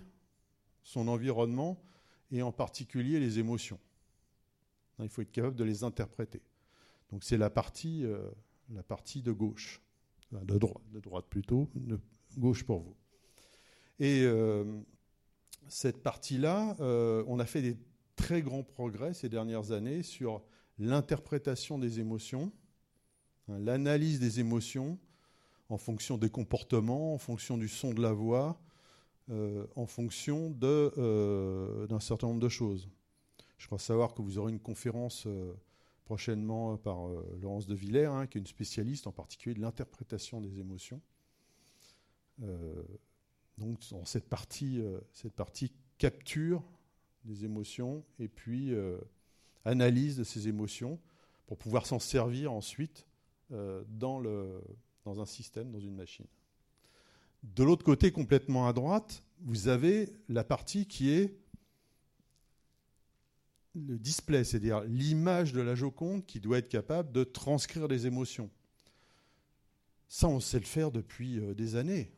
son 0.83 1.07
environnement 1.07 1.81
et 2.31 2.41
en 2.41 2.51
particulier 2.51 3.19
les 3.19 3.39
émotions. 3.39 3.79
Il 4.99 5.09
faut 5.09 5.21
être 5.21 5.31
capable 5.31 5.55
de 5.55 5.63
les 5.63 5.83
interpréter. 5.83 6.41
Donc 7.11 7.23
c'est 7.23 7.37
la 7.37 7.49
partie, 7.49 8.05
la 8.73 8.83
partie 8.83 9.21
de 9.21 9.31
gauche, 9.31 9.81
de 10.31 10.57
droite, 10.57 10.83
de 10.91 10.99
droite 10.99 11.25
plutôt, 11.29 11.69
de 11.75 11.99
gauche 12.37 12.63
pour 12.63 12.79
vous. 12.79 12.95
Et 13.99 14.25
cette 15.67 16.01
partie-là, 16.01 16.75
on 17.27 17.39
a 17.39 17.45
fait 17.45 17.61
des 17.61 17.77
très 18.15 18.41
grand 18.41 18.63
progrès 18.63 19.13
ces 19.13 19.29
dernières 19.29 19.71
années 19.71 20.03
sur 20.03 20.41
l'interprétation 20.79 21.77
des 21.77 21.99
émotions, 21.99 22.51
hein, 23.49 23.59
l'analyse 23.59 24.19
des 24.19 24.39
émotions 24.39 24.97
en 25.69 25.77
fonction 25.77 26.17
des 26.17 26.29
comportements, 26.29 27.13
en 27.13 27.17
fonction 27.17 27.57
du 27.57 27.67
son 27.67 27.93
de 27.93 28.01
la 28.01 28.13
voix, 28.13 28.59
euh, 29.29 29.65
en 29.75 29.87
fonction 29.87 30.55
euh, 30.63 31.87
d'un 31.87 31.99
certain 31.99 32.27
nombre 32.27 32.39
de 32.39 32.49
choses. 32.49 32.89
Je 33.57 33.65
crois 33.67 33.79
savoir 33.79 34.13
que 34.13 34.21
vous 34.21 34.37
aurez 34.37 34.51
une 34.51 34.59
conférence 34.59 35.25
euh, 35.27 35.53
prochainement 36.05 36.77
par 36.77 37.07
Laurence 37.41 37.65
de 37.65 37.73
Villers, 37.75 38.05
hein, 38.05 38.27
qui 38.27 38.37
est 38.37 38.41
une 38.41 38.47
spécialiste 38.47 39.07
en 39.07 39.11
particulier 39.11 39.55
de 39.55 39.61
l'interprétation 39.61 40.39
des 40.39 40.59
émotions. 40.59 41.01
donc, 43.57 43.79
cette 44.03 44.29
partie, 44.29 44.83
cette 45.13 45.33
partie 45.33 45.71
capture 45.97 46.63
des 47.25 47.43
émotions 47.43 48.03
et 48.19 48.27
puis 48.27 48.73
euh, 48.73 48.97
analyse 49.65 50.17
de 50.17 50.23
ces 50.23 50.47
émotions 50.47 50.99
pour 51.47 51.57
pouvoir 51.57 51.85
s'en 51.85 51.99
servir 51.99 52.51
ensuite 52.53 53.05
euh, 53.51 53.83
dans, 53.87 54.19
le, 54.19 54.61
dans 55.03 55.19
un 55.21 55.25
système, 55.25 55.71
dans 55.71 55.79
une 55.79 55.95
machine. 55.95 56.27
De 57.43 57.63
l'autre 57.63 57.83
côté, 57.83 58.11
complètement 58.11 58.67
à 58.67 58.73
droite, 58.73 59.23
vous 59.41 59.67
avez 59.67 60.13
la 60.29 60.43
partie 60.43 60.87
qui 60.87 61.11
est 61.11 61.37
le 63.75 63.97
display, 63.99 64.43
c'est-à-dire 64.43 64.81
l'image 64.81 65.53
de 65.53 65.61
la 65.61 65.75
Joconde 65.75 66.25
qui 66.25 66.39
doit 66.39 66.57
être 66.57 66.69
capable 66.69 67.11
de 67.11 67.23
transcrire 67.23 67.87
des 67.87 68.07
émotions. 68.07 68.49
Ça, 70.07 70.27
on 70.27 70.39
sait 70.39 70.59
le 70.59 70.65
faire 70.65 70.91
depuis 70.91 71.39
euh, 71.39 71.53
des 71.53 71.75
années. 71.75 72.11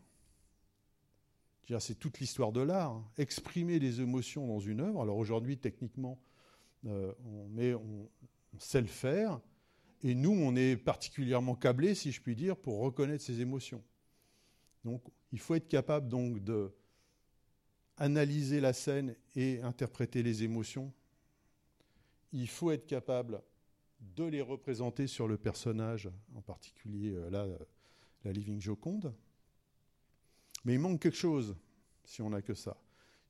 C'est 1.79 1.99
toute 1.99 2.19
l'histoire 2.19 2.53
de 2.53 2.61
l'art. 2.61 2.91
Hein. 2.91 3.05
Exprimer 3.17 3.79
des 3.79 3.99
émotions 3.99 4.47
dans 4.47 4.59
une 4.59 4.79
œuvre. 4.79 5.01
Alors 5.01 5.17
aujourd'hui, 5.17 5.57
techniquement, 5.57 6.17
euh, 6.85 7.11
on, 7.25 8.07
sait 8.59 8.81
le 8.81 8.87
faire. 8.87 9.39
Et 10.01 10.15
nous, 10.15 10.31
on 10.31 10.55
est 10.55 10.77
particulièrement 10.77 11.55
câblés, 11.55 11.93
si 11.93 12.11
je 12.11 12.21
puis 12.21 12.35
dire, 12.35 12.55
pour 12.55 12.79
reconnaître 12.79 13.23
ces 13.23 13.41
émotions. 13.41 13.83
Donc, 14.85 15.03
il 15.33 15.39
faut 15.39 15.55
être 15.55 15.67
capable 15.67 16.07
donc 16.07 16.41
de 16.43 16.71
analyser 17.97 18.61
la 18.61 18.73
scène 18.73 19.15
et 19.35 19.61
interpréter 19.61 20.23
les 20.23 20.43
émotions. 20.43 20.93
Il 22.33 22.47
faut 22.47 22.71
être 22.71 22.85
capable 22.85 23.41
de 24.15 24.25
les 24.25 24.41
représenter 24.41 25.07
sur 25.07 25.27
le 25.27 25.37
personnage, 25.37 26.09
en 26.35 26.41
particulier 26.41 27.11
euh, 27.11 27.29
là, 27.29 27.47
la 28.23 28.31
Living 28.31 28.61
Joconde. 28.61 29.13
Mais 30.65 30.73
il 30.73 30.79
manque 30.79 31.01
quelque 31.01 31.17
chose, 31.17 31.55
si 32.03 32.21
on 32.21 32.29
n'a 32.29 32.41
que 32.41 32.53
ça. 32.53 32.77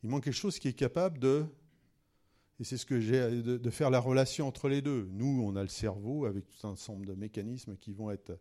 Il 0.04 0.10
manque 0.10 0.24
quelque 0.24 0.34
chose 0.34 0.60
qui 0.60 0.68
est 0.68 0.74
capable 0.74 1.20
de, 1.20 1.46
et 2.60 2.64
c'est 2.64 2.78
ce 2.78 2.86
que 2.86 3.00
j'ai, 3.00 3.42
de, 3.42 3.70
faire 3.70 3.90
la 3.90 4.00
relation 4.00 4.48
entre 4.48 4.68
les 4.68 4.82
deux. 4.82 5.08
Nous, 5.12 5.44
on 5.44 5.56
a 5.56 5.62
le 5.62 5.70
cerveau 5.70 6.26
avec 6.26 6.48
tout 6.48 6.68
un 6.68 6.72
ensemble 6.72 7.06
de 7.06 7.14
mécanismes 7.14 7.78
qui 7.78 7.94
vont, 7.94 8.10
être, 8.10 8.40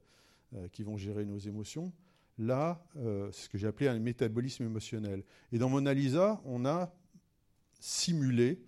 euh, 0.55 0.69
qui 0.69 0.83
vont 0.83 0.97
gérer 0.97 1.25
nos 1.25 1.38
émotions. 1.38 1.92
Là, 2.38 2.85
euh, 2.97 3.31
c'est 3.33 3.45
ce 3.45 3.49
que 3.49 3.59
j'ai 3.59 3.66
appelé 3.66 3.88
un 3.88 3.99
métabolisme 3.99 4.64
émotionnel. 4.64 5.23
Et 5.53 5.59
dans 5.59 5.69
Mona 5.69 5.92
Lisa, 5.92 6.40
on 6.45 6.64
a 6.64 6.95
simulé 7.79 8.62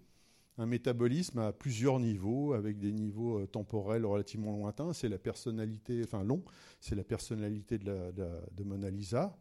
un 0.59 0.67
métabolisme 0.67 1.39
à 1.39 1.53
plusieurs 1.53 2.01
niveaux, 2.01 2.53
avec 2.53 2.79
des 2.79 2.93
niveaux 2.93 3.39
euh, 3.39 3.47
temporels 3.47 4.05
relativement 4.05 4.53
lointains. 4.53 4.93
C'est 4.93 5.09
la 5.09 5.19
personnalité, 5.19 6.03
enfin 6.05 6.25
long, 6.25 6.43
c'est 6.81 6.97
la 6.97 7.05
personnalité 7.05 7.79
de, 7.79 8.13
de 8.13 8.65
Mona 8.65 8.91
Lisa. 8.91 9.39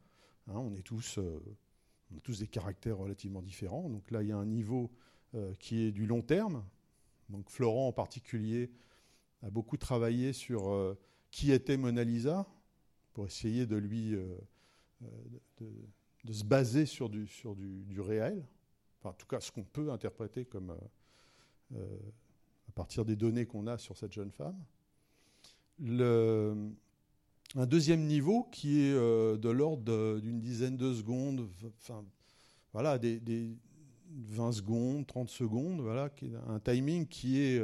Hein, 0.47 0.59
on, 0.59 0.75
est 0.75 0.83
tous, 0.83 1.17
euh, 1.17 1.39
on 2.13 2.17
a 2.17 2.19
tous 2.21 2.39
des 2.39 2.47
caractères 2.47 2.99
relativement 2.99 3.41
différents. 3.41 3.89
Donc 3.89 4.11
là, 4.11 4.21
il 4.21 4.29
y 4.29 4.31
a 4.31 4.37
un 4.37 4.45
niveau 4.45 4.91
euh, 5.33 5.53
qui 5.55 5.81
est 5.81 5.91
du 5.91 6.05
long 6.05 6.21
terme. 6.21 6.63
Donc 7.29 7.49
Florent 7.49 7.87
en 7.87 7.93
particulier 7.93 8.71
a 9.41 9.49
beaucoup 9.49 9.77
travaillé 9.77 10.33
sur 10.33 10.95
qui 11.29 11.51
était 11.51 11.77
Mona 11.77 12.03
Lisa 12.03 12.47
pour 13.13 13.25
essayer 13.25 13.65
de 13.65 13.75
lui 13.75 14.15
de, 15.01 16.33
se 16.33 16.45
baser 16.45 16.85
sur 16.85 17.09
du, 17.09 17.27
sur 17.27 17.53
du, 17.55 17.99
réel. 17.99 18.47
Enfin, 18.97 19.09
en 19.09 19.13
tout 19.13 19.27
cas, 19.27 19.41
ce 19.41 19.51
qu'on 19.51 19.65
peut 19.65 19.91
interpréter 19.91 20.45
comme 20.45 20.75
à 21.73 22.71
partir 22.75 23.05
des 23.05 23.15
données 23.15 23.45
qu'on 23.45 23.67
a 23.67 23.77
sur 23.77 23.97
cette 23.97 24.13
jeune 24.13 24.31
femme. 24.31 24.57
Un 27.55 27.65
deuxième 27.65 28.05
niveau 28.05 28.43
qui 28.51 28.81
est 28.81 28.93
euh, 28.93 29.37
de 29.37 29.49
l'ordre 29.49 30.19
d'une 30.19 30.41
dizaine 30.41 30.75
de 30.75 30.93
secondes, 30.93 31.49
enfin, 31.79 32.03
voilà, 32.73 32.97
des, 32.97 33.55
20 34.09 34.51
secondes, 34.51 35.07
30 35.07 35.29
secondes, 35.29 35.79
voilà, 35.79 36.09
un 36.47 36.59
timing 36.59 37.07
qui 37.07 37.39
est 37.39 37.61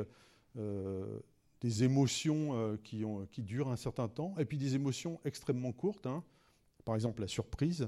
euh, 0.58 1.20
des 1.60 1.84
émotions 1.84 2.54
euh, 2.54 2.78
qui, 2.78 3.44
durent 3.44 3.70
un 3.70 3.76
certain 3.76 4.08
temps, 4.08 4.36
et 4.38 4.46
puis 4.46 4.58
des 4.58 4.76
émotions 4.76 5.20
extrêmement 5.26 5.74
courtes. 5.74 6.06
Hein. 6.06 6.24
Par 6.86 6.96
exemple, 6.96 7.22
la 7.22 7.28
surprise, 7.28 7.88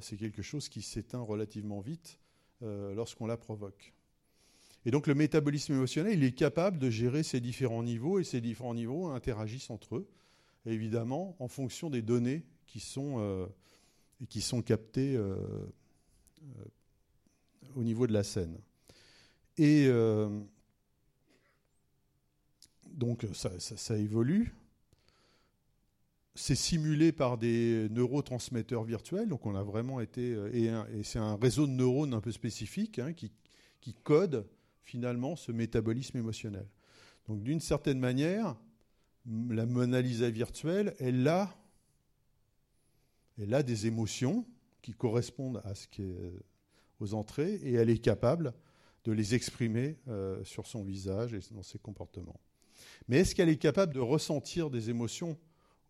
c'est 0.00 0.18
quelque 0.18 0.42
chose 0.42 0.68
qui 0.68 0.82
s'éteint 0.82 1.22
relativement 1.22 1.80
vite 1.80 2.20
lorsqu'on 2.60 3.26
la 3.26 3.38
provoque. 3.38 3.94
Et 4.86 4.90
donc 4.90 5.06
le 5.06 5.14
métabolisme 5.14 5.72
émotionnel, 5.72 6.18
il 6.18 6.24
est 6.24 6.32
capable 6.32 6.78
de 6.78 6.90
gérer 6.90 7.22
ces 7.22 7.40
différents 7.40 7.82
niveaux, 7.82 8.18
et 8.18 8.24
ces 8.24 8.40
différents 8.40 8.74
niveaux 8.74 9.08
interagissent 9.08 9.70
entre 9.70 9.96
eux 9.96 10.08
évidemment 10.66 11.36
en 11.40 11.48
fonction 11.48 11.90
des 11.90 12.02
données 12.02 12.44
qui 12.66 12.80
sont, 12.80 13.16
euh, 13.18 13.46
qui 14.28 14.40
sont 14.40 14.62
captés 14.62 15.18
au 17.76 17.82
niveau 17.82 18.06
de 18.06 18.12
la 18.12 18.22
scène. 18.22 18.58
Et 19.58 19.88
donc 22.86 23.26
ça, 23.34 23.96
évolue. 23.96 24.54
C'est 26.36 26.56
simulé 26.56 27.12
par 27.12 27.38
des 27.38 27.88
neurotransmetteurs 27.90 28.82
virtuels, 28.82 29.28
donc 29.28 29.46
on 29.46 29.54
a 29.54 29.62
vraiment 29.62 30.00
été 30.00 30.32
et, 30.52 30.70
c'est 31.04 31.20
un 31.20 31.36
réseau 31.36 31.66
de 31.66 31.72
neurones 31.72 32.12
un 32.12 32.20
peu 32.20 32.32
spécifique 32.32 32.98
hein, 32.98 33.12
qui, 33.12 33.30
qui 33.80 33.94
code 33.94 34.44
finalement 34.84 35.36
ce 35.36 35.52
métabolisme 35.52 36.18
émotionnel. 36.18 36.66
Donc 37.26 37.42
d'une 37.42 37.60
certaine 37.60 37.98
manière, 37.98 38.56
la 39.26 39.66
Mona 39.66 40.00
Lisa 40.00 40.30
virtuelle, 40.30 40.94
elle 40.98 41.26
a, 41.26 41.54
elle 43.38 43.54
a 43.54 43.62
des 43.62 43.86
émotions 43.86 44.46
qui 44.82 44.92
correspondent 44.92 45.62
à 45.64 45.74
ce 45.74 45.88
qui 45.88 46.02
est 46.02 46.32
aux 47.00 47.14
entrées 47.14 47.54
et 47.54 47.72
elle 47.72 47.90
est 47.90 47.98
capable 47.98 48.52
de 49.04 49.12
les 49.12 49.34
exprimer 49.34 49.96
euh, 50.08 50.42
sur 50.44 50.66
son 50.66 50.82
visage 50.82 51.34
et 51.34 51.40
dans 51.52 51.62
ses 51.62 51.78
comportements. 51.78 52.40
Mais 53.08 53.18
est-ce 53.18 53.34
qu'elle 53.34 53.48
est 53.48 53.56
capable 53.56 53.94
de 53.94 54.00
ressentir 54.00 54.70
des 54.70 54.90
émotions 54.90 55.38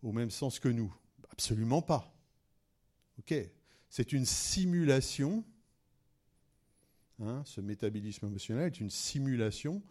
au 0.01 0.11
même 0.11 0.31
sens 0.31 0.59
que 0.59 0.69
nous? 0.69 0.93
Absolument 1.29 1.81
pas. 1.81 2.13
Ok, 3.19 3.33
c'est 3.89 4.13
une 4.13 4.25
simulation 4.25 5.43
Hein, 7.21 7.43
ce 7.45 7.61
métabolisme 7.61 8.25
émotionnel 8.25 8.67
est 8.67 8.79
une 8.79 8.89
simulation 8.89 9.81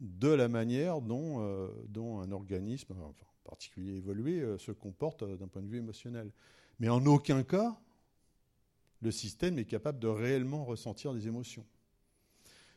de 0.00 0.28
la 0.28 0.48
manière 0.48 1.00
dont, 1.00 1.40
euh, 1.40 1.68
un 1.96 2.32
organisme, 2.32 2.94
en 2.98 3.14
particulier 3.44 3.96
évolué, 3.96 4.40
euh, 4.40 4.58
se 4.58 4.72
comporte 4.72 5.22
euh, 5.22 5.36
d'un 5.36 5.48
point 5.48 5.62
de 5.62 5.68
vue 5.68 5.78
émotionnel. 5.78 6.30
Mais 6.80 6.88
en 6.88 7.04
aucun 7.04 7.42
cas, 7.42 7.78
le 9.02 9.10
système 9.10 9.58
est 9.58 9.64
capable 9.64 9.98
de 9.98 10.08
réellement 10.08 10.64
ressentir 10.64 11.12
des 11.12 11.28
émotions. 11.28 11.66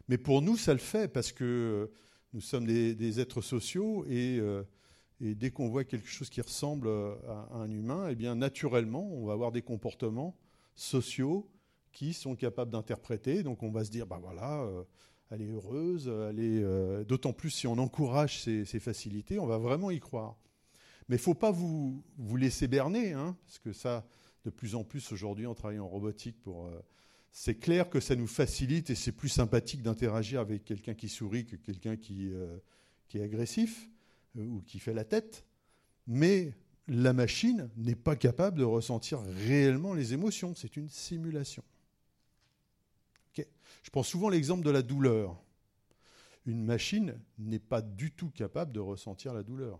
Mais 0.10 0.18
pour 0.18 0.42
nous, 0.42 0.58
ça 0.58 0.74
le 0.74 0.80
fait 0.80 1.08
parce 1.08 1.32
que 1.32 1.90
nous 2.34 2.42
sommes 2.42 2.66
des, 2.66 3.20
êtres 3.20 3.42
sociaux 3.42 4.06
et, 4.08 4.40
et 5.22 5.34
dès 5.34 5.50
qu'on 5.50 5.70
voit 5.70 5.84
quelque 5.84 6.08
chose 6.08 6.30
qui 6.30 6.42
ressemble 6.42 6.90
à, 6.90 7.50
un 7.54 7.72
humain, 7.72 8.08
eh 8.10 8.16
bien 8.16 8.36
naturellement, 8.36 9.08
on 9.14 9.26
va 9.26 9.34
avoir 9.34 9.52
des 9.52 9.62
comportements 9.64 10.36
sociaux 10.76 11.50
qui 11.96 12.14
sont 12.14 12.36
capables 12.36 12.72
d'interpréter. 12.72 13.42
Donc 13.42 13.64
on 13.64 13.72
va 13.72 13.86
se 13.86 13.90
dire, 13.90 14.06
bah 14.06 14.20
voilà, 14.22 14.62
euh, 14.64 14.84
elle 15.32 15.42
est 15.42 15.48
heureuse, 15.48 16.12
elle 16.30 16.40
est, 16.40 16.62
euh, 16.62 17.06
d'autant 17.06 17.32
plus 17.34 17.50
si 17.50 17.68
on 17.68 17.78
encourage 17.78 18.42
ces, 18.42 18.66
facilités, 18.80 19.40
on 19.40 19.48
va 19.48 19.58
vraiment 19.58 19.90
y 19.90 20.00
croire. 20.00 20.36
Mais 21.08 21.16
il 21.16 21.20
ne 21.20 21.24
faut 21.24 21.34
pas 21.34 21.52
vous, 21.52 22.04
laisser 22.36 22.68
berner, 22.68 23.14
hein, 23.14 23.38
parce 23.46 23.60
que 23.60 23.72
ça, 23.72 24.06
de 24.44 24.50
plus 24.50 24.76
en 24.76 24.84
plus 24.84 25.12
aujourd'hui, 25.14 25.48
on 25.48 25.56
travaille 25.56 25.80
en 25.80 25.88
robotique. 25.88 26.36
Euh, 26.48 26.82
c'est 27.32 27.56
clair 27.56 27.90
que 27.90 28.02
ça 28.02 28.16
nous 28.16 28.28
facilite 28.28 28.90
et 28.90 28.96
c'est 28.96 29.14
plus 29.14 29.30
sympathique 29.30 29.82
d'interagir 29.82 30.42
avec 30.42 30.66
quelqu'un 30.66 30.96
qui 30.96 31.08
sourit 31.08 31.46
que 31.46 31.56
quelqu'un 31.56 31.96
qui 31.96 32.32
est 33.14 33.22
agressif 33.22 33.90
ou 34.38 34.62
qui 34.62 34.80
fait 34.80 34.94
la 34.94 35.04
tête. 35.04 35.46
Mais 36.08 36.54
la 36.88 37.12
machine 37.12 37.70
n'est 37.76 37.96
pas 37.96 38.16
capable 38.16 38.58
de 38.60 38.64
ressentir 38.64 39.20
réellement 39.20 39.94
les 39.94 40.14
émotions. 40.14 40.54
C'est 40.56 40.78
une 40.78 40.90
simulation. 40.90 41.64
Je 43.84 43.90
prends 43.90 44.04
souvent 44.04 44.30
l'exemple 44.30 44.64
de 44.64 44.72
la 44.72 44.82
douleur. 44.82 45.42
Une 46.46 46.64
machine 46.64 47.20
n'est 47.38 47.60
pas 47.60 47.82
du 47.82 48.12
tout 48.12 48.30
capable 48.30 48.72
de 48.72 48.80
ressentir 48.80 49.34
la 49.34 49.44
douleur. 49.44 49.80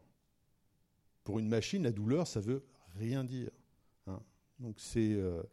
Pour 1.24 1.40
une 1.40 1.48
machine, 1.48 1.84
la 1.84 1.92
douleur, 1.92 2.28
ça 2.28 2.40
veut 2.40 2.64
rien 2.96 3.24
dire. 3.24 3.50
Hein. 4.08 4.20
Donc 4.60 4.78
euh, 4.96 5.44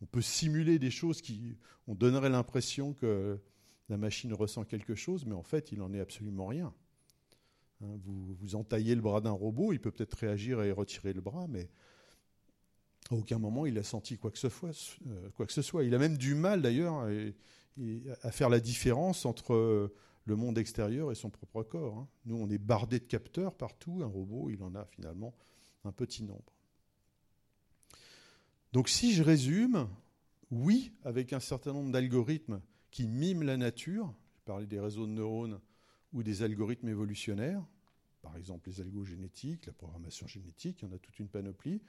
on 0.00 0.06
peut 0.06 0.22
simuler 0.22 0.78
des 0.78 0.90
choses 0.90 1.20
qui, 1.20 1.56
on 1.86 1.94
donnerait 1.94 2.30
l'impression 2.30 2.92
que 2.92 3.38
la 3.88 3.96
machine 3.96 4.32
ressent 4.32 4.64
quelque 4.64 4.94
chose, 4.94 5.24
mais 5.24 5.34
en 5.34 5.42
fait, 5.42 5.72
il 5.72 5.78
n'en 5.78 5.92
est 5.92 6.00
absolument 6.00 6.46
rien. 6.46 6.74
Hein, 7.82 7.96
vous, 8.04 8.34
vous 8.34 8.54
entaillez 8.54 8.94
le 8.94 9.00
bras 9.00 9.20
d'un 9.20 9.30
robot, 9.30 9.72
il 9.72 9.80
peut 9.80 9.90
peut-être 9.90 10.14
réagir 10.14 10.62
et 10.62 10.72
retirer 10.72 11.12
le 11.12 11.20
bras, 11.20 11.46
mais 11.48 11.68
à 13.10 13.14
aucun 13.14 13.38
moment 13.38 13.66
il 13.66 13.78
a 13.78 13.82
senti 13.82 14.18
quoi 14.18 14.30
que 14.30 14.38
ce 14.38 14.48
soit. 14.48 14.72
Euh. 15.06 15.84
Il 15.84 15.94
a 15.94 15.98
même 15.98 16.16
du 16.18 16.34
mal 16.34 16.62
d'ailleurs 16.62 17.08
à 18.22 18.30
faire 18.30 18.48
la 18.48 18.60
différence 18.60 19.24
entre 19.24 19.54
euh, 19.54 19.94
le 20.24 20.36
monde 20.36 20.58
extérieur 20.58 21.10
et 21.10 21.14
son 21.14 21.30
propre 21.30 21.62
corps. 21.62 21.98
Hein. 21.98 22.08
Nous, 22.26 22.36
on 22.36 22.50
est 22.50 22.58
bardé 22.58 22.98
de 22.98 23.04
capteurs 23.04 23.54
partout. 23.54 24.00
Un 24.02 24.06
robot, 24.06 24.50
il 24.50 24.62
en 24.62 24.74
a 24.74 24.84
finalement 24.84 25.34
un 25.84 25.92
petit 25.92 26.22
nombre. 26.22 26.52
Donc 28.72 28.88
si 28.88 29.14
je 29.14 29.22
résume, 29.22 29.88
oui, 30.50 30.92
avec 31.02 31.32
un 31.32 31.40
certain 31.40 31.72
nombre 31.72 31.90
d'algorithmes 31.90 32.60
qui 32.90 33.08
miment 33.08 33.42
la 33.42 33.56
nature, 33.56 34.14
je 34.36 34.44
parlais 34.44 34.66
des 34.66 34.80
réseaux 34.80 35.06
de 35.06 35.12
neurones 35.12 35.60
ou 36.12 36.22
des 36.22 36.42
algorithmes 36.42 36.88
évolutionnaires, 36.88 37.64
par 38.22 38.36
exemple 38.36 38.68
les 38.68 38.80
algogénétiques, 38.80 39.66
la 39.66 39.72
programmation 39.72 40.26
génétique, 40.26 40.82
il 40.82 40.88
y 40.88 40.90
en 40.90 40.94
a 40.94 40.98
toute 40.98 41.18
une 41.18 41.28
panoplie, 41.28 41.80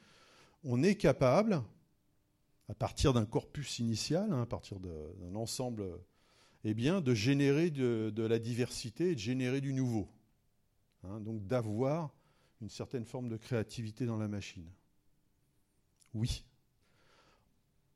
on 0.63 0.83
est 0.83 0.95
capable 0.95 1.63
à 2.69 2.75
partir 2.75 3.13
d'un 3.13 3.25
corpus 3.25 3.79
initial, 3.79 4.31
hein, 4.31 4.43
à 4.43 4.45
partir 4.45 4.79
d'un 4.79 5.35
ensemble, 5.35 5.85
eh 6.63 6.73
bien, 6.73 7.01
de 7.01 7.13
générer 7.13 7.71
de, 7.71 8.21
la 8.21 8.39
diversité 8.39 9.11
et 9.11 9.15
de 9.15 9.19
générer 9.19 9.61
du 9.61 9.73
nouveau. 9.73 10.07
Hein, 11.03 11.19
donc 11.21 11.45
d'avoir 11.47 12.13
une 12.61 12.69
certaine 12.69 13.05
forme 13.05 13.29
de 13.29 13.37
créativité 13.37 14.05
dans 14.05 14.17
la 14.17 14.27
machine. 14.27 14.69
Oui. 16.13 16.43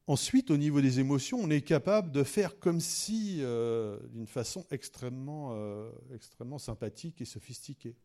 Ensuite, 0.07 0.51
au 0.51 0.57
niveau 0.57 0.81
des 0.81 0.99
émotions, 0.99 1.39
on 1.39 1.49
est 1.49 1.61
capable 1.61 2.11
de 2.11 2.23
faire 2.23 2.59
comme 2.59 2.79
si, 2.79 3.37
euh, 3.41 3.99
d'une 4.09 4.27
façon 4.27 4.65
extrêmement, 4.71 5.51
euh, 5.53 5.91
extrêmement 6.13 6.59
sympathique 6.59 7.21
et 7.21 7.25
sophistiquée. 7.25 7.95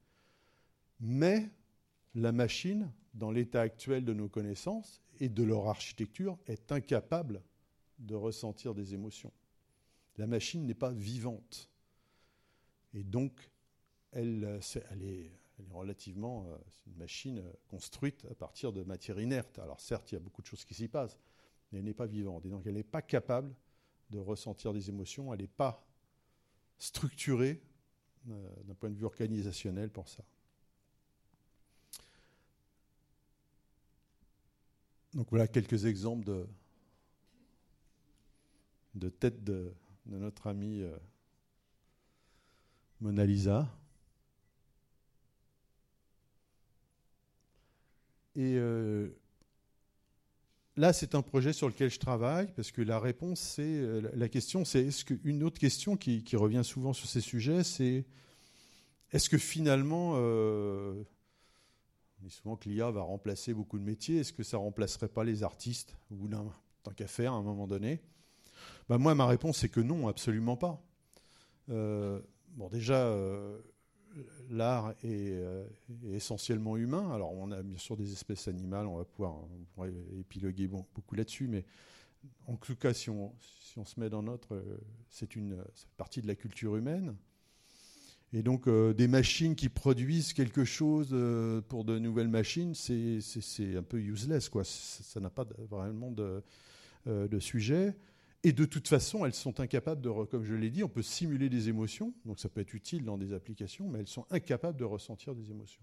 Mais 1.00 1.50
la 2.18 2.32
machine, 2.32 2.92
dans 3.14 3.30
l'état 3.30 3.60
actuel 3.60 4.04
de 4.04 4.12
nos 4.12 4.28
connaissances 4.28 5.00
et 5.20 5.28
de 5.28 5.42
leur 5.42 5.68
architecture, 5.68 6.38
est 6.46 6.72
incapable 6.72 7.42
de 7.98 8.14
ressentir 8.14 8.74
des 8.74 8.94
émotions. 8.94 9.32
La 10.16 10.26
machine 10.26 10.66
n'est 10.66 10.74
pas 10.74 10.92
vivante. 10.92 11.70
Et 12.92 13.04
donc, 13.04 13.50
elle, 14.10 14.60
est, 15.02 15.30
relativement 15.70 16.46
euh, 16.48 16.56
une 16.86 16.96
machine 16.96 17.42
construite 17.68 18.24
à 18.30 18.34
partir 18.34 18.72
de 18.72 18.82
matière 18.82 19.20
inerte. 19.20 19.58
Alors 19.58 19.80
certes, 19.80 20.10
il 20.10 20.14
y 20.14 20.16
a 20.16 20.20
beaucoup 20.20 20.42
de 20.42 20.46
choses 20.46 20.64
qui 20.64 20.74
s'y 20.74 20.88
passent, 20.88 21.18
mais 21.70 21.78
elle 21.78 21.84
n'est 21.84 21.94
pas 21.94 22.06
vivante. 22.06 22.46
Et 22.46 22.48
donc, 22.48 22.66
elle 22.66 22.74
n'est 22.74 22.82
pas 22.82 23.02
capable 23.02 23.54
de 24.10 24.18
ressentir 24.18 24.72
des 24.72 24.88
émotions. 24.88 25.32
Elle 25.32 25.40
n'est 25.40 25.46
pas 25.46 25.86
structurée 26.78 27.60
euh, 28.28 28.62
d'un 28.64 28.74
point 28.74 28.90
de 28.90 28.96
vue 28.96 29.04
organisationnel 29.04 29.90
pour 29.90 30.08
ça. 30.08 30.24
Donc 35.18 35.26
voilà 35.30 35.48
quelques 35.48 35.84
exemples 35.86 36.24
de, 36.24 36.46
de 38.94 39.08
tête 39.08 39.42
de, 39.42 39.74
notre 40.06 40.46
ami 40.46 40.82
euh, 40.82 40.96
Mona 43.00 43.26
Lisa. 43.26 43.68
Et 48.36 48.54
euh, 48.58 49.08
là, 50.76 50.92
c'est 50.92 51.16
un 51.16 51.22
projet 51.22 51.52
sur 51.52 51.66
lequel 51.66 51.90
je 51.90 51.98
travaille 51.98 52.52
parce 52.54 52.70
que 52.70 52.80
la 52.80 53.00
réponse, 53.00 53.40
c'est 53.40 53.62
euh, 53.64 54.08
la 54.14 54.28
question, 54.28 54.64
c'est 54.64 54.86
est-ce 54.86 55.04
qu'une 55.04 55.42
autre 55.42 55.58
question 55.58 55.96
qui, 55.96 56.22
revient 56.36 56.62
souvent 56.62 56.92
sur 56.92 57.08
ces 57.08 57.22
sujets, 57.22 57.64
c'est 57.64 58.06
est-ce 59.10 59.28
que 59.28 59.36
finalement 59.36 60.14
dit 62.20 62.30
souvent 62.30 62.56
que 62.56 62.68
l'IA 62.68 62.90
va 62.90 63.02
remplacer 63.02 63.54
beaucoup 63.54 63.78
de 63.78 63.84
métiers. 63.84 64.18
Est-ce 64.18 64.32
que 64.32 64.42
ça 64.42 64.58
remplacerait 64.58 65.08
pas 65.08 65.24
les 65.24 65.42
artistes 65.42 65.96
ou 66.10 66.28
tant 66.82 66.92
qu'à 66.92 67.06
faire 67.06 67.32
à 67.32 67.36
un 67.36 67.42
moment 67.42 67.66
donné? 67.66 68.00
Ben 68.88 68.98
Moi, 68.98 69.14
ma 69.14 69.26
réponse 69.26 69.62
est 69.64 69.68
que 69.68 69.80
non, 69.80 70.08
absolument 70.08 70.56
pas. 70.56 70.82
Euh, 71.70 72.20
bon, 72.56 72.68
déjà, 72.68 73.06
euh, 73.06 73.58
l'art 74.50 74.94
euh, 75.04 75.68
est, 76.04 76.14
essentiellement 76.14 76.76
humain. 76.76 77.10
Alors, 77.12 77.32
on 77.32 77.50
a 77.52 77.62
bien 77.62 77.78
sûr 77.78 77.96
des 77.96 78.12
espèces 78.12 78.48
animales, 78.48 78.86
on 78.86 78.96
va 78.96 79.04
pouvoir 79.04 79.36
épiloguer 80.18 80.68
beaucoup 80.68 81.14
là-dessus, 81.14 81.46
mais 81.46 81.64
en 82.46 82.56
tout 82.56 82.76
cas, 82.76 82.94
si 82.94 83.10
on 83.10 83.32
se 83.84 84.00
met 84.00 84.10
dans 84.10 84.22
notre. 84.22 84.62
C'est 85.08 85.36
une 85.36 85.62
partie 85.96 86.20
de 86.20 86.26
la 86.26 86.34
culture 86.34 86.76
humaine. 86.76 87.14
Et 88.35 88.43
donc, 88.43 88.68
euh, 88.68 88.93
des 88.93 89.09
machines 89.09 89.55
qui 89.55 89.70
produisent 89.70 90.35
quelque 90.35 90.64
chose 90.64 91.11
euh, 91.12 91.62
pour 91.62 91.85
de 91.85 91.99
nouvelles 91.99 92.29
machines, 92.29 92.74
c'est 92.74 93.76
un 93.76 93.83
peu 93.83 93.99
useless. 93.99 94.51
Quoi. 94.51 94.64
Ça 94.64 95.18
n'a 95.20 95.31
pas 95.31 95.47
vraiment 95.70 96.11
de, 96.11 96.43
euh, 97.07 97.26
de, 97.26 97.39
sujet. 97.39 97.97
Et 98.45 98.53
de 98.53 98.66
toute 98.66 98.87
façon, 98.87 99.24
elles 99.24 99.35
sont 99.35 99.61
incapables 99.61 100.03
de, 100.03 100.11
comme 100.26 100.45
je 100.45 100.55
l'ai 100.55 100.68
dit, 100.68 100.85
on 100.85 100.89
peut 100.89 101.03
simuler 101.03 101.49
des 101.49 101.70
émotions, 101.70 102.12
donc 102.26 102.39
ça 102.39 102.49
peut 102.49 102.61
être 102.61 102.74
utile 102.74 103.05
dans 103.05 103.16
des 103.16 103.33
applications, 103.33 103.89
mais 103.89 104.01
elles 104.01 104.09
sont 104.09 104.26
incapables 104.31 104.79
de 104.79 104.85
ressentir 104.85 105.35
des 105.35 105.51
émotions. 105.51 105.83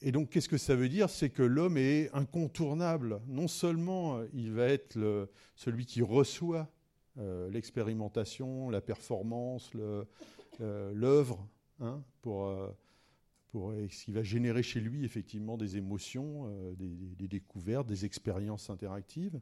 Et 0.00 0.10
donc, 0.10 0.30
qu'est-ce 0.30 0.48
que 0.48 0.56
ça 0.56 0.74
veut 0.74 0.88
dire? 0.88 1.10
C'est 1.10 1.28
que 1.28 1.42
l'homme 1.42 1.76
est 1.76 2.10
incontournable. 2.14 3.20
Non 3.28 3.46
seulement 3.46 4.22
il 4.32 4.52
va 4.52 4.64
être 4.64 5.28
celui 5.54 5.84
qui 5.84 6.00
reçoit 6.00 6.72
euh, 7.20 7.50
l'expérimentation, 7.50 8.70
la 8.70 8.80
performance, 8.80 9.70
l'œuvre, 10.58 11.46
hein, 11.80 12.02
pour, 12.22 12.54
pour 13.48 13.72
ce 13.72 14.04
qui 14.04 14.12
va 14.12 14.22
générer 14.22 14.62
chez 14.62 14.80
lui 14.80 15.04
effectivement 15.04 15.56
des 15.56 15.76
émotions, 15.76 16.50
des, 16.76 17.28
découvertes, 17.28 17.86
des 17.86 18.04
expériences 18.04 18.70
interactives. 18.70 19.40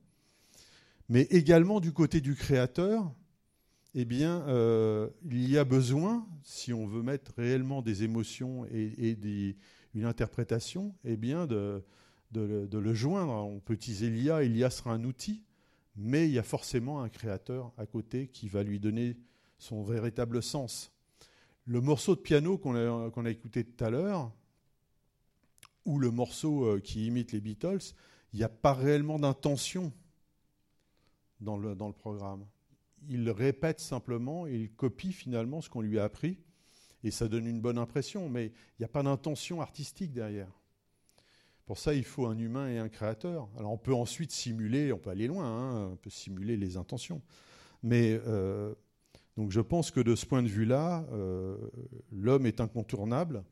Mais 1.09 1.23
également 1.31 1.81
du 1.81 1.93
côté 1.93 2.21
du 2.21 2.35
créateur, 2.35 3.13
eh 3.95 4.05
bien, 4.05 4.45
il 5.25 5.49
y 5.51 5.59
a 5.59 5.65
besoin, 5.65 6.27
si 6.45 6.73
on 6.73 6.87
veut 6.87 7.03
mettre 7.03 7.33
réellement 7.37 7.83
des 7.83 8.05
émotions 8.05 8.65
et, 8.67 9.17
une 9.95 10.05
interprétation, 10.05 10.95
eh 11.05 11.17
bien 11.17 11.47
de, 11.47 11.83
de, 12.33 12.79
le 12.79 12.95
joindre. 12.95 13.33
On 13.33 13.61
peut 13.61 13.75
utiliser 13.75 14.11
l'IA, 14.11 14.43
l'IA 14.43 14.71
sera 14.71 14.93
un 14.93 15.05
outil, 15.05 15.43
mais 15.99 16.29
il 16.29 16.33
y 16.33 16.39
a 16.39 16.45
forcément 16.45 17.03
un 17.03 17.09
créateur 17.09 17.73
à 17.77 17.85
côté 17.85 18.29
qui 18.29 18.49
va 18.49 18.63
lui 18.63 18.79
donner 18.79 19.17
son 19.59 19.83
véritable 19.83 20.43
sens. 20.43 20.93
Le 21.67 21.81
morceau 21.81 22.15
de 22.15 22.21
piano 22.21 22.57
qu'on 22.57 22.77
a, 22.77 23.31
écouté 23.31 23.65
tout 23.65 23.85
à 23.85 23.91
l'heure, 23.91 24.33
ou 25.85 25.99
le 25.99 26.11
morceau 26.11 26.65
euh, 26.65 26.81
qui 26.81 27.07
imite 27.07 27.33
les 27.33 27.41
Beatles, 27.41 27.95
il 28.33 28.39
n'y 28.39 28.45
a 28.45 28.49
pas 28.49 28.75
réellement 28.75 29.19
d'intention 29.19 29.93
dans 31.41 31.57
le, 31.57 31.75
dans 31.75 31.89
le 31.89 31.95
programme. 31.95 32.47
Il 33.09 33.29
répète 33.31 33.81
simplement 33.81 34.47
il 34.47 34.71
copie 34.71 35.13
finalement 35.13 35.61
ce 35.61 35.69
qu'on 35.69 35.81
lui 35.81 35.99
a 35.99 36.05
appris 36.05 36.39
et 37.03 37.11
ça 37.11 37.29
donne 37.29 37.47
une 37.47 37.61
bonne 37.61 37.79
impression, 37.79 38.29
mais 38.29 38.47
il 38.47 38.81
n'y 38.81 38.85
a 38.85 38.89
pas 38.89 39.03
d'intention 39.03 39.61
artistique 39.61 40.13
derrière. 40.13 40.51
Pour 41.69 41.77
ça, 41.77 41.93
il 41.93 42.05
faut 42.05 42.25
un 42.25 42.39
humain 42.39 42.71
et 42.71 42.79
un 42.79 42.89
créateur. 42.89 43.47
Alors 43.59 43.73
on 43.73 43.77
peut 43.77 43.93
ensuite 43.93 44.33
simuler, 44.33 44.91
on 44.91 44.97
peut 44.97 45.11
aller 45.11 45.27
loin, 45.27 45.45
hein, 45.45 45.91
on 45.93 45.97
peut 45.97 46.09
simuler 46.09 46.57
les 46.57 46.79
intentions. 46.79 47.21
Mais 47.83 48.19
euh, 48.27 48.75
donc 49.37 49.51
je 49.51 49.61
pense 49.61 49.91
que 49.91 50.01
de 50.01 50.15
ce 50.15 50.25
point 50.25 50.43
de 50.43 50.49
vue-là, 50.49 51.05
euh, 51.13 51.59
l'homme 52.11 52.47
est 52.47 52.63
incontournable. 52.63 53.45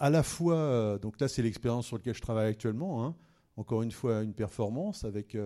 À 0.00 0.10
la 0.10 0.24
fois, 0.24 0.56
euh, 0.56 0.98
donc 0.98 1.20
là 1.20 1.28
c'est 1.28 1.40
l'expérience 1.40 1.86
sur 1.86 1.98
laquelle 1.98 2.16
je 2.16 2.20
travaille 2.20 2.48
actuellement, 2.48 3.06
hein. 3.06 3.14
encore 3.56 3.82
une 3.82 3.92
fois 3.92 4.24
une 4.24 4.34
performance 4.34 5.04
avec 5.04 5.38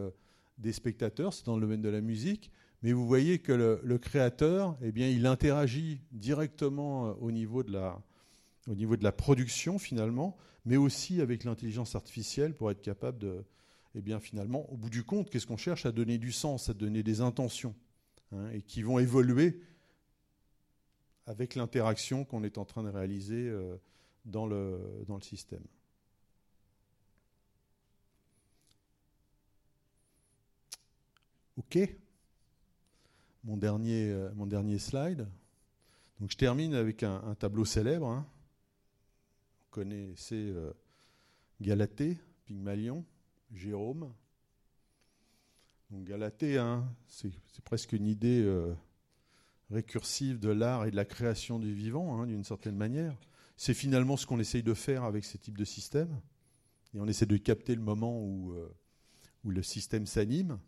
des 0.57 0.73
spectateurs, 0.73 1.35
c'est 1.35 1.45
dans 1.45 1.57
le 1.57 1.61
domaine 1.61 1.83
de 1.83 1.91
la 1.91 2.01
musique, 2.01 2.51
mais 2.81 2.95
vous 2.95 3.07
voyez 3.07 3.41
que 3.41 3.53
le, 3.53 3.99
créateur, 3.99 4.75
eh 4.81 4.91
bien, 4.91 5.11
il 5.11 5.27
interagit 5.27 6.01
directement 6.13 7.15
au 7.21 7.31
niveau, 7.31 7.63
de 7.63 7.73
la, 7.73 8.01
au 8.69 8.75
niveau 8.75 8.97
de 8.97 9.05
la 9.05 9.13
production 9.13 9.79
finalement, 9.79 10.37
mais 10.65 10.77
aussi 10.77 11.21
avec 11.21 11.45
l'intelligence 11.45 11.95
artificielle 11.95 12.55
pour 12.55 12.71
être 12.71 12.83
capable 12.83 13.19
de, 13.19 13.45
eh 13.95 14.01
bien, 14.01 14.21
finalement, 14.21 14.71
au 14.71 14.77
bout 14.77 14.91
du 14.91 15.05
compte, 15.05 15.31
qu'est-ce 15.31 15.47
qu'on 15.47 15.57
cherche 15.57 15.87
à 15.87 15.93
donner 15.93 16.19
du 16.19 16.33
sens, 16.33 16.69
à 16.69 16.75
donner 16.75 17.03
des 17.03 17.21
intentions, 17.21 17.75
hein, 18.33 18.51
et 18.53 18.63
qui 18.63 18.83
vont 18.83 18.99
évoluer 18.99 19.61
avec 21.27 21.55
l'interaction 21.55 22.25
qu'on 22.25 22.43
est 22.45 22.59
en 22.59 22.65
train 22.65 22.83
de 22.83 22.89
réaliser 22.89 23.49
euh, 23.49 23.77
dans, 24.25 24.47
le, 24.47 25.05
dans 25.07 25.17
le 25.17 25.23
système. 25.23 25.65
OK 31.57 31.79
mon 33.45 33.57
dernier, 33.57 34.11
euh, 34.11 34.31
mon 34.35 34.47
dernier 34.47 34.79
slide. 34.79 35.27
Donc 36.21 36.31
je 36.31 36.37
termine 36.37 36.75
avec 36.75 37.03
un, 37.03 37.35
tableau 37.39 37.65
célèbre. 37.65 38.07
Hein. 38.09 38.27
Connaissez 39.71 40.51
euh, 40.51 40.73
Galatée, 41.61 42.19
Pygmalion, 42.45 43.05
Jérôme. 43.53 44.13
Donc 45.91 46.05
Galatée, 46.05 46.59
hein, 46.59 46.89
c'est 47.09 47.33
presque 47.65 47.93
une 47.93 48.07
idée 48.07 48.43
euh, 48.43 48.75
récursive 49.71 50.39
de 50.39 50.51
l'art 50.51 50.87
et 50.87 50.91
de 50.91 50.97
la 50.97 51.05
création 51.05 51.59
du 51.59 51.73
vivant, 51.73 52.21
hein, 52.21 52.27
d'une 52.27 52.45
certaine 52.45 52.77
manière. 52.77 53.17
C'est 53.57 53.75
finalement 53.75 54.17
ce 54.17 54.27
qu'on 54.27 54.41
essaye 54.41 54.63
de 54.63 54.75
faire 54.75 55.05
avec 55.05 55.25
ce 55.25 55.37
type 55.37 55.59
de 55.59 55.65
système. 55.65 56.21
Et 56.95 57.01
on 57.01 57.07
essaie 57.07 57.27
de 57.27 57.37
capter 57.37 57.75
le 57.75 57.83
moment 57.83 58.19
où, 58.21 58.55
où 59.45 59.51
le 59.51 59.63
système 59.63 60.07
s'anime 60.07 60.59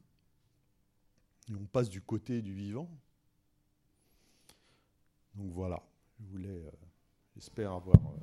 on 1.50 1.64
passe 1.64 1.88
du 1.88 2.00
côté 2.00 2.42
du 2.42 2.52
vivant. 2.52 2.88
Donc 5.34 5.50
voilà, 5.52 5.82
je 6.20 6.26
voulais, 6.26 6.48
euh, 6.48 6.70
j'espère 7.34 7.72
avoir 7.72 7.96
euh, 7.96 8.18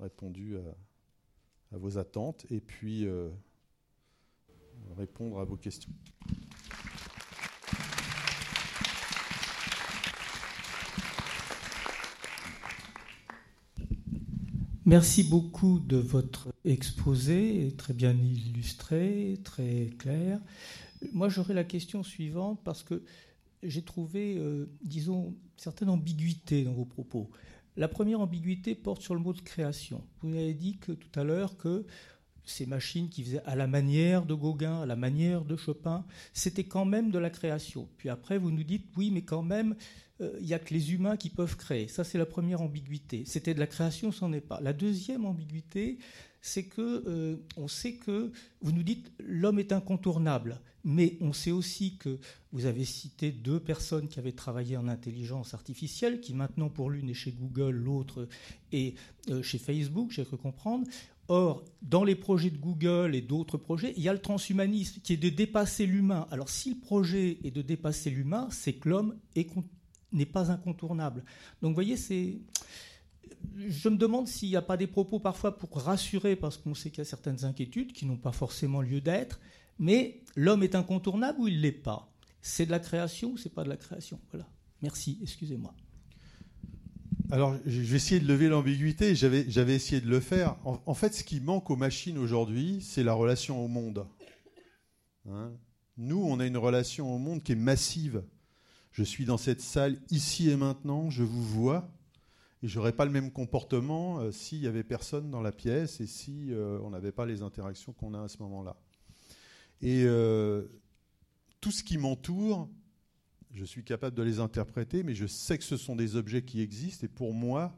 répondu 0.00 0.56
à, 0.56 1.78
vos 1.78 1.98
attentes 1.98 2.46
et 2.50 2.60
puis 2.60 3.06
euh, 3.06 3.28
répondre 4.96 5.38
à 5.38 5.44
vos 5.44 5.56
questions. 5.56 5.92
Merci 14.90 15.22
beaucoup 15.22 15.78
de 15.78 15.98
votre 15.98 16.48
exposé, 16.64 17.72
très 17.78 17.94
bien 17.94 18.10
illustré, 18.10 19.38
très 19.44 19.90
clair. 19.98 20.40
Moi, 21.12 21.28
j'aurais 21.28 21.54
la 21.54 21.62
question 21.62 22.02
suivante 22.02 22.58
parce 22.64 22.82
que 22.82 23.04
j'ai 23.62 23.82
trouvé, 23.82 24.36
euh, 24.38 24.68
disons, 24.82 25.36
certaines 25.56 25.90
ambiguïtés 25.90 26.64
dans 26.64 26.72
vos 26.72 26.86
propos. 26.86 27.30
La 27.76 27.88
première 27.88 28.20
ambiguïté 28.20 28.74
porte 28.74 29.02
sur 29.02 29.14
le 29.14 29.20
mot 29.20 29.32
de 29.32 29.40
création. 29.40 30.02
Vous 30.22 30.34
avez 30.34 30.54
dit 30.54 30.78
que 30.78 30.92
tout 30.92 31.18
à 31.18 31.24
l'heure 31.24 31.56
que 31.56 31.86
ces 32.44 32.66
machines 32.66 33.08
qui 33.08 33.22
faisaient 33.22 33.42
à 33.44 33.54
la 33.54 33.66
manière 33.66 34.26
de 34.26 34.34
Gauguin, 34.34 34.82
à 34.82 34.86
la 34.86 34.96
manière 34.96 35.44
de 35.44 35.56
Chopin, 35.56 36.04
c'était 36.32 36.64
quand 36.64 36.84
même 36.84 37.10
de 37.10 37.18
la 37.18 37.30
création. 37.30 37.88
Puis 37.96 38.08
après, 38.08 38.38
vous 38.38 38.50
nous 38.50 38.64
dites, 38.64 38.86
oui, 38.96 39.10
mais 39.10 39.22
quand 39.22 39.42
même, 39.42 39.76
euh, 40.20 40.36
il 40.40 40.46
n'y 40.46 40.54
a 40.54 40.58
que 40.58 40.74
les 40.74 40.92
humains 40.92 41.16
qui 41.16 41.30
peuvent 41.30 41.56
créer. 41.56 41.88
Ça, 41.88 42.04
c'est 42.04 42.18
la 42.18 42.26
première 42.26 42.60
ambiguïté. 42.60 43.24
C'était 43.26 43.54
de 43.54 43.60
la 43.60 43.66
création, 43.66 44.12
c'en 44.12 44.32
est 44.32 44.40
pas. 44.40 44.60
La 44.60 44.72
deuxième 44.72 45.24
ambiguïté, 45.24 45.98
c'est 46.42 46.64
que 46.64 47.04
euh, 47.06 47.36
on 47.56 47.68
sait 47.68 47.94
que 47.94 48.32
vous 48.62 48.72
nous 48.72 48.82
dites 48.82 49.12
l'homme 49.18 49.58
est 49.58 49.72
incontournable, 49.72 50.60
mais 50.84 51.18
on 51.20 51.32
sait 51.32 51.50
aussi 51.50 51.96
que 51.98 52.18
vous 52.52 52.66
avez 52.66 52.84
cité 52.84 53.30
deux 53.30 53.60
personnes 53.60 54.08
qui 54.08 54.18
avaient 54.18 54.32
travaillé 54.32 54.76
en 54.76 54.88
intelligence 54.88 55.52
artificielle, 55.52 56.20
qui 56.20 56.34
maintenant 56.34 56.70
pour 56.70 56.90
l'une 56.90 57.10
est 57.10 57.14
chez 57.14 57.32
Google, 57.32 57.72
l'autre 57.72 58.28
est 58.72 58.94
euh, 59.28 59.42
chez 59.42 59.58
Facebook, 59.58 60.10
j'ai 60.10 60.24
cru 60.24 60.38
comprendre. 60.38 60.86
Or, 61.28 61.64
dans 61.82 62.02
les 62.02 62.16
projets 62.16 62.50
de 62.50 62.56
Google 62.56 63.14
et 63.14 63.20
d'autres 63.20 63.56
projets, 63.56 63.94
il 63.96 64.02
y 64.02 64.08
a 64.08 64.12
le 64.12 64.18
transhumanisme 64.18 65.00
qui 65.00 65.12
est 65.12 65.16
de 65.16 65.28
dépasser 65.28 65.86
l'humain. 65.86 66.26
Alors, 66.32 66.48
si 66.48 66.70
le 66.70 66.80
projet 66.80 67.38
est 67.44 67.52
de 67.52 67.62
dépasser 67.62 68.10
l'humain, 68.10 68.48
c'est 68.50 68.72
que 68.72 68.88
l'homme 68.88 69.14
n'est 70.12 70.26
pas 70.26 70.50
incontournable. 70.50 71.24
Donc, 71.62 71.70
vous 71.70 71.74
voyez, 71.74 71.96
c'est 71.96 72.38
je 73.56 73.88
me 73.88 73.96
demande 73.96 74.26
s'il 74.26 74.48
n'y 74.48 74.56
a 74.56 74.62
pas 74.62 74.76
des 74.76 74.86
propos 74.86 75.18
parfois 75.18 75.56
pour 75.56 75.70
rassurer, 75.78 76.36
parce 76.36 76.56
qu'on 76.56 76.74
sait 76.74 76.90
qu'il 76.90 76.98
y 76.98 77.02
a 77.02 77.04
certaines 77.04 77.44
inquiétudes 77.44 77.92
qui 77.92 78.06
n'ont 78.06 78.16
pas 78.16 78.32
forcément 78.32 78.80
lieu 78.80 79.00
d'être, 79.00 79.40
mais 79.78 80.22
l'homme 80.36 80.62
est 80.62 80.74
incontournable 80.74 81.40
ou 81.40 81.48
il 81.48 81.56
ne 81.56 81.62
l'est 81.62 81.72
pas? 81.72 82.12
C'est 82.42 82.66
de 82.66 82.70
la 82.70 82.78
création 82.78 83.32
ou 83.32 83.36
c'est 83.36 83.52
pas 83.52 83.64
de 83.64 83.68
la 83.68 83.76
création? 83.76 84.18
Voilà. 84.30 84.48
Merci, 84.82 85.18
excusez-moi. 85.22 85.74
Alors, 87.30 87.56
je 87.64 87.80
vais 87.80 87.96
essayer 87.96 88.20
de 88.20 88.26
lever 88.26 88.48
l'ambiguïté. 88.48 89.14
J'avais 89.14 89.74
essayé 89.74 90.00
de 90.00 90.08
le 90.08 90.20
faire. 90.20 90.56
En, 90.64 90.94
fait, 90.94 91.14
ce 91.14 91.22
qui 91.22 91.40
manque 91.40 91.70
aux 91.70 91.76
machines 91.76 92.18
aujourd'hui, 92.18 92.80
c'est 92.80 93.04
la 93.04 93.12
relation 93.12 93.64
au 93.64 93.68
monde. 93.68 94.06
Hein? 95.28 95.52
Nous, 95.96 96.20
on 96.20 96.40
a 96.40 96.46
une 96.46 96.56
relation 96.56 97.14
au 97.14 97.18
monde 97.18 97.42
qui 97.42 97.52
est 97.52 97.56
massive. 97.56 98.24
Je 98.92 99.04
suis 99.04 99.24
dans 99.24 99.36
cette 99.36 99.60
salle 99.60 99.98
ici 100.10 100.50
et 100.50 100.56
maintenant, 100.56 101.10
je 101.10 101.22
vous 101.22 101.42
vois, 101.42 101.88
et 102.62 102.68
j'aurais 102.68 102.92
pas 102.92 103.04
le 103.04 103.10
même 103.10 103.30
comportement 103.30 104.18
euh, 104.18 104.32
s'il 104.32 104.58
y 104.58 104.66
avait 104.66 104.82
personne 104.82 105.30
dans 105.30 105.40
la 105.40 105.52
pièce 105.52 106.00
et 106.00 106.06
si 106.06 106.52
euh, 106.52 106.78
on 106.82 106.90
n'avait 106.90 107.12
pas 107.12 107.24
les 107.24 107.42
interactions 107.42 107.92
qu'on 107.92 108.14
a 108.14 108.22
à 108.22 108.28
ce 108.28 108.38
moment-là. 108.42 108.76
Et 109.80 110.04
euh, 110.04 110.66
tout 111.60 111.70
ce 111.70 111.84
qui 111.84 111.98
m'entoure, 111.98 112.68
je 113.52 113.64
suis 113.64 113.84
capable 113.84 114.16
de 114.16 114.22
les 114.22 114.40
interpréter, 114.40 115.02
mais 115.04 115.14
je 115.14 115.26
sais 115.26 115.56
que 115.56 115.64
ce 115.64 115.76
sont 115.76 115.96
des 115.96 116.16
objets 116.16 116.42
qui 116.42 116.60
existent 116.60 117.06
et 117.06 117.08
pour 117.08 117.32
moi, 117.32 117.76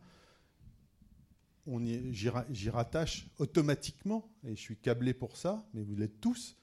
j'y 2.10 2.70
rattache 2.70 3.28
automatiquement, 3.38 4.28
et 4.44 4.56
je 4.56 4.60
suis 4.60 4.76
câblé 4.76 5.14
pour 5.14 5.36
ça, 5.36 5.64
mais 5.74 5.82
vous 5.82 5.94
l'êtes 5.94 6.20
tous, 6.20 6.56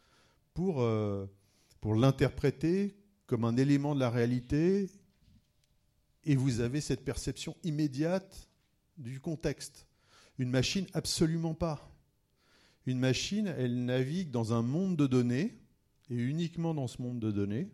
pour, 0.53 0.85
pour 1.79 1.95
l'interpréter 1.95 2.98
comme 3.29 3.45
un 3.45 3.57
élément 3.57 3.93
de 3.93 3.99
la 3.99 4.09
réalité 4.09 4.89
et 6.25 6.35
vous 6.35 6.61
avez 6.61 6.81
cette 6.81 7.05
perception 7.05 7.55
immédiate 7.63 8.49
du 8.97 9.19
contexte. 9.19 9.85
Une 10.39 10.49
machine, 10.49 10.87
absolument 10.93 11.53
pas. 11.53 11.95
Une 12.87 12.97
machine, 12.97 13.53
elle 13.55 13.85
navigue 13.85 14.31
dans 14.31 14.51
un 14.53 14.63
monde 14.63 14.97
de 14.97 15.05
données, 15.05 15.55
et 16.09 16.15
uniquement 16.15 16.73
dans 16.73 16.87
ce 16.87 17.03
monde 17.03 17.19
de 17.19 17.29
données. 17.29 17.69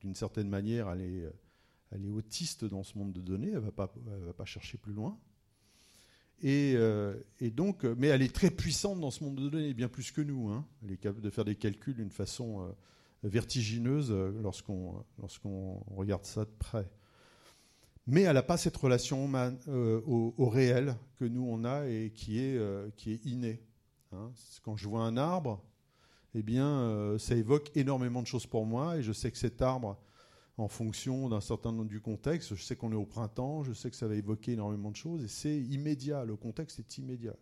d'une 0.00 0.14
certaine 0.14 0.48
manière, 0.48 0.88
elle 0.88 1.02
est, 1.02 1.30
elle 1.90 2.06
est, 2.06 2.10
autiste 2.10 2.64
dans 2.64 2.82
ce 2.82 2.96
monde 2.96 3.12
de 3.12 3.20
données, 3.20 3.48
elle 3.48 3.56
ne 3.56 3.60
va, 3.60 3.72
pas, 3.72 3.92
va 4.06 4.32
pas 4.32 4.46
chercher 4.46 4.78
plus 4.78 4.94
loin. 4.94 5.20
Et, 6.40 6.78
donc, 7.52 7.84
mais 7.84 8.06
elle 8.06 8.22
est 8.22 8.34
très 8.34 8.50
puissante 8.50 9.00
dans 9.00 9.10
ce 9.10 9.22
monde 9.22 9.36
de 9.36 9.50
données, 9.50 9.74
bien 9.74 9.88
plus 9.88 10.12
que 10.12 10.22
nous. 10.22 10.48
Hein. 10.48 10.66
Elle 10.82 10.92
est 10.92 10.96
capable 10.96 11.20
de 11.20 11.30
faire 11.30 11.44
des 11.44 11.56
calculs 11.56 11.96
d'une 11.96 12.10
façon 12.10 12.74
vertigineuse 13.22 14.12
lorsqu'on 14.12 15.04
lorsqu'on 15.18 15.82
regarde 15.94 16.24
ça 16.24 16.44
de 16.44 16.50
près. 16.58 16.88
Mais 18.06 18.22
elle 18.22 18.34
n'a 18.34 18.42
pas 18.42 18.56
cette 18.56 18.76
relation 18.76 19.28
au, 20.06 20.48
réel 20.48 20.96
que 21.16 21.24
nous 21.24 21.44
on 21.48 21.64
a 21.64 21.86
et 21.86 22.12
qui 22.14 22.38
est, 22.38 22.58
qui 22.96 23.12
est 23.12 23.24
innée. 23.24 23.60
Hein. 24.12 24.30
Quand 24.62 24.76
je 24.76 24.88
vois 24.88 25.02
un 25.02 25.16
arbre, 25.16 25.60
eh 26.38 26.42
bien, 26.42 26.68
euh, 26.68 27.18
ça 27.18 27.34
évoque 27.34 27.70
énormément 27.74 28.20
de 28.20 28.26
choses 28.26 28.46
pour 28.46 28.66
moi. 28.66 28.98
Et 28.98 29.02
je 29.02 29.12
sais 29.12 29.30
que 29.30 29.38
cet 29.38 29.62
arbre, 29.62 29.98
en 30.58 30.68
fonction 30.68 31.30
d'un 31.30 31.40
certain 31.40 31.72
nombre 31.72 31.88
du 31.88 32.00
contexte, 32.00 32.54
je 32.54 32.62
sais 32.62 32.76
qu'on 32.76 32.92
est 32.92 32.96
au 32.96 33.06
printemps, 33.06 33.62
je 33.62 33.72
sais 33.72 33.90
que 33.90 33.96
ça 33.96 34.06
va 34.06 34.14
évoquer 34.14 34.52
énormément 34.52 34.90
de 34.90 34.96
choses. 34.96 35.24
Et 35.24 35.28
c'est 35.28 35.56
immédiat. 35.56 36.26
Le 36.26 36.36
contexte 36.36 36.78
est 36.78 36.98
immédiat. 36.98 37.36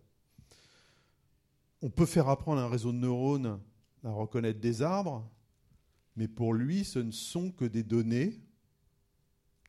On 1.81 1.89
peut 1.89 2.05
faire 2.05 2.29
apprendre 2.29 2.61
un 2.61 2.69
réseau 2.69 2.93
de 2.93 2.97
neurones 2.97 3.59
à 4.05 4.11
reconnaître 4.11 4.61
des 4.61 4.81
arbres, 4.81 5.29
mais 6.15 6.27
pour 6.27 6.53
lui, 6.53 6.83
ce 6.83 6.99
ne 6.99 7.11
sont 7.11 7.51
que 7.51 7.65
des 7.65 7.83
données 7.83 8.39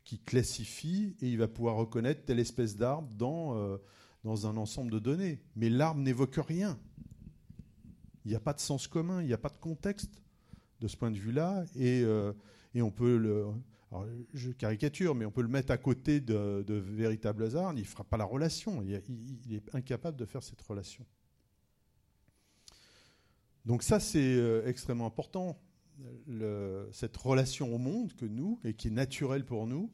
qui 0.05 0.19
classifient 0.21 1.17
et 1.21 1.29
il 1.29 1.39
va 1.39 1.49
pouvoir 1.49 1.77
reconnaître 1.77 2.25
telle 2.25 2.39
espèce 2.39 2.77
d'arbre 2.77 3.09
dans, 3.17 3.57
euh, 3.57 3.77
dans 4.23 4.47
un 4.47 4.57
ensemble 4.57 4.91
de 4.93 4.99
données. 4.99 5.41
Mais 5.57 5.69
l'arbre 5.69 6.01
n'évoque 6.01 6.37
rien. 6.37 6.79
Il 8.25 8.31
n'y 8.31 8.35
a 8.35 8.41
pas 8.41 8.53
de 8.53 8.61
sens 8.61 8.89
commun, 8.89 9.21
il 9.21 9.27
n'y 9.27 9.33
a 9.33 9.39
pas 9.39 9.49
de 9.49 9.59
contexte 9.59 10.21
de 10.81 10.89
ce 10.89 10.97
point 10.97 11.11
de 11.11 11.19
vue-là. 11.19 11.65
Et, 11.77 12.03
euh, 12.03 12.33
on 12.75 12.91
peut 12.91 13.17
le. 13.17 13.47
je 14.35 14.51
caricature, 14.51 15.15
mais 15.15 15.25
on 15.25 15.31
peut 15.31 15.43
le 15.43 15.49
mettre 15.49 15.71
à 15.71 15.79
côté 15.79 16.21
de, 16.21 16.65
véritables 16.69 17.45
hasards. 17.45 17.73
Il 17.75 17.81
ne 17.81 17.85
fera 17.85 18.05
pas 18.05 18.17
la 18.17 18.25
relation. 18.25 18.83
Il, 18.83 18.93
est 19.55 19.75
incapable 19.75 20.17
de 20.17 20.25
faire 20.25 20.43
cette 20.43 20.61
relation. 20.61 21.07
Donc, 23.65 23.83
ça, 23.83 23.99
c'est 23.99 24.35
euh, 24.37 24.67
extrêmement 24.67 25.07
important. 25.07 25.59
Cette 26.93 27.17
relation 27.17 27.75
au 27.75 27.79
monde 27.79 28.13
que 28.15 28.27
nous, 28.27 28.61
et 28.65 28.75
qui 28.75 28.89
est 28.89 28.93
naturelle 28.93 29.45
pour 29.45 29.67
nous, 29.67 29.91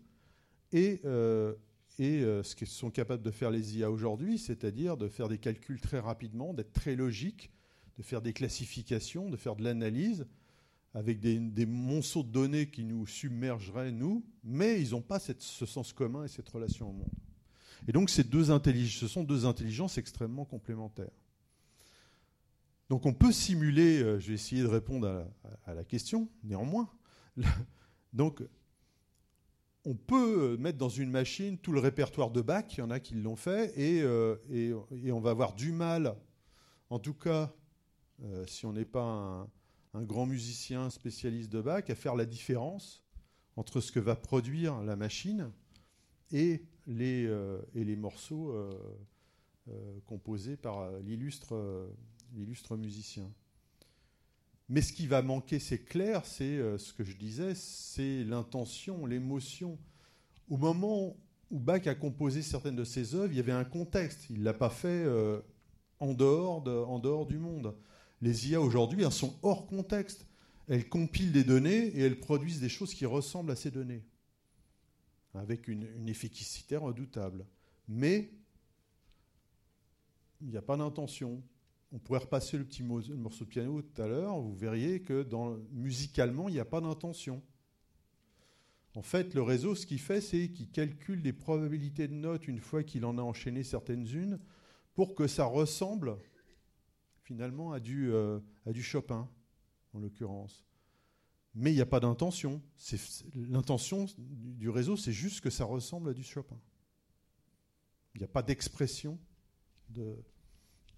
et, 0.72 1.00
euh, 1.04 1.54
et 1.98 2.20
ce 2.20 2.54
que 2.54 2.66
sont 2.66 2.90
capables 2.90 3.22
de 3.22 3.30
faire 3.30 3.50
les 3.50 3.78
IA 3.78 3.90
aujourd'hui, 3.90 4.38
c'est-à-dire 4.38 4.96
de 4.96 5.08
faire 5.08 5.28
des 5.28 5.38
calculs 5.38 5.80
très 5.80 5.98
rapidement, 5.98 6.54
d'être 6.54 6.72
très 6.72 6.96
logiques 6.96 7.50
de 7.96 8.02
faire 8.02 8.22
des 8.22 8.32
classifications, 8.32 9.30
de 9.30 9.36
faire 9.36 9.56
de 9.56 9.64
l'analyse 9.64 10.26
avec 10.94 11.20
des, 11.20 11.66
monceaux 11.66 12.22
de 12.22 12.28
données 12.28 12.68
qui 12.68 12.84
nous 12.84 13.06
submergeraient, 13.06 13.92
nous, 13.92 14.24
mais 14.44 14.82
ils 14.82 14.90
n'ont 14.90 15.00
pas 15.00 15.18
ce 15.18 15.64
sens 15.64 15.92
commun 15.92 16.24
et 16.24 16.28
cette 16.28 16.48
relation 16.50 16.90
au 16.90 16.92
monde. 16.92 17.14
Et 17.88 17.92
donc 17.92 18.10
ces 18.10 18.24
deux 18.24 18.44
ce 18.44 19.08
sont 19.08 19.24
deux 19.24 19.46
intelligences 19.46 19.96
extrêmement 19.96 20.44
complémentaires. 20.44 21.10
Donc 22.92 23.06
on 23.06 23.14
peut 23.14 23.32
simuler, 23.32 24.02
euh, 24.02 24.20
je 24.20 24.28
vais 24.28 24.34
essayer 24.34 24.60
de 24.60 24.66
répondre 24.66 25.26
à, 25.64 25.72
la 25.72 25.82
question, 25.82 26.28
néanmoins. 26.44 26.90
donc 28.12 28.42
on 29.86 29.94
peut 29.94 30.58
mettre 30.58 30.76
dans 30.76 30.90
une 30.90 31.10
machine 31.10 31.56
tout 31.56 31.72
le 31.72 31.80
répertoire 31.80 32.30
de 32.30 32.42
Bach, 32.42 32.66
il 32.72 32.80
y 32.80 32.82
en 32.82 32.90
a 32.90 33.00
qui 33.00 33.14
l'ont 33.14 33.34
fait, 33.34 33.72
et, 33.80 34.02
euh, 34.02 34.36
et, 34.50 35.10
on 35.10 35.20
va 35.20 35.30
avoir 35.30 35.54
du 35.54 35.72
mal, 35.72 36.14
en 36.90 36.98
tout 36.98 37.14
cas 37.14 37.54
euh, 38.24 38.44
si 38.46 38.66
on 38.66 38.74
n'est 38.74 38.84
pas 38.84 39.48
un, 39.94 40.02
grand 40.02 40.26
musicien 40.26 40.90
spécialiste 40.90 41.50
de 41.50 41.62
Bach, 41.62 41.88
à 41.88 41.94
faire 41.94 42.14
la 42.14 42.26
différence 42.26 43.02
entre 43.56 43.80
ce 43.80 43.90
que 43.90 44.00
va 44.00 44.16
produire 44.16 44.82
la 44.82 44.96
machine 44.96 45.50
et 46.30 46.62
les, 46.86 47.24
euh, 47.24 47.62
morceaux 47.96 48.52
euh, 48.52 49.98
composés 50.04 50.58
par 50.58 50.92
l'illustre 51.00 51.88
musicien. 52.76 53.30
Mais 54.68 54.80
ce 54.80 54.92
qui 54.92 55.06
va 55.06 55.22
manquer, 55.22 55.58
c'est 55.58 55.84
clair, 55.84 56.24
c'est 56.24 56.78
ce 56.78 56.92
que 56.92 57.04
je 57.04 57.16
disais, 57.16 57.54
c'est 57.54 58.24
l'intention, 58.24 59.04
l'émotion. 59.06 59.78
Au 60.48 60.56
moment 60.56 61.16
où 61.50 61.58
Bach 61.58 61.86
a 61.86 61.94
composé 61.94 62.42
certaines 62.42 62.76
de 62.76 62.84
ses 62.84 63.14
œuvres, 63.14 63.32
il 63.32 63.36
y 63.36 63.40
avait 63.40 63.52
un 63.52 63.64
contexte. 63.64 64.30
Il 64.30 64.38
ne 64.38 64.44
l'a 64.44 64.54
pas 64.54 64.70
fait 64.70 65.06
en, 65.98 66.14
dehors 66.14 66.66
en 66.88 66.98
dehors 66.98 67.26
du 67.26 67.38
monde 67.38 67.74
les 68.22 68.48
IA 68.48 68.60
aujourd'hui 68.60 69.04
sont 69.10 69.36
hors 69.42 69.66
contexte. 69.66 70.26
Elles 70.68 70.88
compilent 70.88 71.32
des 71.32 71.44
données 71.44 71.88
et 71.88 72.00
elles 72.00 72.20
produisent 72.20 72.60
des 72.60 72.68
choses 72.68 72.94
qui 72.94 73.04
ressemblent 73.04 73.50
à 73.50 73.56
ces 73.56 73.72
données, 73.72 74.04
avec 75.34 75.66
une, 75.66 76.08
efficacité 76.08 76.76
redoutable. 76.76 77.44
Mais 77.88 78.30
il 80.40 80.48
n'y 80.48 80.56
a 80.56 80.62
pas 80.62 80.76
d'intention. 80.76 81.42
On 81.92 81.98
pourrait 81.98 82.20
repasser 82.20 82.56
le 82.56 82.64
petit 82.64 82.82
morceau 82.82 83.44
de 83.44 83.50
piano 83.50 83.82
tout 83.82 84.02
à 84.02 84.06
l'heure, 84.06 84.40
vous 84.40 84.54
verriez 84.54 85.02
que 85.02 85.26
musicalement, 85.72 86.48
il 86.48 86.54
n'y 86.54 86.60
a 86.60 86.64
pas 86.64 86.80
d'intention. 86.80 87.42
En 88.94 89.02
fait, 89.02 89.34
le 89.34 89.42
réseau, 89.42 89.74
ce 89.74 89.86
qu'il 89.86 90.00
fait, 90.00 90.20
c'est 90.20 90.48
qu'il 90.50 90.70
calcule 90.70 91.22
des 91.22 91.32
probabilités 91.32 92.08
de 92.08 92.14
notes 92.14 92.48
une 92.48 92.60
fois 92.60 92.82
qu'il 92.82 93.04
en 93.04 93.16
a 93.18 93.22
enchaîné 93.22 93.62
certaines-unes 93.62 94.38
pour 94.94 95.14
que 95.14 95.26
ça 95.26 95.44
ressemble 95.44 96.16
finalement 97.22 97.72
à 97.72 97.80
du, 97.80 98.10
euh, 98.12 98.40
à 98.66 98.72
du 98.72 98.82
Chopin, 98.82 99.28
en 99.94 100.00
l'occurrence. 100.00 100.64
Mais 101.54 101.72
il 101.72 101.74
n'y 101.74 101.80
a 101.80 101.86
pas 101.86 102.00
d'intention. 102.00 102.62
L'intention 103.34 104.06
du 104.18 104.68
réseau, 104.68 104.96
c'est 104.96 105.12
juste 105.12 105.40
que 105.40 105.50
ça 105.50 105.64
ressemble 105.64 106.10
à 106.10 106.14
du 106.14 106.22
Chopin. 106.22 106.58
Il 108.14 108.18
n'y 108.18 108.24
a 108.24 108.28
pas 108.28 108.42
d'expression 108.42 109.18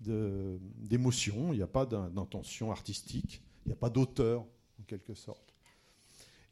d'émotion, 0.07 1.53
il 1.53 1.57
n'y 1.57 1.63
a 1.63 1.67
pas 1.67 1.87
d'intention 1.87 2.71
artistique, 2.71 3.43
il 3.65 3.69
n'y 3.69 3.73
a 3.73 3.77
pas 3.77 3.91
d'auteur, 3.91 4.43
en 4.81 4.85
quelque 4.87 5.15
sorte. 5.15 5.55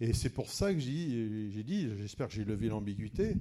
Et 0.01 0.13
c'est 0.13 0.31
pour 0.31 0.51
ça 0.51 0.73
que 0.73 0.81
j'ai 0.81 1.63
dit, 1.63 1.89
j'espère 1.97 2.29
que 2.29 2.35
j'ai 2.35 2.45
levé 2.45 2.69
l'ambiguïté, 2.69 3.37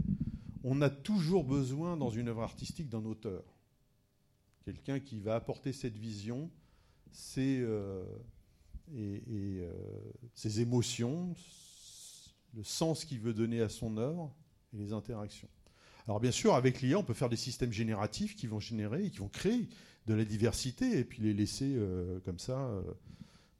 on 0.63 0.81
a 0.81 0.89
toujours 0.89 1.43
besoin 1.43 1.97
dans 1.97 2.09
une 2.09 2.27
œuvre 2.27 2.43
artistique 2.43 2.89
d'un 2.89 3.05
auteur 3.05 3.43
quelqu'un 4.63 4.99
qui 4.99 5.19
va 5.19 5.35
apporter 5.35 5.73
cette 5.73 5.97
vision, 5.97 6.49
ses, 7.11 7.59
euh, 7.61 8.03
et, 8.95 9.21
euh, 9.29 9.71
ses 10.33 10.61
émotions, 10.61 11.33
le 12.53 12.63
sens 12.63 13.05
qu'il 13.05 13.19
veut 13.19 13.33
donner 13.33 13.61
à 13.61 13.69
son 13.69 13.97
œuvre 13.97 14.33
et 14.73 14.77
les 14.77 14.93
interactions. 14.93 15.49
Alors 16.07 16.19
bien 16.19 16.31
sûr, 16.31 16.55
avec 16.55 16.81
l'IA, 16.81 16.97
on 16.97 17.03
peut 17.03 17.13
faire 17.13 17.29
des 17.29 17.37
systèmes 17.37 17.71
génératifs 17.71 18.35
qui 18.35 18.47
vont 18.47 18.59
générer, 18.59 19.09
qui 19.09 19.19
vont 19.19 19.29
créer 19.29 19.69
de 20.07 20.13
la 20.13 20.25
diversité 20.25 20.97
et 20.99 21.05
puis 21.05 21.21
les 21.21 21.33
laisser 21.33 21.75
euh, 21.75 22.19
comme 22.21 22.39
ça. 22.39 22.71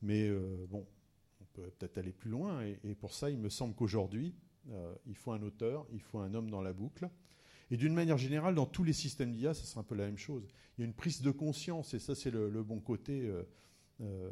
mais 0.01 0.29
bon, 0.69 0.85
on 1.41 1.45
peut 1.53 1.71
peut-être 1.77 1.97
aller 1.97 2.13
plus 2.13 2.31
loin. 2.31 2.63
et, 2.63 2.95
pour 2.95 3.13
ça, 3.13 3.29
il 3.29 3.37
me 3.37 3.49
semble 3.49 3.75
qu'aujourd'hui, 3.75 4.33
il 5.05 5.15
faut 5.15 5.31
un 5.31 5.41
auteur, 5.41 5.85
il 5.91 6.01
faut 6.01 6.19
un 6.19 6.33
homme 6.33 6.49
dans 6.49 6.61
la 6.61 6.73
boucle. 6.73 7.09
Et 7.71 7.77
d'une 7.77 7.93
manière 7.93 8.17
générale, 8.17 8.53
dans 8.53 8.65
tous 8.65 8.83
les 8.83 8.93
systèmes 8.93 9.31
d'IA, 9.31 9.53
ça 9.53 9.63
sera 9.63 9.79
un 9.79 9.85
peu 9.85 9.95
la 9.95 10.05
même 10.05 10.17
chose. 10.17 10.45
Il 10.77 10.81
y 10.81 10.83
a 10.83 10.85
une 10.85 10.93
prise 10.93 11.21
de 11.21 11.31
conscience, 11.31 11.93
et 11.93 11.99
ça 11.99 12.15
c'est 12.15 12.29
le, 12.29 12.63
bon 12.63 12.81
côté 12.81 13.21
euh, 13.21 13.43
euh, 14.01 14.29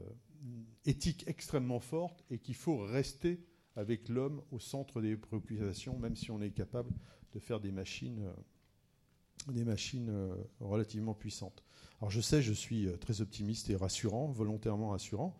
éthique 0.86 1.24
extrêmement 1.26 1.80
forte, 1.80 2.26
et 2.30 2.38
qu'il 2.38 2.55
faut 2.55 2.78
rester 2.78 3.39
avec 3.78 4.10
l'homme 4.10 4.41
au 4.51 4.60
centre 4.60 5.01
des 5.01 5.16
préoccupations, 5.16 5.97
même 5.97 6.18
si 6.18 6.32
on 6.32 6.41
est 6.41 6.51
capable 6.51 6.91
de 7.32 7.39
faire 7.39 7.62
des 7.62 7.72
machines, 7.72 8.26
euh, 8.26 9.53
des 9.53 9.64
machines 9.64 10.12
relativement 10.60 11.14
puissantes. 11.14 11.64
Alors 12.00 12.12
je 12.12 12.22
sais, 12.22 12.41
je 12.41 12.54
suis 12.54 12.88
très 13.00 13.22
optimiste 13.22 13.70
et 13.70 13.76
rassurant, 13.76 14.28
volontairement 14.28 14.89
rassurant. 14.89 15.38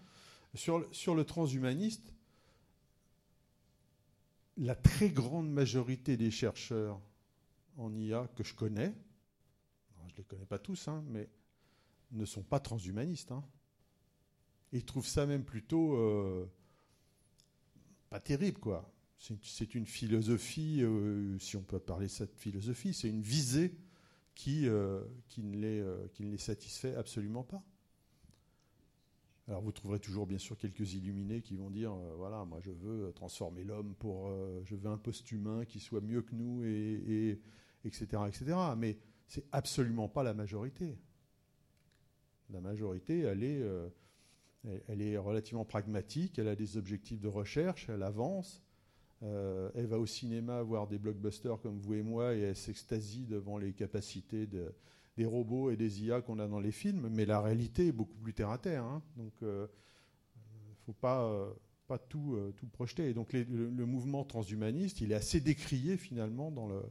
Sur, 0.56 1.16
le 1.16 1.24
transhumaniste, 1.24 2.12
la 4.58 4.76
très 4.76 5.10
grande 5.10 5.50
majorité 5.50 6.18
des 6.18 6.32
chercheurs 6.32 7.00
en 7.78 7.96
IA 7.96 8.28
que 8.36 8.44
je 8.44 8.54
connais, 8.56 8.94
je 10.08 10.14
ne 10.14 10.18
les 10.18 10.24
connais 10.24 10.46
pas 10.46 10.60
tous, 10.60 10.88
hein, 10.88 11.04
mais 11.08 11.30
ne 12.12 12.26
sont 12.26 12.42
pas 12.42 12.60
transhumanistes. 12.60 13.32
Hein. 13.32 13.44
ils 14.74 14.84
trouvent 14.84 15.08
ça 15.08 15.26
même 15.26 15.46
plutôt 15.46 15.94
euh, 15.96 16.46
pas 18.10 18.20
terrible, 18.20 18.60
quoi. 18.60 18.92
C'est 19.18 19.76
une 19.76 19.86
philosophie, 19.86 20.80
euh, 20.82 21.38
si 21.40 21.58
on 21.58 21.62
peut 21.62 21.80
parler 21.80 22.08
de 22.08 22.12
cette 22.12 22.36
philosophie, 22.36 22.94
c'est 22.94 23.10
une 23.10 23.22
visée 23.22 23.76
qui, 24.40 24.70
euh, 24.70 25.04
qui, 25.28 25.44
ne 25.44 25.58
les, 25.58 25.86
qui 26.14 26.24
ne 26.24 26.32
les 26.32 26.38
satisfait 26.38 26.96
absolument 26.96 27.44
pas. 27.44 27.62
Alors 29.50 29.62
vous 29.62 29.74
trouverez 29.74 30.00
toujours 30.00 30.28
bien 30.28 30.38
sûr 30.38 30.58
quelques 30.58 30.94
illuminés 30.94 31.42
qui 31.42 31.58
vont 31.58 31.70
dire 31.70 31.92
voilà 32.16 32.46
moi 32.46 32.60
je 32.62 32.72
veux 32.72 33.12
transformer 33.14 33.66
l'homme 33.66 33.96
pour 33.96 34.32
je 34.64 34.76
veux 34.76 34.90
un 34.90 34.98
post-humain 34.98 35.66
qui 35.66 35.82
soit 35.82 36.00
mieux 36.00 36.22
que 36.22 36.36
nous 36.36 36.64
et, 36.64 37.42
etc. 37.84 38.22
etc. 38.28 38.56
Mais 38.78 38.98
c'est 39.28 39.44
absolument 39.52 40.08
pas 40.08 40.24
la 40.24 40.34
majorité. 40.34 40.98
La 42.50 42.62
majorité, 42.62 43.20
elle 43.20 43.44
est, 43.44 43.62
euh, 43.62 43.90
elle 44.88 45.02
est 45.02 45.18
relativement 45.18 45.66
pragmatique, 45.66 46.40
elle 46.40 46.48
a 46.48 46.56
des 46.56 46.78
objectifs 46.78 47.20
de 47.20 47.28
recherche, 47.28 47.90
elle 47.90 48.04
avance 48.04 48.64
Euh, 49.22 49.70
elle 49.76 49.88
va 49.88 50.00
au 50.00 50.06
cinéma 50.06 50.62
voir 50.62 50.88
des 50.88 50.98
blockbusters 50.98 51.60
comme 51.60 51.78
vous 51.78 51.94
et 51.94 52.02
moi 52.02 52.36
et 52.36 52.40
elle 52.40 52.56
s'extasie 52.56 53.26
devant 53.26 53.58
les 53.58 53.74
capacités 53.74 54.48
des 54.48 55.26
robots 55.26 55.72
et 55.72 55.76
des 55.76 56.04
IA 56.04 56.22
qu'on 56.22 56.40
a 56.40 56.48
dans 56.48 56.60
les 56.60 56.72
films. 56.72 57.10
Mais 57.12 57.26
la 57.26 57.42
réalité 57.42 57.88
est 57.88 57.92
beaucoup 57.92 58.18
plus 58.18 58.34
terre 58.34 58.50
à 58.50 58.58
terre. 58.58 58.84
Hein. 58.84 59.02
Donc, 59.18 59.34
il 59.42 59.48
ne 59.48 59.68
faut 60.86 60.94
pas, 60.94 61.44
tout, 62.08 62.38
projeter. 62.72 63.10
Et 63.10 63.14
donc, 63.14 63.34
le, 63.34 63.86
mouvement 63.86 64.24
transhumaniste, 64.24 65.02
il 65.02 65.12
est 65.12 65.16
assez 65.16 65.42
décrié 65.42 65.98
finalement 65.98 66.52
dans 66.52 66.68
le, 66.68 66.82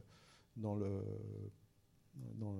dans 0.55 0.75
le, 0.75 1.03
dans, 2.35 2.55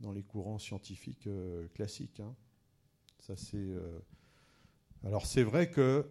dans 0.00 0.12
les 0.12 0.22
courants 0.22 0.58
scientifiques 0.58 1.28
classiques. 1.74 2.20
Hein. 2.20 2.34
Alors 5.04 5.26
c'est 5.26 5.42
vrai 5.42 5.70
que 5.70 6.06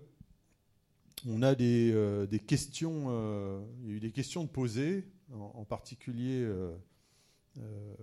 on 1.26 1.42
a 1.42 1.56
des, 1.56 1.92
euh, 1.94 2.28
questions, 2.46 3.06
euh, 3.08 3.62
il 3.84 3.90
y 3.90 3.94
a 3.94 3.96
eu 3.96 4.00
des 4.00 4.12
questions 4.12 4.44
de 4.44 4.50
poser, 4.50 5.06
en, 5.34 5.66
particulier 5.66 6.42
euh, 6.44 7.96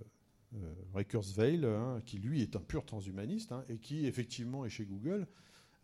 Kurzweil, 1.07 1.65
hein, 1.65 2.01
qui 2.05 2.19
lui 2.19 2.41
est 2.41 2.55
un 2.55 2.59
pur 2.59 2.85
transhumaniste 2.85 3.51
hein, 3.51 3.63
et 3.67 3.77
qui 3.77 4.05
effectivement 4.05 4.65
est 4.65 4.69
chez 4.69 4.85
Google, 4.85 5.27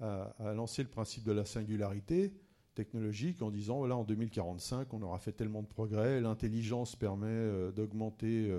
a, 0.02 0.34
lancé 0.56 0.84
le 0.84 0.90
principe 0.90 1.24
de 1.24 1.32
la 1.32 1.46
singularité 1.46 2.34
technologique 2.74 3.42
en 3.42 3.52
disant 3.52 3.78
voilà 3.80 3.96
en 3.98 4.04
2045 4.04 4.94
on 4.94 5.02
aura 5.02 5.20
fait 5.20 5.32
tellement 5.32 5.62
de 5.62 5.68
progrès, 5.68 6.22
l'intelligence 6.22 6.96
permet 6.96 7.72
d'augmenter 7.76 8.52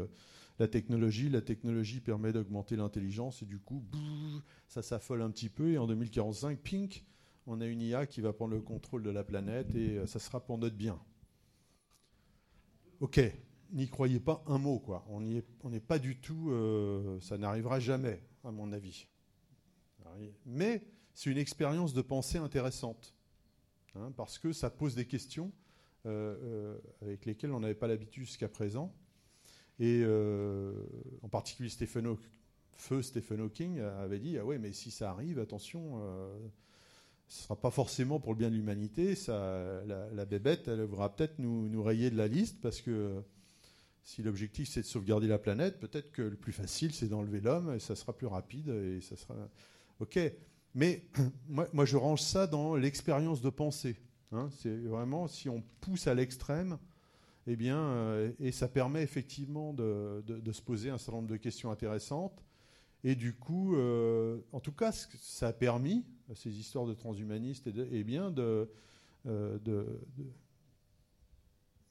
la 0.58 0.68
technologie, 0.68 1.28
la 1.28 1.40
technologie 1.40 2.00
permet 2.00 2.32
d'augmenter 2.32 2.76
l'intelligence 2.76 3.42
et 3.42 3.46
du 3.46 3.58
coup, 3.58 3.82
ça 4.68 4.82
s'affole 4.82 5.22
un 5.22 5.30
petit 5.30 5.48
peu 5.48 5.72
et 5.72 5.78
en 5.78 5.86
2045, 5.86 6.58
pink, 6.58 7.04
on 7.46 7.60
a 7.60 7.66
une 7.66 7.82
IA 7.82 8.06
qui 8.06 8.20
va 8.20 8.32
prendre 8.32 8.54
le 8.54 8.60
contrôle 8.60 9.02
de 9.02 9.10
la 9.10 9.24
planète 9.24 9.74
et 9.74 9.98
euh, 9.98 10.06
ça 10.06 10.18
sera 10.18 10.40
pour 10.40 10.58
notre 10.58 10.76
bien. 10.76 11.00
Ok, 13.00 13.20
n'y 13.72 13.88
croyez 13.88 14.20
pas 14.20 14.44
un 14.46 14.58
mot, 14.58 14.78
quoi. 14.78 15.04
On 15.08 15.20
n'est 15.20 15.80
pas 15.80 15.98
du 15.98 16.20
tout, 16.20 16.50
euh, 16.50 17.18
ça 17.20 17.36
n'arrivera 17.36 17.80
jamais, 17.80 18.22
à 18.44 18.52
mon 18.52 18.72
avis. 18.72 19.08
Mais 20.44 20.84
c'est 21.14 21.30
une 21.30 21.38
expérience 21.38 21.94
de 21.94 22.02
pensée 22.02 22.38
intéressante, 22.38 23.14
hein, 23.94 24.12
parce 24.16 24.38
que 24.38 24.52
ça 24.52 24.68
pose 24.70 24.94
des 24.94 25.06
questions 25.06 25.50
euh, 26.04 26.78
avec 27.00 27.24
lesquelles 27.24 27.52
on 27.52 27.60
n'avait 27.60 27.74
pas 27.74 27.88
l'habitude 27.88 28.24
jusqu'à 28.24 28.48
présent. 28.48 28.94
Et 29.80 30.04
en 31.22 31.28
particulier 31.28 31.70
Stephen 31.70 32.14
Feu 32.76 33.02
Stephen 33.02 33.40
Hawking 33.40 33.80
avait 33.80 34.20
dit 34.20 34.38
ah 34.38 34.44
ouais 34.44 34.58
mais 34.58 34.72
si 34.72 34.90
ça 34.90 35.10
arrive 35.10 35.40
attention 35.40 35.98
ce 37.32 37.44
sera 37.44 37.56
pas 37.56 37.70
forcément 37.70 38.20
pour 38.20 38.32
le 38.32 38.38
bien 38.38 38.50
de 38.50 38.54
l'humanité 38.54 39.14
la, 39.26 39.82
la, 40.12 40.24
bébête 40.26 40.68
elle 40.68 40.78
devra 40.78 41.14
peut-être 41.14 41.38
nous, 41.38 41.68
nous, 41.68 41.82
rayer 41.82 42.10
de 42.10 42.16
la 42.16 42.28
liste 42.28 42.60
parce 42.60 42.82
que 42.82 43.22
si 44.04 44.22
l'objectif 44.22 44.68
c'est 44.68 44.82
de 44.82 44.86
sauvegarder 44.86 45.28
la 45.28 45.38
planète 45.38 45.80
peut-être 45.80 46.12
que 46.12 46.22
le 46.22 46.36
plus 46.36 46.52
facile 46.52 46.92
c'est 46.92 47.08
d'enlever 47.08 47.40
l'homme 47.40 47.74
et 47.74 47.78
ça 47.78 47.96
sera 47.96 48.12
plus 48.12 48.26
rapide 48.26 48.68
et 48.68 49.00
ça 49.00 49.16
sera 49.16 49.34
ok 50.00 50.18
mais 50.74 51.06
moi, 51.48 51.66
moi 51.72 51.84
je 51.84 51.96
range 51.96 52.20
ça 52.20 52.46
dans 52.46 52.76
l'expérience 52.76 53.40
de 53.40 53.50
pensée 53.50 53.96
hein. 54.32 54.50
c'est 54.58 54.76
vraiment 54.76 55.26
si 55.26 55.48
on 55.48 55.62
pousse 55.80 56.06
à 56.06 56.14
l'extrême 56.14 56.78
eh 57.46 57.56
bien, 57.56 57.78
euh, 57.78 58.32
et 58.38 58.52
ça 58.52 58.68
permet 58.68 59.02
effectivement 59.02 59.72
de, 59.72 60.22
se 60.52 60.62
poser 60.62 60.90
un 60.90 60.98
certain 60.98 61.18
nombre 61.18 61.28
de 61.28 61.36
questions 61.36 61.70
intéressantes. 61.70 62.44
Et 63.04 63.16
du 63.16 63.34
coup, 63.34 63.74
euh, 63.74 64.38
en 64.52 64.60
tout 64.60 64.72
cas, 64.72 64.92
ça 64.92 65.48
a 65.48 65.52
permis, 65.52 66.04
ces 66.34 66.58
histoires 66.58 66.86
de 66.86 66.94
transhumanistes, 66.94 67.66
et, 67.66 67.72
eh 67.90 68.04
bien 68.04 68.34
euh, 68.38 68.66
de, 69.24 70.00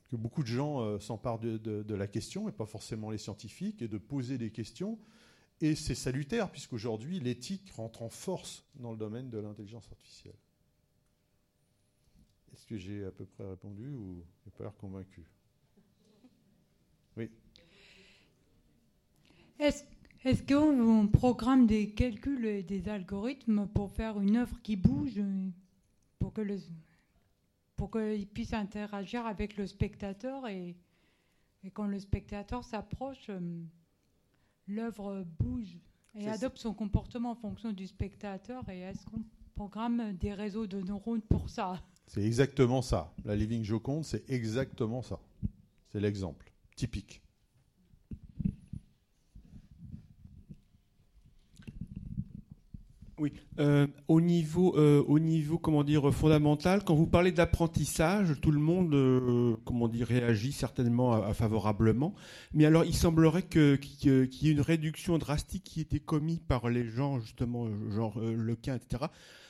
que 0.10 0.16
beaucoup 0.16 0.44
de 0.44 0.48
gens 0.48 1.00
s'emparent 1.00 1.40
de, 1.40 1.94
la 1.94 2.08
question, 2.08 2.50
et 2.50 2.52
pas 2.52 2.66
forcément 2.66 3.12
les 3.12 3.18
scientifiques, 3.18 3.82
et 3.82 3.88
de 3.88 3.98
poser 3.98 4.38
des 4.38 4.52
questions. 4.52 5.00
Et 5.62 5.76
c'est 5.76 5.96
salutaire, 5.96 6.52
puisqu'aujourd'hui, 6.52 7.20
l'éthique 7.20 7.72
rentre 7.72 8.02
en 8.02 8.10
force 8.10 8.66
dans 8.76 8.92
le 8.92 8.98
domaine 8.98 9.30
de 9.30 9.38
l'intelligence 9.38 9.88
artificielle. 9.92 10.36
Est-ce 12.54 12.66
que 12.66 12.78
j'ai 12.78 13.06
à 13.06 13.12
peu 13.12 13.26
près 13.26 13.48
répondu 13.48 13.90
ou 13.92 14.24
j'ai 14.44 14.52
pas 14.52 14.64
l'air 14.64 14.76
convaincu? 14.76 15.24
Oui. 17.16 17.30
Est-ce 19.60 19.84
qu'on 20.48 21.08
programme 21.08 21.66
des 21.66 21.92
calculs 21.92 22.46
et 22.46 22.64
des 22.64 22.90
algorithmes 22.90 23.68
pour 23.68 23.92
faire 23.92 24.20
une 24.20 24.38
œuvre 24.38 24.62
qui 24.62 24.76
bouge, 24.76 25.22
pour 26.20 26.34
que 26.34 26.42
le, 26.42 26.58
pour 27.76 27.90
qu'il 27.92 28.28
puisse 28.28 28.54
interagir 28.54 29.26
avec 29.26 29.58
le 29.58 29.66
spectateur 29.66 30.48
et, 30.48 30.76
quand 31.74 31.88
le 31.88 32.00
spectateur 32.00 32.64
s'approche, 32.64 33.30
euh, 33.30 33.64
l'œuvre 34.68 35.26
bouge 35.40 35.78
et 36.16 36.28
adopte 36.28 36.58
son 36.58 36.74
comportement 36.74 37.32
en 37.32 37.36
fonction 37.36 37.72
du 37.72 37.86
spectateur 37.86 38.68
Et 38.70 38.80
est-ce 38.80 39.06
qu'on 39.06 39.24
programme 39.56 40.14
des 40.18 40.34
réseaux 40.34 40.66
de 40.66 40.82
neurones 40.82 41.22
pour 41.22 41.50
ça? 41.50 41.82
C'est 42.08 42.24
exactement 42.24 42.82
ça. 42.82 43.14
La 43.26 43.36
Living 43.36 43.64
Joconde, 43.64 44.06
c'est 44.06 44.30
exactement 44.30 45.02
ça. 45.02 45.20
C'est 45.90 46.00
l'exemple 46.00 46.52
typique. 46.76 47.22
Oui, 53.22 53.34
euh, 53.60 53.86
au 54.08 54.20
niveau, 54.20 54.76
euh, 54.80 56.12
fondamental, 56.12 56.84
quand 56.84 56.96
vous 56.96 57.06
parlez 57.06 57.32
d'apprentissage, 57.32 58.34
tout 58.42 58.50
le 58.50 58.60
monde, 58.60 58.96
euh, 58.96 59.56
comment 59.64 59.88
dire, 59.88 60.08
réagit 60.08 60.52
certainement 60.52 61.32
favorablement. 61.32 62.16
Mais 62.56 62.66
alors, 62.66 62.84
il 62.84 62.96
semblerait 62.96 63.44
qu'il 63.44 63.78
y 64.02 64.10
ait 64.10 64.52
une 64.52 64.62
réduction 64.62 65.20
drastique 65.20 65.64
qui 65.66 65.82
était 65.82 66.00
commise 66.00 66.40
par 66.48 66.68
les 66.68 66.84
gens, 66.84 67.20
justement, 67.20 67.68
genre 67.92 68.20
Lequin, 68.20 68.78
etc. 68.78 69.04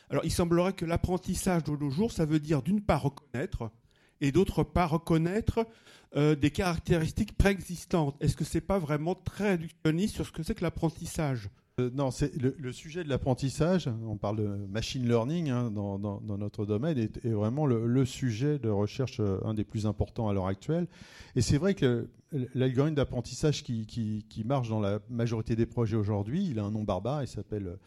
Alors, 0.09 0.25
il 0.25 0.31
semblerait 0.31 0.73
que 0.73 0.83
l'apprentissage 0.83 1.63
de 1.63 1.71
nos 1.71 1.89
jours, 1.89 2.11
ça 2.11 2.25
veut 2.25 2.41
dire 2.41 2.63
d'une 2.63 2.81
part 2.81 3.03
reconnaître, 3.03 3.71
et 4.19 4.33
d'autre 4.33 4.63
part 4.63 4.89
reconnaître 4.89 5.65
des 6.13 6.51
caractéristiques 6.51 7.37
préexistantes. 7.37 8.17
Est-ce 8.19 8.35
que 8.35 8.43
c'est 8.43 8.59
pas 8.59 8.79
vraiment 8.79 9.15
très 9.15 9.51
réductionniste 9.51 10.15
sur 10.15 10.25
ce 10.25 10.33
que 10.33 10.43
c'est 10.43 10.55
que 10.55 10.63
l'apprentissage? 10.63 11.49
Non, 11.89 12.11
c'est 12.11 12.31
le, 12.35 12.71
sujet 12.71 13.03
de 13.03 13.09
l'apprentissage. 13.09 13.89
On 14.05 14.17
parle 14.17 14.37
de 14.37 14.47
machine 14.67 15.07
learning 15.07 15.49
hein, 15.49 15.71
dans, 15.71 16.21
notre 16.37 16.65
domaine 16.65 16.97
est, 16.97 17.25
vraiment 17.25 17.65
le, 17.65 18.05
sujet 18.05 18.59
de 18.59 18.69
recherche 18.69 19.19
euh, 19.19 19.39
un 19.43 19.53
des 19.53 19.63
plus 19.63 19.85
importants 19.85 20.29
à 20.29 20.33
l'heure 20.33 20.47
actuelle. 20.47 20.87
Et 21.35 21.41
c'est 21.41 21.57
vrai 21.57 21.73
que 21.73 22.09
l'algorithme 22.53 22.95
d'apprentissage 22.95 23.63
qui, 23.63 24.43
marche 24.45 24.69
dans 24.69 24.79
la 24.79 24.99
majorité 25.09 25.55
des 25.55 25.65
projets 25.65 25.97
aujourd'hui, 25.97 26.47
il 26.49 26.59
a 26.59 26.63
un 26.63 26.71
nom 26.71 26.83
barbare. 26.83 27.23
Il 27.23 27.27
s'appelle 27.27 27.77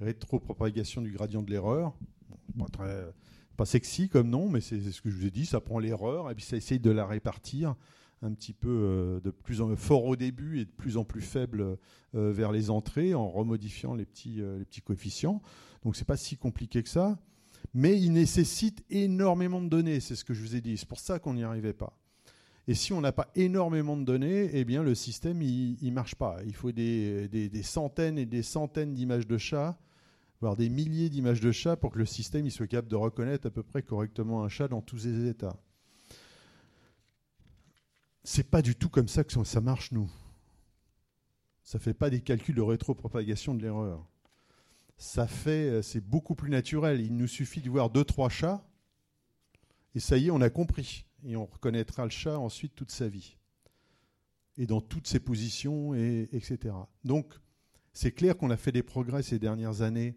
rétropropagation 0.00 1.02
du 1.02 1.12
gradient 1.12 1.42
de 1.42 1.50
l'erreur. 1.50 1.94
Pas 2.58 2.66
très 2.72 3.06
pas 3.56 3.64
sexy 3.64 4.08
comme 4.08 4.28
nom, 4.28 4.48
mais 4.48 4.60
c'est 4.60 4.80
ce 4.80 5.00
que 5.00 5.10
je 5.10 5.16
vous 5.16 5.26
ai 5.26 5.30
dit, 5.30 5.46
ça 5.46 5.60
prend 5.60 5.78
l'erreur 5.78 6.30
et 6.30 6.34
puis 6.34 6.44
ça 6.44 6.56
essaye 6.56 6.78
de 6.78 6.90
la 6.90 7.06
répartir 7.06 7.74
un 8.22 8.32
petit 8.32 8.52
peu 8.52 8.68
euh, 8.68 9.20
de 9.20 9.30
plus 9.30 9.60
en 9.60 9.74
fort 9.76 10.04
au 10.04 10.16
début 10.16 10.60
et 10.60 10.64
de 10.64 10.70
plus 10.70 10.96
en 10.96 11.04
plus 11.04 11.20
faible 11.20 11.76
euh, 12.14 12.32
vers 12.32 12.52
les 12.52 12.70
entrées 12.70 13.14
en 13.14 13.28
remodifiant 13.28 13.94
les 13.94 14.06
petits, 14.06 14.40
euh, 14.40 14.58
les 14.58 14.64
petits 14.64 14.80
coefficients. 14.80 15.42
Donc 15.84 15.96
c'est 15.96 16.04
pas 16.06 16.16
si 16.16 16.36
compliqué 16.36 16.82
que 16.82 16.88
ça, 16.88 17.18
mais 17.74 18.00
il 18.00 18.12
nécessite 18.12 18.84
énormément 18.90 19.60
de 19.60 19.68
données, 19.68 20.00
c'est 20.00 20.16
ce 20.16 20.24
que 20.24 20.34
je 20.34 20.42
vous 20.42 20.56
ai 20.56 20.60
dit. 20.60 20.76
C'est 20.76 20.88
pour 20.88 21.00
ça 21.00 21.18
qu'on 21.18 21.34
n'y 21.34 21.44
arrivait 21.44 21.74
pas. 21.74 21.98
Et 22.68 22.74
si 22.74 22.92
on 22.92 23.00
n'a 23.00 23.12
pas 23.12 23.28
énormément 23.36 23.96
de 23.96 24.02
données, 24.02 24.50
eh 24.52 24.64
bien 24.64 24.82
le 24.82 24.94
système 24.94 25.40
il, 25.40 25.76
ne 25.80 25.90
marche 25.92 26.16
pas. 26.16 26.38
Il 26.46 26.54
faut 26.54 26.72
des, 26.72 27.28
des 27.28 27.62
centaines 27.62 28.18
et 28.18 28.26
des 28.26 28.42
centaines 28.42 28.94
d'images 28.94 29.26
de 29.26 29.38
chats 29.38 29.78
voire 30.40 30.56
des 30.56 30.68
milliers 30.68 31.08
d'images 31.08 31.40
de 31.40 31.52
chats 31.52 31.76
pour 31.76 31.92
que 31.92 31.98
le 31.98 32.04
système 32.04 32.46
il 32.46 32.50
soit 32.50 32.66
capable 32.66 32.88
de 32.88 32.96
reconnaître 32.96 33.46
à 33.46 33.50
peu 33.50 33.62
près 33.62 33.82
correctement 33.82 34.44
un 34.44 34.48
chat 34.48 34.68
dans 34.68 34.82
tous 34.82 34.98
ses 34.98 35.28
états. 35.28 35.56
C'est 38.28 38.50
pas 38.50 38.60
du 38.60 38.74
tout 38.74 38.88
comme 38.88 39.06
ça 39.06 39.22
que 39.22 39.44
ça 39.44 39.60
marche, 39.60 39.92
nous. 39.92 40.10
Ça 41.62 41.78
fait 41.78 41.94
pas 41.94 42.10
des 42.10 42.20
calculs 42.20 42.56
de 42.56 42.60
rétropropagation 42.60 43.54
de 43.54 43.62
l'erreur. 43.62 44.04
Ça 44.98 45.28
fait, 45.28 45.70
euh, 45.70 45.80
c'est 45.80 46.00
beaucoup 46.00 46.34
plus 46.34 46.50
naturel. 46.50 47.00
Il 47.00 47.14
nous 47.14 47.28
suffit 47.28 47.60
de 47.60 47.70
voir 47.70 47.88
deux, 47.88 48.02
trois 48.02 48.28
chats, 48.28 48.66
et 49.94 50.00
ça 50.00 50.18
y 50.18 50.26
est, 50.26 50.30
on 50.32 50.40
a 50.40 50.50
compris. 50.50 51.06
Et 51.24 51.36
on 51.36 51.46
reconnaîtra 51.46 52.02
le 52.02 52.10
chat 52.10 52.36
ensuite 52.36 52.74
toute 52.74 52.90
sa 52.90 53.08
vie. 53.08 53.36
Et 54.56 54.66
dans 54.66 54.80
toutes 54.80 55.06
ses 55.06 55.20
positions, 55.20 55.94
et, 55.94 56.28
etc. 56.32 56.74
Donc, 57.04 57.32
c'est 57.92 58.10
clair 58.10 58.36
qu'on 58.36 58.50
a 58.50 58.56
fait 58.56 58.72
des 58.72 58.82
progrès 58.82 59.22
ces 59.22 59.38
dernières 59.38 59.82
années 59.82 60.16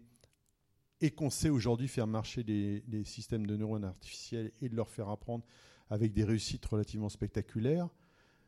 et 1.00 1.12
qu'on 1.12 1.30
sait 1.30 1.48
aujourd'hui 1.48 1.86
faire 1.86 2.08
marcher 2.08 2.42
des, 2.42 3.04
systèmes 3.04 3.46
de 3.46 3.56
neurones 3.56 3.84
artificiels 3.84 4.50
et 4.60 4.68
de 4.68 4.74
leur 4.74 4.90
faire 4.90 5.10
apprendre 5.10 5.44
avec 5.90 6.12
des 6.12 6.24
réussites 6.24 6.66
relativement 6.66 7.08
spectaculaires. 7.08 7.88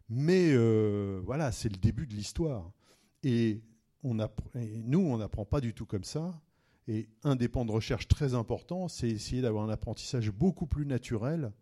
Mais 0.08 0.52
euh, 0.52 1.20
voilà, 1.24 1.52
c'est 1.52 1.68
le 1.68 1.76
début 1.76 2.06
de 2.06 2.14
l'histoire. 2.14 2.70
Et, 3.22 3.62
nous, 4.04 4.98
on 4.98 5.18
n'apprend 5.18 5.44
pas 5.44 5.60
du 5.60 5.74
tout 5.74 5.86
comme 5.86 6.04
ça. 6.04 6.40
Et 6.88 7.08
un 7.22 7.36
des 7.36 7.48
pans 7.48 7.64
de 7.64 7.70
recherche 7.70 8.08
très 8.08 8.34
important, 8.34 8.88
c'est 8.88 9.08
essayer 9.08 9.42
d'avoir 9.42 9.64
un 9.64 9.68
apprentissage 9.68 10.30
beaucoup 10.30 10.66
plus 10.66 10.86
naturel 10.86 11.52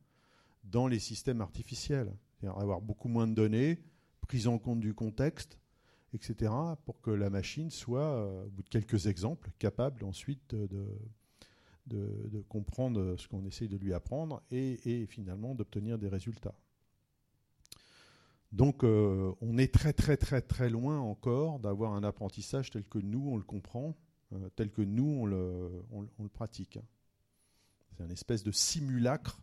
dans 0.64 0.86
les 0.86 0.98
systèmes 0.98 1.42
artificiels. 1.42 2.16
C'est-à-dire 2.32 2.58
avoir 2.58 2.80
beaucoup 2.80 3.08
moins 3.08 3.26
de 3.26 3.34
données, 3.34 3.78
prise 4.26 4.46
en 4.46 4.58
compte 4.58 4.80
du 4.80 4.94
contexte, 4.94 5.58
etc., 6.14 6.50
pour 6.86 7.00
que 7.02 7.10
la 7.10 7.28
machine 7.28 7.70
soit, 7.70 8.00
euh, 8.00 8.46
au 8.46 8.50
bout 8.50 8.62
de 8.62 8.68
quelques 8.70 9.06
exemples, 9.06 9.50
capable 9.58 10.04
ensuite 10.04 10.54
de, 10.54 10.88
de, 11.86 12.40
comprendre 12.48 13.16
ce 13.18 13.28
qu'on 13.28 13.44
essaye 13.44 13.68
de 13.68 13.76
lui 13.76 13.92
apprendre 13.92 14.42
et, 14.50 15.06
finalement 15.06 15.54
d'obtenir 15.54 15.98
des 15.98 16.08
résultats. 16.08 16.54
Donc 18.52 18.82
euh, 18.82 19.32
on 19.40 19.58
est 19.58 19.72
très 19.72 19.92
très 19.92 20.16
très 20.16 20.42
très 20.42 20.70
loin 20.70 20.98
encore 20.98 21.60
d'avoir 21.60 21.92
un 21.94 22.02
apprentissage 22.02 22.70
tel 22.70 22.84
que 22.84 22.98
nous 22.98 23.28
on 23.30 23.36
le 23.36 23.44
comprend, 23.44 23.96
euh, 24.32 24.48
tel 24.56 24.70
que 24.72 24.82
nous 24.82 25.06
on 25.06 25.26
le, 25.26 26.28
pratique. 26.32 26.78
C'est 27.96 28.02
un 28.02 28.10
espèce 28.10 28.42
de 28.42 28.50
simulacre 28.50 29.40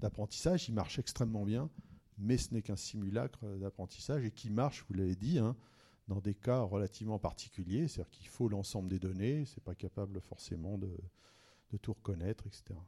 d'apprentissage, 0.00 0.68
il 0.68 0.74
marche 0.74 0.98
extrêmement 0.98 1.44
bien, 1.44 1.68
mais 2.16 2.38
ce 2.38 2.54
n'est 2.54 2.62
qu'un 2.62 2.76
simulacre 2.76 3.44
d'apprentissage 3.58 4.24
et 4.24 4.30
qui 4.30 4.50
marche, 4.50 4.84
vous 4.88 4.94
l'avez 4.94 5.16
dit, 5.16 5.38
hein, 5.38 5.56
dans 6.08 6.20
des 6.20 6.34
cas 6.34 6.62
relativement 6.62 7.18
particuliers, 7.18 7.86
c'est-à-dire 7.86 8.10
qu'il 8.10 8.28
faut 8.28 8.48
l'ensemble 8.48 8.88
des 8.88 8.98
données, 8.98 9.44
c'est 9.44 9.62
pas 9.62 9.74
capable 9.74 10.20
forcément 10.20 10.78
de, 10.78 10.90
tout 11.82 11.92
reconnaître, 11.92 12.46
etc. 12.46 12.78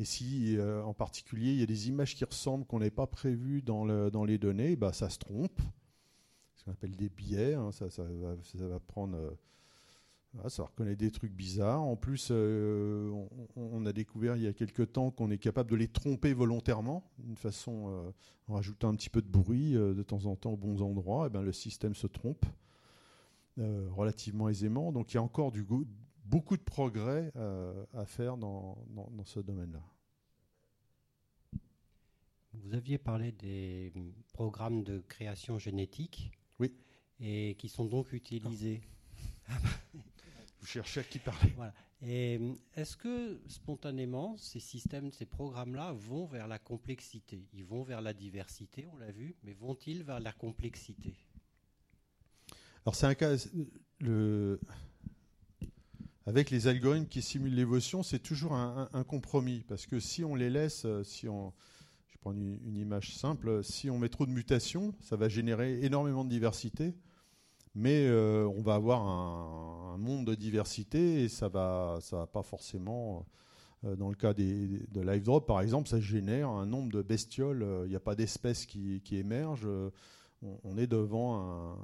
Et 0.00 0.04
si 0.06 0.56
euh, 0.56 0.82
en 0.82 0.94
particulier 0.94 1.52
il 1.52 1.60
y 1.60 1.62
a 1.62 1.66
des 1.66 1.90
images 1.90 2.16
qui 2.16 2.24
ressemblent 2.24 2.64
qu'on 2.64 2.78
n'avait 2.78 2.90
pas 2.90 3.06
prévues 3.06 3.60
dans, 3.60 3.84
dans, 4.10 4.24
les 4.24 4.38
données, 4.38 4.74
bah, 4.74 4.94
ça 4.94 5.10
se 5.10 5.18
trompe. 5.18 5.60
Ce 6.56 6.64
qu'on 6.64 6.72
appelle 6.72 6.96
des 6.96 7.10
biais, 7.10 7.52
hein, 7.52 7.70
ça, 7.70 7.86
va, 7.98 8.80
prendre. 8.80 9.16
Euh, 9.16 10.48
ça 10.48 10.62
reconnaît 10.62 10.96
des 10.96 11.10
trucs 11.10 11.34
bizarres. 11.34 11.82
En 11.82 11.96
plus, 11.96 12.28
euh, 12.30 13.10
on, 13.56 13.84
a 13.84 13.92
découvert 13.92 14.36
il 14.36 14.42
y 14.42 14.46
a 14.46 14.54
quelque 14.54 14.82
temps 14.82 15.10
qu'on 15.10 15.30
est 15.30 15.38
capable 15.38 15.70
de 15.70 15.76
les 15.76 15.88
tromper 15.88 16.32
volontairement, 16.32 17.04
d'une 17.18 17.36
façon 17.36 18.12
en 18.48 18.54
rajoutant 18.54 18.88
un 18.88 18.94
petit 18.94 19.10
peu 19.10 19.20
de 19.20 19.28
bruit 19.28 19.72
de 19.72 20.02
temps 20.02 20.24
en 20.24 20.34
temps 20.34 20.52
aux 20.52 20.56
bons 20.56 20.80
endroits. 20.80 21.26
Et 21.26 21.30
ben, 21.30 21.42
le 21.42 21.52
système 21.52 21.94
se 21.94 22.06
trompe. 22.06 22.46
Relativement 23.58 24.48
aisément. 24.48 24.92
Donc 24.92 25.12
il 25.12 25.16
y 25.16 25.18
a 25.18 25.22
encore 25.22 25.52
du, 25.52 25.66
beaucoup 26.30 26.56
de 26.56 26.62
progrès 26.62 27.32
euh, 27.34 27.84
à 27.92 28.06
faire 28.06 28.36
dans, 28.36 28.78
ce 29.24 29.40
domaine-là. 29.40 29.82
Vous 32.52 32.74
aviez 32.74 32.98
parlé 32.98 33.32
des 33.32 33.92
programmes 34.32 34.84
de 34.84 35.00
création 35.00 35.58
génétique. 35.58 36.30
Oui. 36.58 36.72
Et 37.20 37.56
qui 37.58 37.68
sont 37.68 37.84
donc 37.84 38.12
utilisés. 38.12 38.80
Vous 40.60 40.66
cherchez 40.66 41.00
à 41.00 41.04
qui 41.04 41.18
parler. 41.18 41.52
Voilà. 41.56 41.74
Et 42.02 42.38
est-ce 42.76 42.96
que 42.96 43.40
spontanément, 43.46 44.36
ces 44.38 44.60
systèmes, 44.60 45.10
ces 45.12 45.26
programmes-là 45.26 45.92
vont 45.92 46.26
vers 46.26 46.48
la 46.48 46.58
complexité? 46.58 47.46
Ils 47.52 47.64
vont 47.64 47.82
vers 47.82 48.00
la 48.00 48.14
diversité, 48.14 48.86
on 48.92 48.96
l'a 48.96 49.10
vu, 49.10 49.36
mais 49.42 49.52
vont-ils 49.52 50.02
vers 50.02 50.20
la 50.20 50.32
complexité? 50.32 51.14
Alors 52.84 52.94
c'est 52.94 53.06
un 53.06 53.14
cas. 53.14 53.36
Le, 54.00 54.60
avec 56.26 56.50
les 56.50 56.66
algorithmes 56.68 57.06
qui 57.06 57.22
simulent 57.22 57.54
l'évolution, 57.54 58.02
c'est 58.02 58.18
toujours 58.18 58.52
un, 58.54 59.04
compromis. 59.04 59.64
Parce 59.66 59.86
que 59.86 60.00
si 60.00 60.24
on 60.24 60.34
les 60.34 60.50
laisse, 60.50 60.84
euh, 60.84 61.02
si 61.02 61.28
on, 61.28 61.52
je 62.08 62.18
prends 62.18 62.32
une, 62.32 62.58
une, 62.64 62.76
image 62.76 63.16
simple, 63.16 63.64
si 63.64 63.88
on 63.88 63.98
met 63.98 64.08
trop 64.08 64.26
de 64.26 64.30
mutations, 64.30 64.94
ça 65.00 65.16
va 65.16 65.28
générer 65.28 65.80
énormément 65.82 66.24
de 66.24 66.30
diversité. 66.30 66.94
Mais 67.74 68.06
euh, 68.06 68.46
on 68.56 68.62
va 68.62 68.74
avoir 68.74 69.06
un, 69.06 69.96
monde 69.96 70.26
de 70.26 70.34
diversité 70.34 71.24
et 71.24 71.28
ça 71.28 71.48
va, 71.48 71.98
ça 72.00 72.18
va 72.18 72.26
pas 72.26 72.42
forcément. 72.42 73.26
Euh, 73.84 73.96
dans 73.96 74.10
le 74.10 74.14
cas 74.14 74.34
des, 74.34 74.86
de 74.88 75.00
LiveDrop, 75.00 75.46
par 75.46 75.60
exemple, 75.62 75.88
ça 75.88 76.00
génère 76.00 76.48
un 76.50 76.66
nombre 76.66 76.92
de 76.92 77.00
bestioles. 77.00 77.66
Il 77.84 77.88
n'y 77.88 77.96
a 77.96 78.00
pas 78.00 78.14
d'espèces 78.14 78.66
qui, 78.66 79.00
qui, 79.02 79.16
émergent. 79.16 79.68
on, 80.42 80.76
est 80.76 80.86
devant 80.86 81.40
un, 81.40 81.76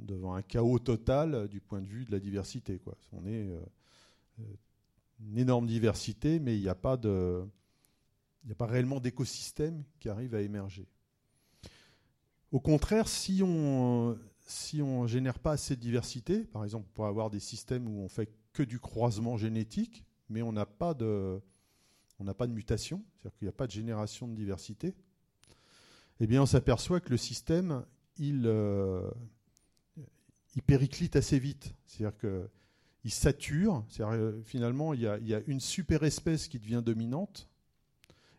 devant 0.00 0.34
un 0.34 0.42
chaos 0.42 0.78
total 0.78 1.48
du 1.48 1.60
point 1.60 1.80
de 1.80 1.86
vue 1.86 2.04
de 2.04 2.12
la 2.12 2.20
diversité. 2.20 2.78
Quoi. 2.78 2.96
On 3.12 3.26
est 3.26 3.48
euh, 3.48 3.60
euh, 4.40 4.44
une 5.20 5.38
énorme 5.38 5.66
diversité, 5.66 6.38
mais 6.38 6.56
il 6.56 6.62
n'y 6.62 6.68
a 6.68 6.74
pas 6.74 6.94
a 6.94 8.54
pas 8.56 8.66
réellement 8.66 9.00
d'écosystème 9.00 9.84
qui 10.00 10.08
arrive 10.08 10.34
à 10.34 10.40
émerger. 10.40 10.86
Au 12.50 12.60
contraire, 12.60 13.08
si 13.08 13.42
on 13.44 14.18
si 14.46 14.80
on 14.80 15.06
génère 15.06 15.38
pas 15.38 15.52
assez 15.52 15.76
de 15.76 15.80
diversité, 15.80 16.44
par 16.44 16.64
exemple, 16.64 16.88
pour 16.94 17.04
avoir 17.06 17.28
des 17.28 17.40
systèmes 17.40 17.86
où 17.86 18.00
on 18.00 18.08
fait 18.08 18.30
que 18.54 18.62
du 18.62 18.78
croisement 18.80 19.36
génétique, 19.36 20.04
mais 20.30 20.40
on 20.40 20.52
n'a 20.52 20.64
pas 20.64 20.94
de 20.94 21.40
on 22.18 22.24
n'a 22.24 22.34
pas 22.34 22.46
de 22.46 22.52
mutation, 22.52 23.04
c'est-à-dire 23.14 23.38
qu'il 23.38 23.46
n'y 23.46 23.50
a 23.50 23.52
pas 23.52 23.66
de 23.66 23.72
génération 23.72 24.26
de 24.26 24.34
diversité, 24.34 24.94
eh 26.20 26.26
bien, 26.26 26.42
on 26.42 26.46
s'aperçoit 26.46 27.00
que 27.00 27.10
le 27.10 27.16
système, 27.16 27.84
il, 28.16 28.42
euh, 28.46 29.08
il 30.58 30.62
périclite 30.62 31.14
assez 31.14 31.38
vite. 31.38 31.72
C'est-à-dire 31.86 32.18
qu'il 32.18 33.12
sature. 33.12 33.84
Euh, 34.00 34.42
finalement, 34.42 34.92
il 34.92 35.02
y, 35.02 35.06
a, 35.06 35.40
une 35.46 35.60
super 35.60 36.02
espèce 36.02 36.48
qui 36.48 36.58
devient 36.58 36.82
dominante 36.84 37.48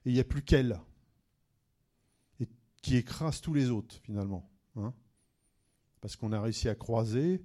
et 0.06 0.10
il 0.10 0.14
n'y 0.16 0.20
a 0.20 0.26
plus 0.26 0.42
qu'elle. 0.42 0.82
Et 2.42 2.50
qui 2.82 2.98
écrase 2.98 3.40
tous 3.40 3.54
les 3.54 3.70
autres, 3.70 3.96
finalement. 4.04 4.50
Hein. 4.76 4.94
Parce 6.02 6.18
qu'on 6.18 6.34
a 6.34 6.42
réussi 6.42 6.68
à 6.68 6.76
croiser, 6.76 7.42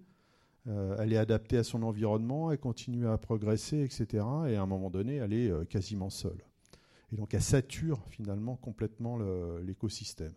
euh, 0.66 0.96
elle 0.98 1.12
est 1.12 1.18
adaptée 1.18 1.58
à 1.58 1.62
son 1.62 1.84
environnement, 1.84 2.50
elle 2.50 2.58
continue 2.58 3.06
à 3.06 3.16
progresser, 3.16 3.80
etc. 3.80 4.24
Et 4.48 4.56
à 4.56 4.62
un 4.62 4.66
moment 4.66 4.90
donné, 4.90 5.16
elle 5.16 5.32
est 5.32 5.50
euh, 5.50 5.64
quasiment 5.64 6.10
seule. 6.10 6.44
Et 7.12 7.16
donc 7.16 7.32
elle 7.32 7.42
sature 7.42 8.04
finalement 8.08 8.56
complètement 8.56 9.18
l'écosystème. 9.60 10.34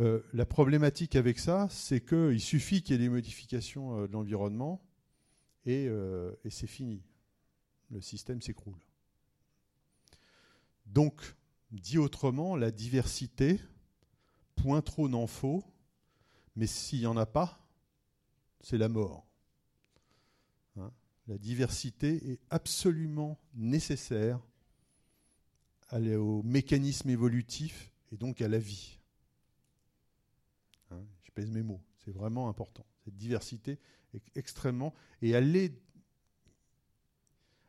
Euh, 0.00 0.22
la 0.32 0.44
problématique 0.44 1.14
avec 1.14 1.38
ça, 1.38 1.68
c'est 1.70 2.00
qu'il 2.00 2.40
suffit 2.40 2.82
qu'il 2.82 2.94
y 2.94 2.96
ait 2.96 3.02
des 3.02 3.08
modifications 3.08 3.98
euh, 4.00 4.06
de 4.08 4.12
l'environnement 4.12 4.82
euh, 5.68 6.34
et, 6.44 6.50
c'est 6.50 6.66
fini. 6.66 7.02
Le 7.90 8.00
système 8.00 8.42
s'écroule. 8.42 8.80
Donc, 10.86 11.36
dit 11.70 11.98
autrement, 11.98 12.56
la 12.56 12.70
diversité, 12.70 13.60
point 14.56 14.82
trop 14.82 15.08
n'en 15.08 15.26
faut, 15.26 15.62
mais 16.56 16.66
s'il 16.66 17.00
n'y 17.00 17.06
en 17.06 17.16
a 17.16 17.26
pas, 17.26 17.60
c'est 18.60 18.78
la 18.78 18.88
mort. 18.88 19.26
Hein? 20.76 20.90
la 21.28 21.38
diversité 21.38 22.32
est 22.32 22.40
absolument 22.50 23.38
nécessaire 23.54 24.40
au 25.92 26.42
mécanisme 26.42 27.08
évolutif 27.08 27.92
et 28.10 28.16
donc 28.16 28.40
à 28.40 28.48
la 28.48 28.58
vie. 28.58 28.98
Pèse 31.34 31.50
mes 31.50 31.62
mots. 31.62 31.82
C'est 31.98 32.12
vraiment 32.12 32.48
important. 32.48 32.86
Cette 33.04 33.16
diversité 33.16 33.78
est 34.14 34.36
extrêmement. 34.36 34.94
Et 35.22 35.30
elle 35.30 35.56
est, 35.56 35.74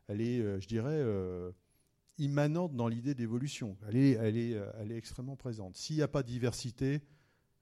elle 0.08 0.22
est 0.22 0.40
euh, 0.40 0.60
je 0.60 0.68
dirais, 0.68 0.94
euh, 0.94 1.52
immanente 2.18 2.76
dans 2.76 2.88
l'idée 2.88 3.16
d'évolution. 3.16 3.78
Elle 3.88 3.98
est, 3.98 4.12
elle, 4.12 4.38
est, 4.38 4.54
euh, 4.54 4.72
elle 4.78 4.92
est 4.92 4.98
extrêmement 4.98 5.36
présente. 5.36 5.76
S'il 5.76 5.96
n'y 5.96 6.02
a 6.02 6.08
pas 6.08 6.24
de 6.24 6.28
diversité, 6.28 7.02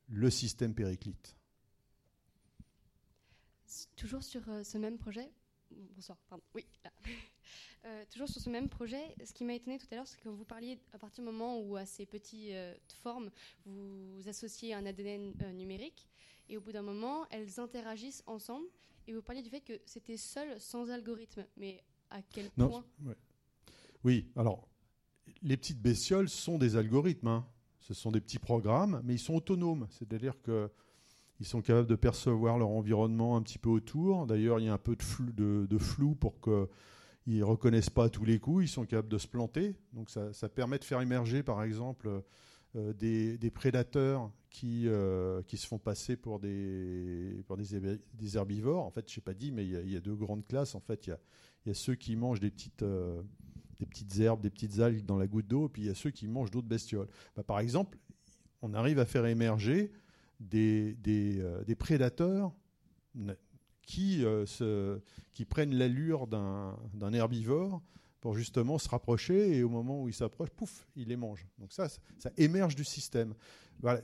le 0.07 0.29
système 0.29 0.75
périclite. 0.75 1.37
Toujours 3.95 4.23
sur 4.23 4.43
ce 4.63 4.77
même 4.77 4.97
projet? 4.97 5.31
Bonsoir, 5.95 6.17
pardon. 6.29 6.43
Oui, 6.53 6.65
là. 6.83 6.91
Euh, 7.85 8.05
toujours 8.09 8.29
sur 8.29 8.41
ce 8.41 8.49
même 8.49 8.69
projet, 8.69 9.13
ce 9.25 9.33
qui 9.33 9.43
m'a 9.43 9.55
étonné 9.55 9.77
tout 9.77 9.87
à 9.91 9.95
l'heure, 9.95 10.07
c'est 10.07 10.19
que 10.19 10.29
vous 10.29 10.45
parliez 10.45 10.79
à 10.93 10.97
partir 10.97 11.21
du 11.21 11.29
moment 11.29 11.59
où 11.59 11.75
à 11.75 11.85
ces 11.85 12.05
petites 12.05 12.51
euh, 12.51 12.73
formes, 13.01 13.29
vous 13.65 14.21
associez 14.25 14.73
un 14.73 14.85
ADN 14.85 15.33
euh, 15.41 15.51
numérique, 15.51 16.07
et 16.47 16.57
au 16.57 16.61
bout 16.61 16.71
d'un 16.71 16.81
moment, 16.81 17.25
elles 17.29 17.59
interagissent 17.59 18.23
ensemble, 18.25 18.65
et 19.05 19.13
vous 19.13 19.21
parliez 19.21 19.41
du 19.41 19.49
fait 19.49 19.59
que 19.59 19.73
c'était 19.85 20.15
seul, 20.15 20.59
sans 20.61 20.91
algorithme. 20.91 21.45
Mais 21.57 21.83
à 22.09 22.21
quel 22.21 22.49
point 22.51 22.85
Oui, 24.05 24.31
alors, 24.37 24.69
les 25.41 25.57
petites 25.57 25.81
bestioles 25.81 26.29
sont 26.29 26.57
des 26.57 26.77
algorithmes. 26.77 27.27
Hein. 27.27 27.47
Ce 27.81 27.93
sont 27.93 28.11
des 28.11 28.21
petits 28.21 28.39
programmes, 28.39 29.01
mais 29.03 29.15
ils 29.15 29.19
sont 29.19 29.35
autonomes. 29.35 29.87
C'est-à-dire 29.89 30.41
que 30.41 30.71
ils 31.41 31.45
sont 31.45 31.61
capables 31.61 31.87
de 31.87 31.95
percevoir 31.95 32.57
leur 32.57 32.69
environnement 32.69 33.35
un 33.35 33.41
petit 33.41 33.57
peu 33.57 33.69
autour. 33.69 34.25
D'ailleurs, 34.25 34.59
il 34.59 34.67
y 34.67 34.69
a 34.69 34.73
un 34.73 34.77
peu 34.77 34.95
de 34.95 35.03
flou, 35.03 35.33
de, 35.33 35.67
de 35.69 35.77
flou 35.77 36.15
pour 36.15 36.39
que 36.39 36.69
ils 37.25 37.43
reconnaissent 37.43 37.89
pas 37.89 38.09
tous 38.09 38.25
les 38.25 38.39
coups, 38.39 38.65
ils 38.65 38.67
sont 38.67 38.85
capables 38.85 39.09
de 39.09 39.17
se 39.17 39.27
planter. 39.27 39.75
Donc 39.93 40.09
ça, 40.09 40.49
permet 40.49 40.79
de 40.79 40.83
faire 40.83 41.01
émerger, 41.01 41.43
par 41.43 41.63
exemple, 41.63 42.21
euh, 42.75 42.93
des, 42.93 43.51
prédateurs 43.51 44.31
qui, 44.49 44.87
euh, 44.87 45.41
qui 45.43 45.57
se 45.57 45.67
font 45.67 45.79
passer 45.79 46.15
pour 46.17 46.39
des, 46.39 47.43
pour 47.47 47.55
des, 47.55 48.37
herbivores. 48.37 48.85
En 48.85 48.91
fait, 48.91 49.07
je 49.07 49.15
sais 49.15 49.21
pas 49.21 49.33
dit, 49.33 49.51
mais 49.51 49.65
il 49.65 49.91
y, 49.91 49.95
a, 49.95 50.01
deux 50.01 50.15
grandes 50.15 50.45
classes. 50.45 50.75
En 50.75 50.81
fait, 50.81 51.07
il 51.07 51.17
y 51.65 51.71
a, 51.71 51.73
ceux 51.73 51.95
qui 51.95 52.15
mangent 52.15 52.41
des 52.41 52.51
petites, 52.51 52.83
euh, 52.83 53.21
des 53.79 53.85
petites 53.85 54.19
herbes, 54.19 54.41
des 54.41 54.49
petites 54.49 54.79
algues 54.79 55.05
dans 55.05 55.17
la 55.17 55.27
goutte 55.27 55.47
d'eau, 55.47 55.67
et 55.67 55.69
puis 55.69 55.83
il 55.83 55.85
y 55.85 55.91
a 55.91 55.95
ceux 55.95 56.11
qui 56.11 56.27
mangent 56.27 56.51
d'autres 56.51 56.67
bestioles. 56.67 57.07
Bah, 57.35 57.43
par 57.43 57.59
exemple, 57.59 57.97
on 58.61 58.73
arrive 58.73 58.99
à 58.99 59.05
faire 59.05 59.25
émerger 59.25 59.91
des, 60.39 60.93
des 60.95 61.75
prédateurs 61.75 62.53
qui, 63.85 64.23
se, 64.45 64.99
qui 65.33 65.45
prennent 65.45 65.75
l'allure 65.75 66.27
d'un 66.27 67.13
herbivore 67.13 67.81
pour 68.21 68.35
justement 68.35 68.77
se 68.77 68.87
rapprocher 68.87 69.57
et 69.57 69.63
au 69.63 69.69
moment 69.69 70.01
où 70.01 70.07
il 70.07 70.13
s'approche, 70.13 70.49
pouf, 70.49 70.87
il 70.95 71.09
les 71.09 71.17
mange. 71.17 71.45
Donc 71.59 71.73
ça, 71.73 71.89
ça 72.17 72.31
émerge 72.37 72.75
du 72.75 72.85
système. 72.85 73.33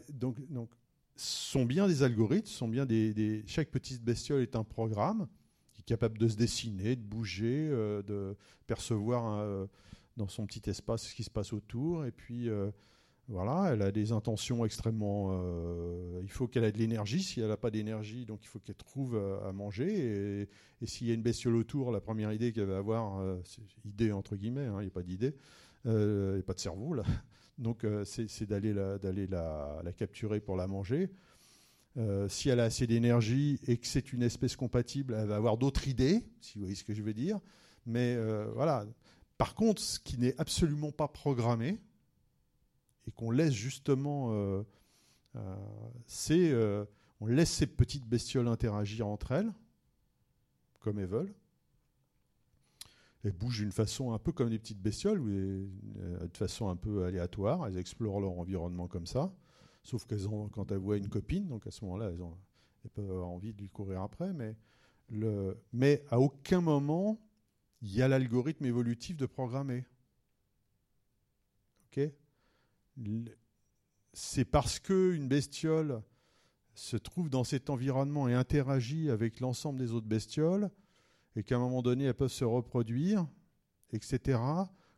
Donc, 0.09 0.39
donc, 0.49 0.69
sont 1.15 1.65
bien 1.65 1.87
des 1.87 2.03
algorithmes, 2.03 2.47
sont 2.47 2.67
bien 2.67 2.85
des, 2.85 3.43
chaque 3.47 3.69
petite 3.69 4.03
bestiole 4.03 4.41
est 4.41 4.55
un 4.55 4.63
programme 4.63 5.27
qui 5.73 5.81
est 5.81 5.85
capable 5.85 6.17
de 6.17 6.27
se 6.27 6.35
dessiner, 6.35 6.95
de 6.95 7.01
bouger, 7.01 7.69
euh, 7.71 8.01
de 8.03 8.35
percevoir 8.67 9.39
euh, 9.39 9.65
dans 10.17 10.27
son 10.27 10.45
petit 10.45 10.69
espace 10.69 11.03
ce 11.03 11.15
qui 11.15 11.23
se 11.23 11.29
passe 11.29 11.53
autour, 11.53 12.05
et 12.05 12.11
puis 12.11 12.49
euh, 12.49 12.71
voilà, 13.29 13.69
elle 13.71 13.83
a 13.83 13.91
des 13.91 14.11
intentions 14.11 14.65
extrêmement. 14.65 15.29
Euh, 15.31 16.19
il 16.23 16.31
faut 16.31 16.47
qu'elle 16.47 16.63
ait 16.63 16.71
de 16.71 16.79
l'énergie. 16.79 17.21
Si 17.21 17.39
elle 17.39 17.49
n'a 17.49 17.57
pas 17.57 17.69
d'énergie, 17.69 18.25
donc 18.25 18.39
il 18.43 18.47
faut 18.47 18.57
qu'elle 18.57 18.75
trouve 18.75 19.15
euh, 19.15 19.47
à 19.47 19.51
manger. 19.51 20.47
Et, 20.81 20.87
s'il 20.87 21.07
y 21.07 21.11
a 21.11 21.13
une 21.13 21.21
bestiole 21.21 21.55
autour, 21.55 21.91
la 21.91 22.01
première 22.01 22.33
idée 22.33 22.51
qu'elle 22.51 22.65
va 22.65 22.79
avoir, 22.79 23.19
euh, 23.19 23.39
c'est 23.43 23.61
idée 23.85 24.11
entre 24.11 24.35
guillemets, 24.35 24.65
hein, 24.65 24.77
il 24.79 24.85
n'y 24.85 24.87
a 24.87 24.91
pas 24.91 25.03
d'idée, 25.03 25.35
il 25.85 25.91
n'y 25.91 26.39
a 26.39 26.43
pas 26.43 26.55
de 26.55 26.59
cerveau 26.59 26.95
là. 26.95 27.03
Donc 27.59 27.85
c'est 28.05 28.47
d'aller 28.47 28.73
la, 28.73 28.97
la, 28.97 29.81
la, 29.83 29.93
capturer 29.93 30.39
pour 30.39 30.55
la 30.55 30.65
manger. 30.65 31.09
si 32.29 32.47
elle 32.47 32.61
a 32.61 32.63
assez 32.63 32.87
d'énergie 32.87 33.59
et 33.67 33.75
que 33.77 33.85
c'est 33.85 34.13
une 34.13 34.23
espèce 34.23 34.55
compatible, 34.55 35.13
elle 35.13 35.27
va 35.27 35.35
avoir 35.35 35.57
d'autres 35.57 35.89
idées, 35.89 36.23
si 36.39 36.53
vous 36.53 36.61
voyez 36.61 36.75
ce 36.75 36.85
que 36.85 36.93
je 36.93 37.03
veux 37.03 37.13
dire. 37.13 37.41
Mais 37.85 38.17
voilà. 38.55 38.85
Par 39.37 39.55
contre, 39.55 39.81
ce 39.81 39.99
qui 39.99 40.17
n'est 40.17 40.39
absolument 40.39 40.93
pas 40.93 41.09
programmé, 41.09 41.79
et 43.09 43.11
qu'on 43.11 43.31
laisse 43.31 43.53
justement, 43.53 44.33
euh, 44.33 44.61
euh, 45.35 45.55
c'est, 46.05 46.51
euh, 46.51 46.85
on 47.19 47.25
laisse 47.25 47.51
ces 47.51 47.65
petites 47.65 48.05
bestioles 48.05 48.47
interagir 48.47 49.07
entre 49.07 49.31
elles, 49.31 49.51
comme 50.79 50.99
elles 50.99 51.07
veulent. 51.07 51.33
Elles 53.23 53.31
bougent 53.33 53.61
d'une 53.61 53.71
façon 53.71 54.13
un 54.13 54.19
peu 54.19 54.31
comme 54.31 54.49
des 54.49 54.59
petites 54.59 54.79
bestioles, 54.79 55.21
de 55.25 56.37
façon 56.37 56.69
un 56.69 56.75
peu 56.75 57.03
aléatoire. 57.03 57.65
Elles 57.65 57.77
explorent 57.77 58.21
leur 58.21 58.37
environnement 58.37 58.87
comme 58.87 59.07
ça. 59.07 59.33
Sauf 59.83 60.05
qu'elles 60.05 60.29
ont, 60.29 60.47
quand 60.49 60.71
elles 60.71 60.77
voient 60.77 60.97
une 60.97 61.09
copine, 61.09 61.47
donc 61.47 61.65
à 61.65 61.71
ce 61.71 61.83
moment-là, 61.85 62.11
elles, 62.11 62.21
ont, 62.21 62.37
elles 62.95 63.11
envie 63.11 63.53
de 63.53 63.61
lui 63.61 63.69
courir 63.69 64.03
après. 64.03 64.31
Mais, 64.33 64.55
mais 65.73 66.05
à 66.11 66.19
aucun 66.19 66.61
moment, 66.61 67.19
il 67.81 67.93
y 67.93 68.03
a 68.03 68.07
l'algorithme 68.07 68.65
évolutif 68.65 69.17
de 69.17 69.25
programmer. 69.25 69.83
OK? 71.87 72.09
C'est 74.13 74.45
parce 74.45 74.79
qu'une 74.79 75.27
bestiole 75.27 76.01
se 76.73 76.97
trouve 76.97 77.29
dans 77.29 77.43
cet 77.43 77.69
environnement 77.69 78.27
et 78.27 78.33
interagit 78.33 79.09
avec 79.09 79.39
l'ensemble 79.39 79.79
des 79.79 79.91
autres 79.91 80.07
bestioles, 80.07 80.69
et 81.35 81.43
qu'à 81.43 81.55
un 81.55 81.59
moment 81.59 81.81
donné, 81.81 82.05
elles 82.05 82.13
peuvent 82.13 82.31
se 82.31 82.45
reproduire, 82.45 83.27
etc., 83.91 84.39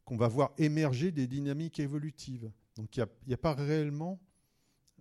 qu'on 0.05 0.17
va 0.17 0.27
voir 0.27 0.51
émerger 0.57 1.11
des 1.11 1.27
dynamiques 1.27 1.79
évolutives. 1.79 2.51
Donc 2.75 2.95
il 2.97 3.05
n'y 3.27 3.33
a, 3.33 3.37
pas 3.37 3.53
réellement, 3.53 4.19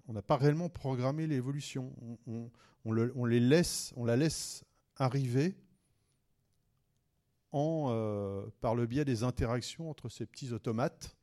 on 0.07 0.13
n'a 0.13 0.23
pas 0.23 0.37
réellement 0.37 0.69
programmé 0.69 1.27
l'évolution. 1.27 1.95
On, 2.85 3.25
laisse, 3.25 3.93
on 3.97 4.05
la 4.05 4.17
laisse 4.17 4.65
arriver 4.97 5.57
euh, 7.55 8.47
par 8.61 8.75
le 8.75 8.87
biais 8.87 9.05
des 9.05 9.23
interactions 9.23 9.91
entre 9.91 10.09
ces 10.09 10.27
petits 10.27 10.53
automates 10.53 11.17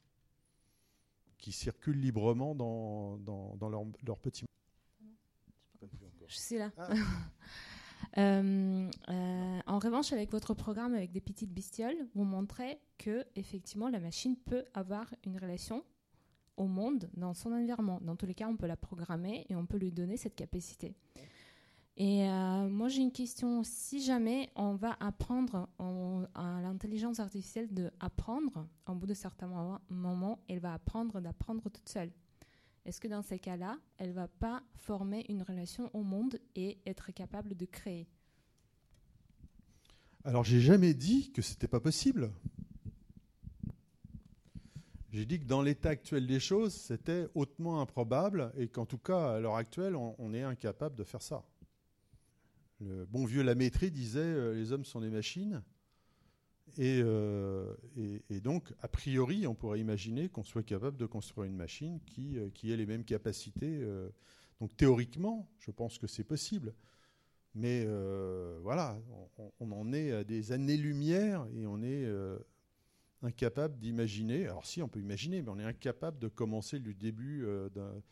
qui 1.37 1.51
circulent 1.51 1.99
librement 1.99 2.55
dans, 2.55 3.17
dans, 3.17 3.55
dans 3.57 3.69
leur, 3.69 3.83
leur, 4.05 4.17
petit. 4.17 4.45
Je 6.27 6.37
suis 6.37 6.57
là. 6.57 6.71
Ah. 6.77 6.93
Euh, 8.17 8.89
euh, 9.09 9.59
en 9.67 9.79
revanche, 9.79 10.11
avec 10.11 10.31
votre 10.31 10.53
programme 10.53 10.95
avec 10.95 11.11
des 11.11 11.21
petites 11.21 11.51
bestioles, 11.51 12.07
vous 12.15 12.23
montrez 12.23 12.79
que 12.97 13.25
effectivement 13.35 13.89
la 13.89 13.99
machine 13.99 14.35
peut 14.35 14.65
avoir 14.73 15.13
une 15.23 15.37
relation 15.37 15.83
au 16.57 16.65
monde 16.65 17.09
dans 17.15 17.33
son 17.33 17.51
environnement. 17.51 17.99
Dans 18.01 18.15
tous 18.15 18.25
les 18.25 18.33
cas, 18.33 18.47
on 18.47 18.55
peut 18.55 18.65
la 18.65 18.75
programmer 18.75 19.45
et 19.49 19.55
on 19.55 19.65
peut 19.65 19.77
lui 19.77 19.91
donner 19.91 20.17
cette 20.17 20.35
capacité. 20.35 20.95
Et 21.99 22.29
euh, 22.29 22.69
moi, 22.69 22.89
j'ai 22.89 23.01
une 23.01 23.11
question. 23.11 23.63
Si 23.63 24.03
jamais 24.03 24.51
on 24.55 24.75
va 24.75 24.95
apprendre 24.99 25.67
à 26.35 26.61
l'intelligence 26.61 27.19
artificielle 27.19 27.73
d'apprendre, 27.73 28.67
au 28.85 28.93
bout 28.93 29.07
de 29.07 29.15
certains 29.15 29.79
moments, 29.89 30.39
elle 30.47 30.59
va 30.59 30.73
apprendre 30.73 31.19
d'apprendre 31.19 31.63
toute 31.71 31.89
seule. 31.89 32.11
Est-ce 32.85 33.01
que 33.01 33.07
dans 33.07 33.23
ces 33.23 33.39
cas-là, 33.39 33.79
elle 33.97 34.11
va 34.11 34.27
pas 34.27 34.61
former 34.75 35.25
une 35.27 35.41
relation 35.41 35.89
au 35.95 36.03
monde 36.03 36.37
et 36.55 36.77
être 36.85 37.11
capable 37.11 37.55
de 37.55 37.65
créer? 37.65 38.07
Alors, 40.23 40.43
j'ai 40.43 40.61
jamais 40.61 40.93
dit 40.93 41.31
que 41.31 41.41
c'était 41.41 41.67
pas 41.67 41.79
possible. 41.79 42.31
J'ai 45.11 45.25
dit 45.25 45.39
que 45.39 45.45
dans 45.45 45.63
l'état 45.63 45.89
actuel 45.89 46.27
des 46.27 46.39
choses, 46.39 46.75
c'était 46.75 47.27
hautement 47.33 47.81
improbable 47.81 48.51
et 48.55 48.67
qu'en 48.67 48.85
tout 48.85 48.99
cas, 48.99 49.33
à 49.33 49.39
l'heure 49.39 49.55
actuelle, 49.55 49.95
on 49.95 50.33
est 50.35 50.43
incapable 50.43 50.95
de 50.95 51.03
faire 51.03 51.23
ça. 51.23 51.43
Le 52.79 53.05
bon 53.05 53.25
vieux 53.25 53.41
Lamétrie 53.41 53.89
disait 53.89 54.19
euh, 54.19 54.53
les 54.53 54.71
hommes 54.71 54.85
sont 54.85 55.01
des 55.01 55.09
machines. 55.09 55.63
Euh, 56.79 57.73
et, 58.29 58.39
donc, 58.39 58.71
a 58.81 58.87
priori, 58.87 59.47
on 59.47 59.55
pourrait 59.55 59.79
imaginer 59.79 60.29
qu'on 60.29 60.43
soit 60.43 60.61
capable 60.61 60.95
de 60.97 61.07
construire 61.07 61.45
une 61.45 61.55
machine 61.55 61.99
qui, 62.05 62.37
euh, 62.37 62.49
ait 62.65 62.75
les 62.75 62.85
mêmes 62.85 63.03
capacités. 63.03 63.83
donc, 64.59 64.77
théoriquement, 64.77 65.49
je 65.59 65.71
pense 65.71 65.97
que 65.97 66.05
c'est 66.05 66.23
possible. 66.23 66.75
Mais 67.55 67.87
voilà, 68.61 69.01
on, 69.59 69.71
en 69.71 69.91
est 69.91 70.11
à 70.11 70.23
des 70.23 70.51
années-lumière 70.51 71.47
et 71.55 71.65
on 71.65 71.81
est 71.81 72.05
incapable 73.23 73.79
d'imaginer. 73.79 74.45
Alors, 74.45 74.67
si, 74.67 74.83
on 74.83 74.87
peut 74.87 74.99
imaginer, 74.99 75.41
mais 75.41 75.49
on 75.49 75.57
est 75.57 75.63
incapable 75.63 76.19
de 76.19 76.27
commencer 76.27 76.77
le 76.77 76.93
début 76.93 77.47
de 77.73 78.03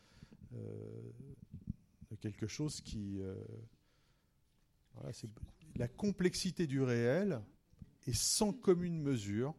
quelque 2.20 2.48
chose 2.48 2.80
qui 2.80 3.20
la 5.76 5.88
complexité 5.88 6.66
du 6.66 6.82
réel 6.82 7.42
est 8.06 8.16
sans 8.16 8.52
commune 8.52 9.00
mesure 9.00 9.54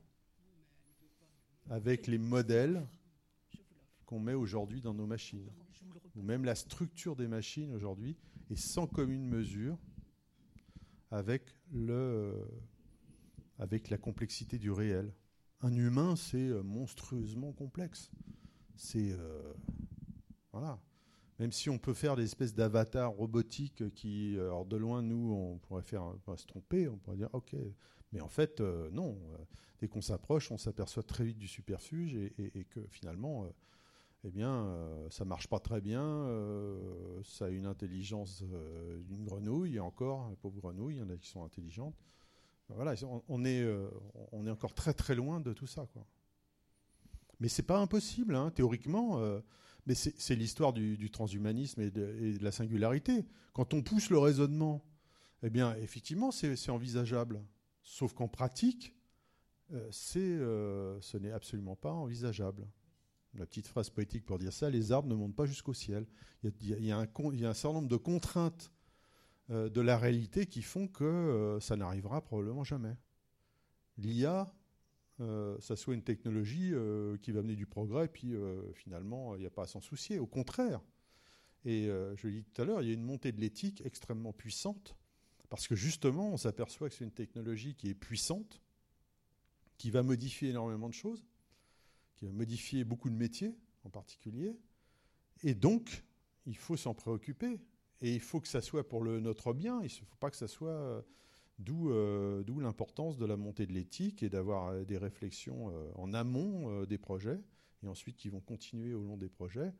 avec 1.70 2.08
les 2.08 2.18
modèles 2.18 2.88
qu'on 4.06 4.20
met 4.20 4.34
aujourd'hui 4.34 4.82
dans 4.82 4.94
nos 4.94 5.06
machines. 5.06 5.50
Ou 6.16 6.22
même 6.22 6.46
la 6.46 6.56
structure 6.56 7.16
des 7.16 7.28
machines 7.28 7.74
aujourd'hui 7.74 8.18
est 8.50 8.56
sans 8.56 8.88
commune 8.88 9.28
mesure 9.28 9.78
avec, 11.12 11.54
la 13.90 13.98
complexité 13.98 14.58
du 14.58 14.72
réel. 14.72 15.14
Un 15.62 15.74
humain, 15.76 16.16
c'est 16.16 16.50
monstrueusement 16.64 17.52
complexe. 17.52 18.12
C'est. 18.76 19.12
Euh, 19.12 19.54
voilà 20.52 20.80
même 21.40 21.52
si 21.52 21.70
on 21.70 21.78
peut 21.78 21.94
faire 21.94 22.16
des 22.16 22.24
espèces 22.24 22.54
d'avatars 22.54 23.12
robotiques 23.12 23.94
qui, 23.94 24.36
alors 24.40 24.66
de 24.66 24.78
loin, 24.78 25.02
nous, 25.02 25.34
on 25.34 25.58
pourrait 25.60 25.84
se 25.84 26.46
tromper, 26.48 26.88
on 26.88 26.98
pourrait 26.98 27.18
dire, 27.18 27.30
ok, 27.34 27.56
mais 28.12 28.22
en 28.22 28.30
fait, 28.30 28.62
euh, 28.62 28.90
non. 28.92 29.18
Euh, 29.34 29.38
dès 29.80 29.88
qu'on 29.88 30.02
s'approche, 30.02 30.52
on 30.52 30.58
s'aperçoit 30.58 31.04
très 31.04 31.24
vite 31.24 31.38
du 31.38 31.48
superfuge 31.48 32.16
et, 32.16 32.66
que 32.66 32.82
finalement, 32.88 33.46
euh, 33.46 33.50
eh 34.24 34.32
bien, 34.32 34.76
ça 35.12 35.24
marche 35.24 35.48
pas 35.48 35.60
très 35.60 35.82
bien. 35.82 36.28
ça 37.24 37.46
a 37.46 37.50
une 37.50 37.68
intelligence 37.68 38.44
d'une 39.06 39.24
grenouille, 39.24 39.80
encore, 39.80 40.36
pauvre 40.42 40.60
grenouille, 40.60 40.96
il 40.96 41.00
y 41.00 41.04
en 41.04 41.10
a 41.12 41.18
qui 41.18 41.28
sont 41.28 41.44
intelligentes. 41.44 41.96
Voilà, 42.70 42.96
on, 43.30 43.46
est, 43.46 43.64
on 44.32 44.48
est 44.48 44.50
encore 44.50 44.74
très 44.74 44.94
très 44.96 45.14
loin 45.14 45.40
de 45.40 45.54
tout 45.54 45.68
ça, 45.68 45.86
quoi. 45.94 46.06
Mais 47.40 47.48
c'est 47.48 47.64
pas 47.64 47.78
impossible, 47.78 48.36
hein, 48.36 48.50
théoriquement. 48.50 49.22
Mais 49.88 49.96
c'est 49.96 50.36
l'histoire 50.36 50.74
du, 50.74 51.10
transhumanisme 51.10 51.80
et 51.80 51.90
de, 51.90 52.38
la 52.42 52.52
singularité. 52.52 53.26
Quand 53.54 53.74
on 53.74 53.82
pousse 53.82 54.10
le 54.10 54.20
raisonnement, 54.20 54.84
eh 55.44 55.50
bien, 55.50 55.76
effectivement, 55.78 56.30
c'est 56.30 56.70
envisageable. 56.70 57.42
Sauf 57.84 58.14
qu'en 58.14 58.28
pratique, 58.28 58.94
euh, 59.72 59.90
euh, 60.18 60.98
ce 61.00 61.18
n'est 61.18 61.32
absolument 61.32 61.78
pas 61.78 61.94
envisageable. 61.94 62.68
La 63.34 63.46
petite 63.46 63.68
phrase 63.68 63.90
poétique 63.90 64.26
pour 64.26 64.40
dire 64.40 64.52
ça, 64.52 64.70
les 64.70 64.92
arbres 64.92 65.08
ne 65.08 65.16
montent 65.16 65.36
pas 65.36 65.46
jusqu'au 65.46 65.74
ciel. 65.74 66.06
Il 66.44 66.86
y, 66.86 66.92
a, 66.92 66.98
un, 66.98 67.54
certain 67.54 67.74
nombre 67.74 67.88
de 67.88 67.96
contraintes 67.96 68.74
euh, 69.52 69.70
de 69.70 69.80
la 69.80 69.98
réalité 69.98 70.48
qui 70.48 70.64
font 70.64 70.90
que 70.90 71.58
ça 71.62 71.78
n'arrivera 71.78 72.22
probablement 72.22 72.66
jamais. 72.66 72.98
L'IA 73.98 74.54
euh, 75.20 75.58
ça 75.60 75.76
soit 75.76 75.96
une 75.96 76.04
technologie 76.04 76.70
euh, 76.74 77.18
qui 77.18 77.32
va 77.32 77.40
amener 77.40 77.56
du 77.56 77.66
progrès, 77.66 78.08
puis 78.08 78.36
euh, 78.36 78.62
finalement, 78.74 79.36
il 79.36 79.40
n'y 79.40 79.48
a 79.48 79.50
pas 79.50 79.64
à 79.64 79.68
s'en 79.68 79.82
soucier. 79.82 80.20
Au 80.20 80.28
contraire. 80.28 80.82
Et 81.66 81.88
je 82.16 82.28
l'ai 82.28 82.34
dit 82.36 82.44
tout 82.44 82.62
à 82.62 82.66
l'heure, 82.66 82.82
il 82.82 82.88
y 82.88 82.92
a 82.92 82.94
une 82.94 83.04
montée 83.04 83.34
de 83.34 83.42
l'éthique 83.42 83.82
extrêmement 83.84 84.32
puissante, 84.32 84.96
parce 85.50 85.68
que 85.68 85.76
justement, 85.76 86.32
on 86.32 86.38
s'aperçoit 86.38 86.88
que 86.88 86.96
c'est 86.96 87.04
une 87.04 87.12
technologie 87.12 87.76
qui 87.76 87.90
est 87.90 87.94
puissante, 87.94 88.62
qui 89.78 89.92
va 89.92 90.02
modifier 90.02 90.50
énormément 90.50 90.88
de 90.88 90.94
choses, 90.94 91.26
qui 92.16 92.26
va 92.26 92.32
modifier 92.32 92.86
beaucoup 92.86 93.10
de 93.10 93.16
métiers 93.16 93.54
en 93.84 93.90
particulier. 93.90 94.56
Et 95.44 95.56
donc, 95.56 96.06
il 96.46 96.56
faut 96.56 96.78
s'en 96.78 96.94
préoccuper. 96.94 97.60
et 98.00 98.14
il 98.14 98.22
faut 98.22 98.40
que 98.40 98.48
ça 98.48 98.62
soit 98.62 98.88
pour 98.88 99.04
notre 99.04 99.52
bien. 99.52 99.80
Il 99.82 99.86
ne 99.86 99.90
faut 99.90 100.18
pas 100.22 100.30
que 100.30 100.38
ça 100.38 100.48
soit 100.48 101.04
D'où 101.60 102.60
l'importance 102.60 103.18
de 103.18 103.26
la 103.26 103.36
montée 103.36 103.66
de 103.66 103.74
l'éthique 103.74 104.22
et 104.22 104.30
d'avoir 104.30 104.86
des 104.86 104.98
réflexions 104.98 105.74
en 105.96 106.14
amont 106.14 106.86
des 106.86 107.00
projets 107.00 107.40
et 107.84 107.88
ensuite 107.88 108.16
qui 108.16 108.30
vont 108.30 108.42
continuer 108.42 108.94
au 108.94 109.04
long 109.04 109.18
des 109.18 109.30
projets 109.30 109.74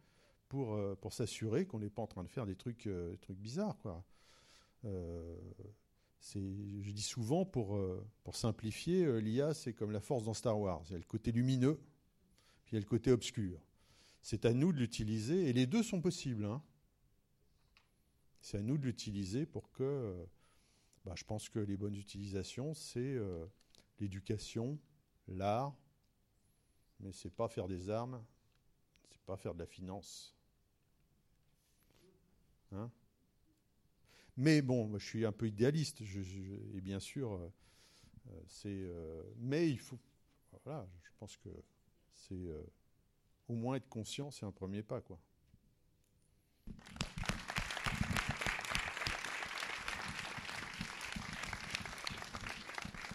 pour, 0.50 0.80
pour 1.02 1.14
s'assurer 1.14 1.68
qu'on 1.68 1.80
n'est 1.80 1.92
pas 1.92 2.02
en 2.02 2.08
train 2.08 2.24
de 2.24 2.30
faire 2.30 2.48
des 2.48 2.56
trucs, 2.56 2.90
trucs 3.22 3.38
bizarres. 3.38 3.78
Quoi. 3.80 4.04
je 4.84 6.92
dis 6.92 7.04
souvent, 7.04 7.46
pour, 7.46 7.80
pour 8.24 8.36
simplifier, 8.36 9.22
l'IA, 9.22 9.54
c'est 9.54 9.74
comme 9.74 9.92
la 9.92 10.02
force 10.02 10.24
dans 10.24 10.34
Star 10.34 10.60
Wars. 10.60 10.82
Il 10.90 10.94
y 10.94 10.96
a 10.96 11.00
le 11.00 11.04
côté 11.04 11.32
lumineux, 11.32 11.80
puis 12.66 12.74
il 12.74 12.76
y 12.76 12.78
a 12.78 12.82
le 12.82 12.90
côté 12.90 13.12
obscur. 13.12 13.62
C'est 14.24 14.46
à 14.46 14.54
nous 14.54 14.74
de 14.74 14.80
l'utiliser, 14.80 15.48
et 15.48 15.54
les 15.54 15.68
deux 15.68 15.84
sont 15.84 16.02
possibles. 16.02 16.46
Hein. 16.46 16.62
C'est 18.42 18.58
à 18.58 18.62
nous 18.62 18.78
de 18.78 18.86
l'utiliser 18.86 19.46
pour 19.46 19.72
que 19.72 20.16
bah, 21.08 21.14
je 21.16 21.24
pense 21.24 21.48
que 21.48 21.60
les 21.60 21.78
bonnes 21.78 21.96
utilisations, 21.96 22.74
c'est 22.74 23.00
euh, 23.00 23.46
l'éducation, 24.02 24.78
l'art, 25.30 25.74
mais 27.00 27.14
c'est 27.14 27.30
pas 27.30 27.48
faire 27.48 27.70
des 27.70 27.90
armes, 27.90 28.22
c'est 29.14 29.22
pas 29.22 29.38
faire 29.38 29.54
de 29.54 29.60
la 29.60 29.66
finance. 29.66 30.36
Hein? 32.74 32.92
Mais 34.36 34.62
bon, 34.62 34.98
je 34.98 35.06
suis 35.06 35.26
un 35.26 35.32
peu 35.32 35.48
idéaliste, 35.48 36.02
et 36.02 36.82
bien 36.82 37.00
sûr, 37.00 37.32
euh, 37.32 37.54
euh, 38.30 38.42
c'est. 38.50 38.92
mais 39.38 39.70
il 39.70 39.80
faut. 39.80 39.98
Voilà, 40.66 40.86
je 41.04 41.10
pense 41.20 41.38
que 41.38 41.50
c'est 42.12 42.50
au 43.48 43.54
moins 43.54 43.76
être 43.76 43.88
conscient, 43.88 44.30
c'est 44.30 44.46
un 44.46 44.52
premier 44.52 44.84
pas, 44.84 45.00
quoi. 45.00 45.18